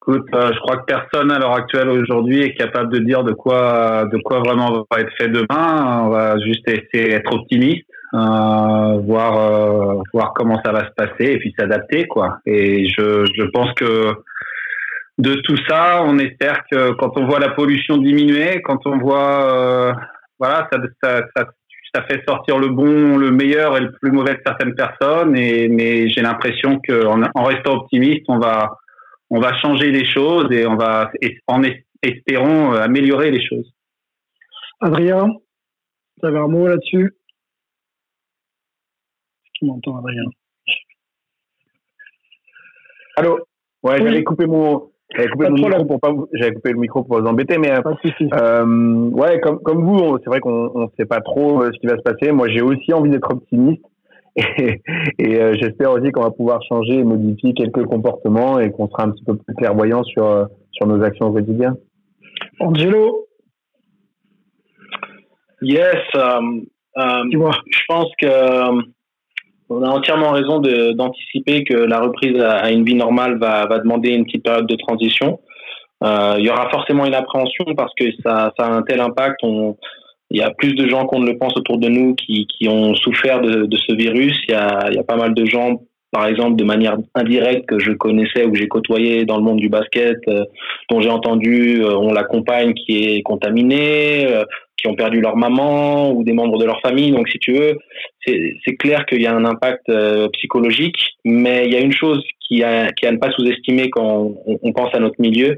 [0.06, 3.32] Écoute, euh, je crois que personne à l'heure actuelle aujourd'hui est capable de dire de
[3.32, 6.02] quoi, de quoi vraiment va être fait demain.
[6.04, 11.32] On va juste essayer d'être optimiste, euh, voir, euh, voir comment ça va se passer
[11.32, 12.40] et puis s'adapter, quoi.
[12.46, 14.12] Et je, je pense que
[15.20, 19.54] de tout ça, on espère que quand on voit la pollution diminuer, quand on voit,
[19.56, 19.94] euh,
[20.38, 21.46] voilà, ça, ça, ça,
[21.96, 25.38] ça, fait sortir le bon, le meilleur et le plus mauvais de certaines personnes.
[25.38, 28.80] Et mais j'ai l'impression qu'en en restant optimiste, on va
[29.36, 31.12] on va changer les choses et on va,
[31.48, 31.64] en
[32.04, 33.74] espérons, euh, améliorer les choses.
[34.80, 35.28] Adrien,
[36.20, 37.16] tu avais un mot là-dessus?
[39.56, 40.26] Qui m'entend, Adrien?
[43.16, 43.40] Allô?
[43.82, 47.04] Ouais, j'avais coupé mon, j'avais coupé, mon micro pour pas vous, j'avais coupé le micro
[47.04, 51.22] pour vous embêter, mais euh, ouais, comme comme vous, c'est vrai qu'on ne sait pas
[51.22, 52.32] trop euh, ce qui va se passer.
[52.32, 53.84] Moi, j'ai aussi envie d'être optimiste.
[54.58, 54.82] Et,
[55.20, 59.04] et euh, j'espère aussi qu'on va pouvoir changer et modifier quelques comportements et qu'on sera
[59.04, 61.76] un petit peu plus clairvoyant sur, euh, sur nos actions au quotidien.
[62.60, 63.28] Angelo?
[65.62, 66.66] Yes, um,
[66.96, 68.84] um, je pense que um,
[69.70, 74.10] on a entièrement raison d'anticiper que la reprise à, une vie normale va, va demander
[74.10, 75.40] une petite période de transition.
[76.04, 79.40] Euh, il y aura forcément une appréhension parce que ça, ça a un tel impact.
[79.44, 79.78] On,
[80.34, 82.68] il y a plus de gens qu'on ne le pense autour de nous qui, qui
[82.68, 84.36] ont souffert de, ce virus.
[84.48, 85.82] Il y, a, il y a pas mal de gens,
[86.12, 89.70] par exemple, de manière indirecte que je connaissais ou j'ai côtoyé dans le monde du
[89.70, 90.44] basket, euh,
[90.90, 94.44] dont j'ai entendu, euh, on la compagne qui est contaminée, euh,
[94.78, 97.12] qui ont perdu leur maman ou des membres de leur famille.
[97.12, 97.78] Donc, si tu veux,
[98.26, 99.92] c'est clair qu'il y a un impact
[100.34, 104.36] psychologique, mais il y a une chose qui a, qui a ne pas sous-estimer quand
[104.46, 105.58] on, on, pense à notre milieu,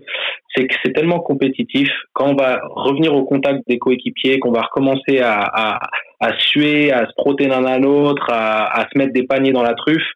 [0.56, 1.90] c'est que c'est tellement compétitif.
[2.14, 5.80] Quand on va revenir au contact des coéquipiers, qu'on va recommencer à, à,
[6.20, 9.64] à, suer, à se protéger l'un à l'autre, à, à, se mettre des paniers dans
[9.64, 10.08] la truffe,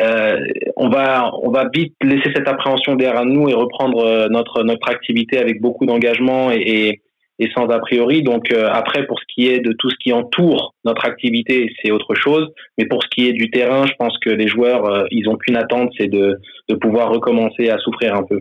[0.00, 0.38] euh,
[0.76, 4.88] on va on va vite laisser cette appréhension derrière nous et reprendre euh, notre notre
[4.88, 7.00] activité avec beaucoup d'engagement et,
[7.38, 8.22] et, sans a priori.
[8.22, 11.90] Donc euh, après, pour ce qui est de tout ce qui entoure notre activité, c'est
[11.90, 12.48] autre chose.
[12.76, 15.36] Mais pour ce qui est du terrain, je pense que les joueurs, euh, ils ont
[15.36, 16.38] qu'une attente, c'est de
[16.80, 18.40] pouvoir recommencer à souffrir un peu.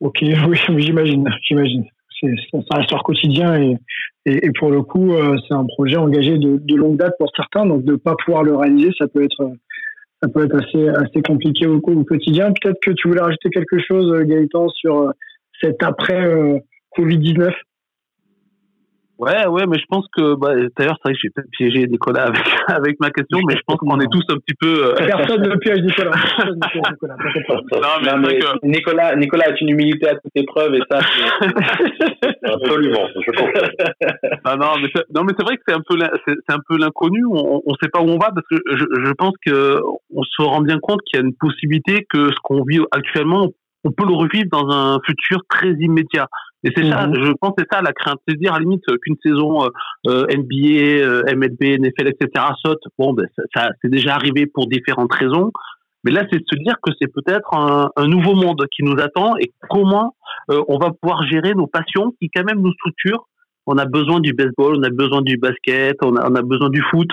[0.00, 1.84] Ok, oui, j'imagine, j'imagine.
[2.22, 3.76] Ça reste leur quotidien
[4.24, 7.84] et, pour le coup, euh, c'est un projet engagé de, longue date pour certains, donc
[7.84, 9.52] de ne pas pouvoir le réaliser, ça peut être,
[10.22, 12.52] ça peut être assez, assez compliqué au, quotidien.
[12.52, 15.12] Peut-être que tu voulais rajouter quelque chose, Gaëtan, sur
[15.60, 16.60] cet après
[16.96, 17.52] Covid-19
[19.18, 22.24] Ouais, ouais, mais je pense que, bah, d'ailleurs, c'est vrai que j'ai peut-être piégé Nicolas
[22.24, 24.88] avec, avec ma question, mais je pense qu'on est tous un petit peu.
[24.88, 24.92] Euh...
[24.94, 26.12] Personne ne piège Nicolas.
[26.92, 27.16] Nicolas,
[28.04, 28.66] non, mais, que...
[28.66, 30.98] Nicolas, Nicolas a une humilité à toute épreuve et ça,
[32.44, 34.58] Absolument, je pense.
[34.58, 35.96] non, non, mais c'est, non, mais c'est vrai que c'est un peu,
[36.26, 37.24] c'est, un peu l'inconnu.
[37.24, 39.78] On, on sait pas où on va parce que je, je pense que
[40.14, 43.48] on se rend bien compte qu'il y a une possibilité que ce qu'on vit actuellement,
[43.84, 46.28] on peut le revivre dans un futur très immédiat.
[46.66, 47.14] Et c'est ça, mhm.
[47.14, 49.68] je pense que c'est ça la crainte, c'est dire à la limite qu'une saison euh,
[50.08, 52.44] euh NBA, euh, MLB, NFL, etc.
[52.60, 52.82] saute.
[52.98, 55.52] Bon, ben ça, ça c'est déjà arrivé pour différentes raisons.
[56.02, 59.00] Mais là, c'est de se dire que c'est peut-être un, un, nouveau monde qui nous
[59.00, 60.14] attend et comment
[60.50, 63.28] euh, on va pouvoir gérer nos passions qui quand même nous structurent.
[63.66, 66.68] On a besoin du baseball, on a besoin du basket, on a, on a besoin
[66.68, 67.08] du foot.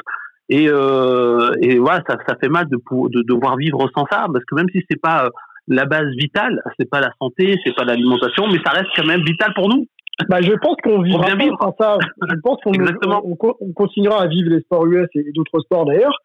[0.49, 4.45] Et, euh, et voilà, ça, ça fait mal de, de devoir vivre sans ça, parce
[4.45, 5.29] que même si c'est pas
[5.67, 6.61] la base vitale.
[6.79, 9.87] C'est pas la santé, c'est pas l'alimentation, mais ça reste quand même vital pour nous.
[10.29, 11.97] Bah, je pense qu'on vivra bien sans ça.
[12.29, 16.15] Je pense qu'on on, continuera à vivre les sports US et d'autres sports d'ailleurs.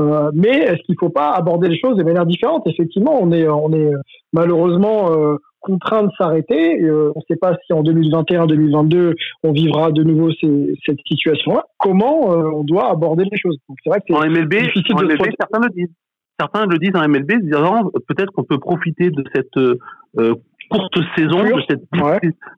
[0.00, 2.66] Euh, mais est-ce qu'il faut pas aborder les choses de manière différente?
[2.66, 3.92] Effectivement, on est, on est
[4.32, 5.36] malheureusement euh,
[5.66, 6.80] contraint de s'arrêter.
[6.82, 11.64] Euh, on ne sait pas si en 2021-2022 on vivra de nouveau ces, cette situation-là.
[11.78, 13.58] Comment euh, on doit aborder les choses?
[13.82, 14.54] C'est vrai que en MLB,
[14.92, 15.94] en MLB certains le disent
[16.38, 20.34] certains le disent en MLB, disant peut-être qu'on peut profiter de cette euh,
[20.70, 21.82] courte saison, de cette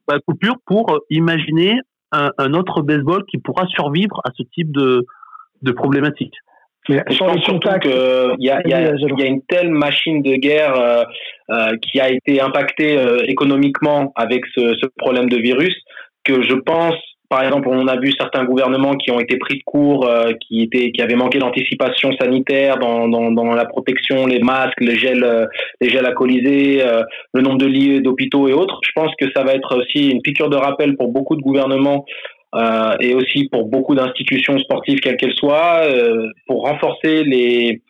[0.07, 1.79] bah, coupure pour euh, imaginer
[2.13, 5.05] un, autre baseball qui pourra survivre à ce type de,
[5.63, 6.35] de problématique.
[6.89, 7.91] Mais je pense surtout qu'il
[8.39, 11.05] y a, y, a, y a une telle machine de guerre euh,
[11.51, 15.75] euh, qui a été impactée euh, économiquement avec ce, ce, problème de virus
[16.25, 16.95] que je pense
[17.29, 20.63] par exemple, on a vu certains gouvernements qui ont été pris de court, euh, qui
[20.63, 25.25] étaient, qui avaient manqué d'anticipation sanitaire dans, dans, dans, la protection, les masques, les gels,
[25.25, 25.45] euh,
[25.81, 27.03] les gels alcoolisés, euh,
[27.35, 28.81] le nombre de lits d'hôpitaux et autres.
[28.83, 32.05] Je pense que ça va être aussi une piqûre de rappel pour beaucoup de gouvernements
[33.01, 35.83] et aussi pour beaucoup d'institutions sportives, quelles qu'elles soient,
[36.47, 37.83] pour renforcer les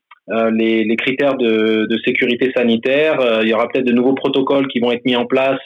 [0.50, 3.40] les, les, critères de, de sécurité sanitaire.
[3.42, 5.60] il y aura peut-être de nouveaux protocoles qui vont être mis en place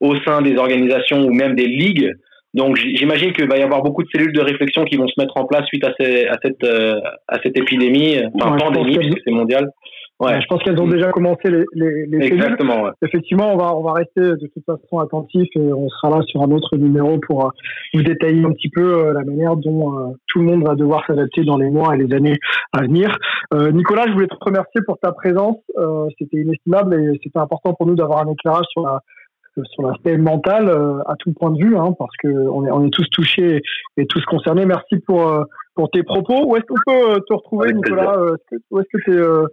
[0.00, 2.12] au sein des organisations ou même des ligues
[2.58, 5.36] donc j'imagine qu'il va y avoir beaucoup de cellules de réflexion qui vont se mettre
[5.36, 9.70] en place suite à, à cette, euh, à cette épidémie, enfin pandémie, puisque c'est mondial.
[10.20, 10.40] Ouais.
[10.40, 12.90] je pense qu'elles ont déjà commencé les, les, les Exactement, Ouais.
[13.02, 16.42] Effectivement, on va, on va rester de toute façon attentif et on sera là sur
[16.42, 17.50] un autre numéro pour euh,
[17.94, 21.44] vous détailler un petit peu euh, la manière dont tout le monde va devoir s'adapter
[21.44, 22.36] dans les mois et les années
[22.72, 23.16] à venir.
[23.54, 25.56] Nicolas, je voulais te remercier pour ta présence.
[26.18, 29.00] c'était inestimable et c'était important pour nous d'avoir un éclairage sur la
[29.64, 32.86] sur l'aspect mental euh, à tout point de vue, hein, parce que on est, on
[32.86, 33.62] est tous touchés
[33.96, 34.66] et tous concernés.
[34.66, 35.44] Merci pour euh,
[35.74, 36.46] pour tes propos.
[36.46, 38.16] Où est-ce qu'on peut euh, te retrouver, Nicolas
[38.70, 39.48] Où est-ce que tu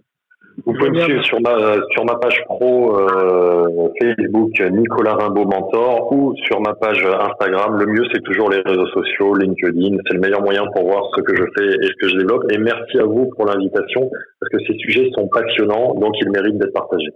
[0.65, 1.57] vous pouvez me suivre sur ma,
[1.91, 7.77] sur ma page pro euh, Facebook Nicolas Rimbaud Mentor ou sur ma page Instagram.
[7.77, 9.97] Le mieux, c'est toujours les réseaux sociaux, LinkedIn.
[10.07, 12.45] C'est le meilleur moyen pour voir ce que je fais et ce que je développe.
[12.53, 14.09] Et merci à vous pour l'invitation
[14.39, 17.11] parce que ces sujets sont passionnants, donc ils méritent d'être partagés.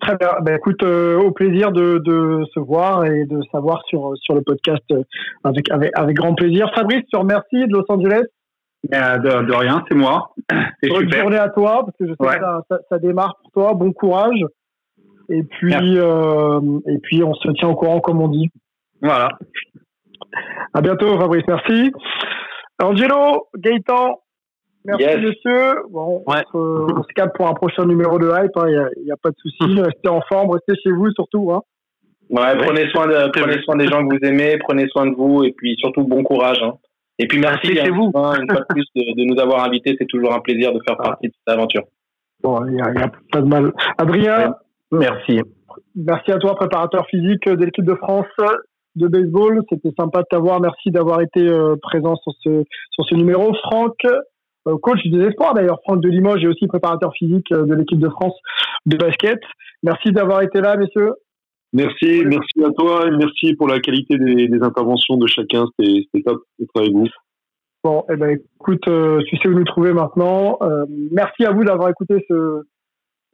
[0.00, 0.30] Très bien.
[0.42, 4.40] Ben, écoute, euh, au plaisir de, de, se voir et de savoir sur, sur le
[4.40, 5.02] podcast euh,
[5.44, 6.70] avec, avec, avec grand plaisir.
[6.74, 8.24] Fabrice, je te remercie de Los Angeles.
[8.88, 10.32] Ben, de, de, rien, c'est moi.
[10.82, 13.74] Bonne journée à toi, parce que je sais que ça, ça, démarre pour toi.
[13.74, 14.42] Bon courage.
[15.28, 18.48] Et puis, euh, et puis, on se tient au courant, comme on dit.
[19.02, 19.28] Voilà.
[20.72, 21.44] À bientôt, Fabrice.
[21.46, 21.92] Merci.
[22.82, 24.18] Angelo, Gaëtan,
[24.84, 25.82] Merci monsieur.
[25.90, 28.50] Bon, on, se, capte pour un prochain numéro de hype.
[28.56, 29.80] Il hein, n'y a, a, pas de souci.
[29.80, 31.52] restez en forme, restez chez vous surtout.
[31.52, 31.60] Hein.
[32.30, 35.44] Ouais, prenez soin de, prenez soin des gens que vous aimez, prenez soin de vous
[35.44, 36.62] et puis surtout bon courage.
[36.62, 36.74] Hein.
[37.18, 38.10] Et puis merci chez vous.
[38.14, 39.96] une fois de plus de, nous avoir invités.
[39.98, 41.08] C'est toujours un plaisir de faire ah.
[41.10, 41.82] partie de cette aventure.
[42.42, 43.72] Bon, il n'y a, a, pas de mal.
[43.98, 44.54] Adrien,
[44.92, 45.40] merci.
[45.94, 48.26] Merci à toi, préparateur physique de l'équipe de France
[48.96, 49.62] de baseball.
[49.68, 50.60] C'était sympa de t'avoir.
[50.60, 53.52] Merci d'avoir été euh, présent sur ce, sur ce numéro.
[53.62, 53.98] Franck,
[54.64, 58.08] coach des espoirs d'ailleurs, Franck de Limoges et aussi préparateur physique euh, de l'équipe de
[58.08, 58.34] France
[58.86, 59.40] de basket.
[59.82, 61.12] Merci d'avoir été là, messieurs.
[61.72, 65.66] Merci, merci à toi et merci pour la qualité des, interventions de chacun.
[65.78, 67.06] C'était top d'être avec vous.
[67.84, 70.58] Bon, eh ben, écoute, euh, tu sais où nous trouver maintenant.
[71.12, 72.62] merci à vous d'avoir écouté ce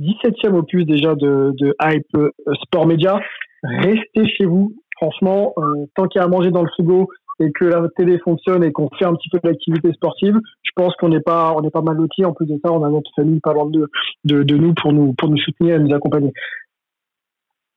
[0.03, 2.33] 17e opus déjà de, de Hype
[2.63, 3.19] Sport Media.
[3.63, 4.75] Restez chez vous.
[4.99, 5.55] Franchement,
[5.95, 7.09] tant qu'il y a à manger dans le frigo,
[7.39, 10.95] et que la télé fonctionne et qu'on fait un petit peu d'activité sportive, je pense
[10.97, 12.25] qu'on n'est pas on n'est pas mal lotis.
[12.25, 13.89] En plus de ça, on a notre famille pas loin de,
[14.25, 16.33] de, de nous pour nous pour nous soutenir et nous accompagner.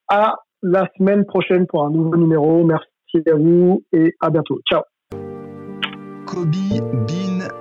[0.07, 2.63] À la semaine prochaine pour un nouveau numéro.
[2.63, 4.59] Merci à vous et à bientôt.
[4.69, 4.81] Ciao.
[6.25, 6.51] Kobe
[7.07, 7.47] Bean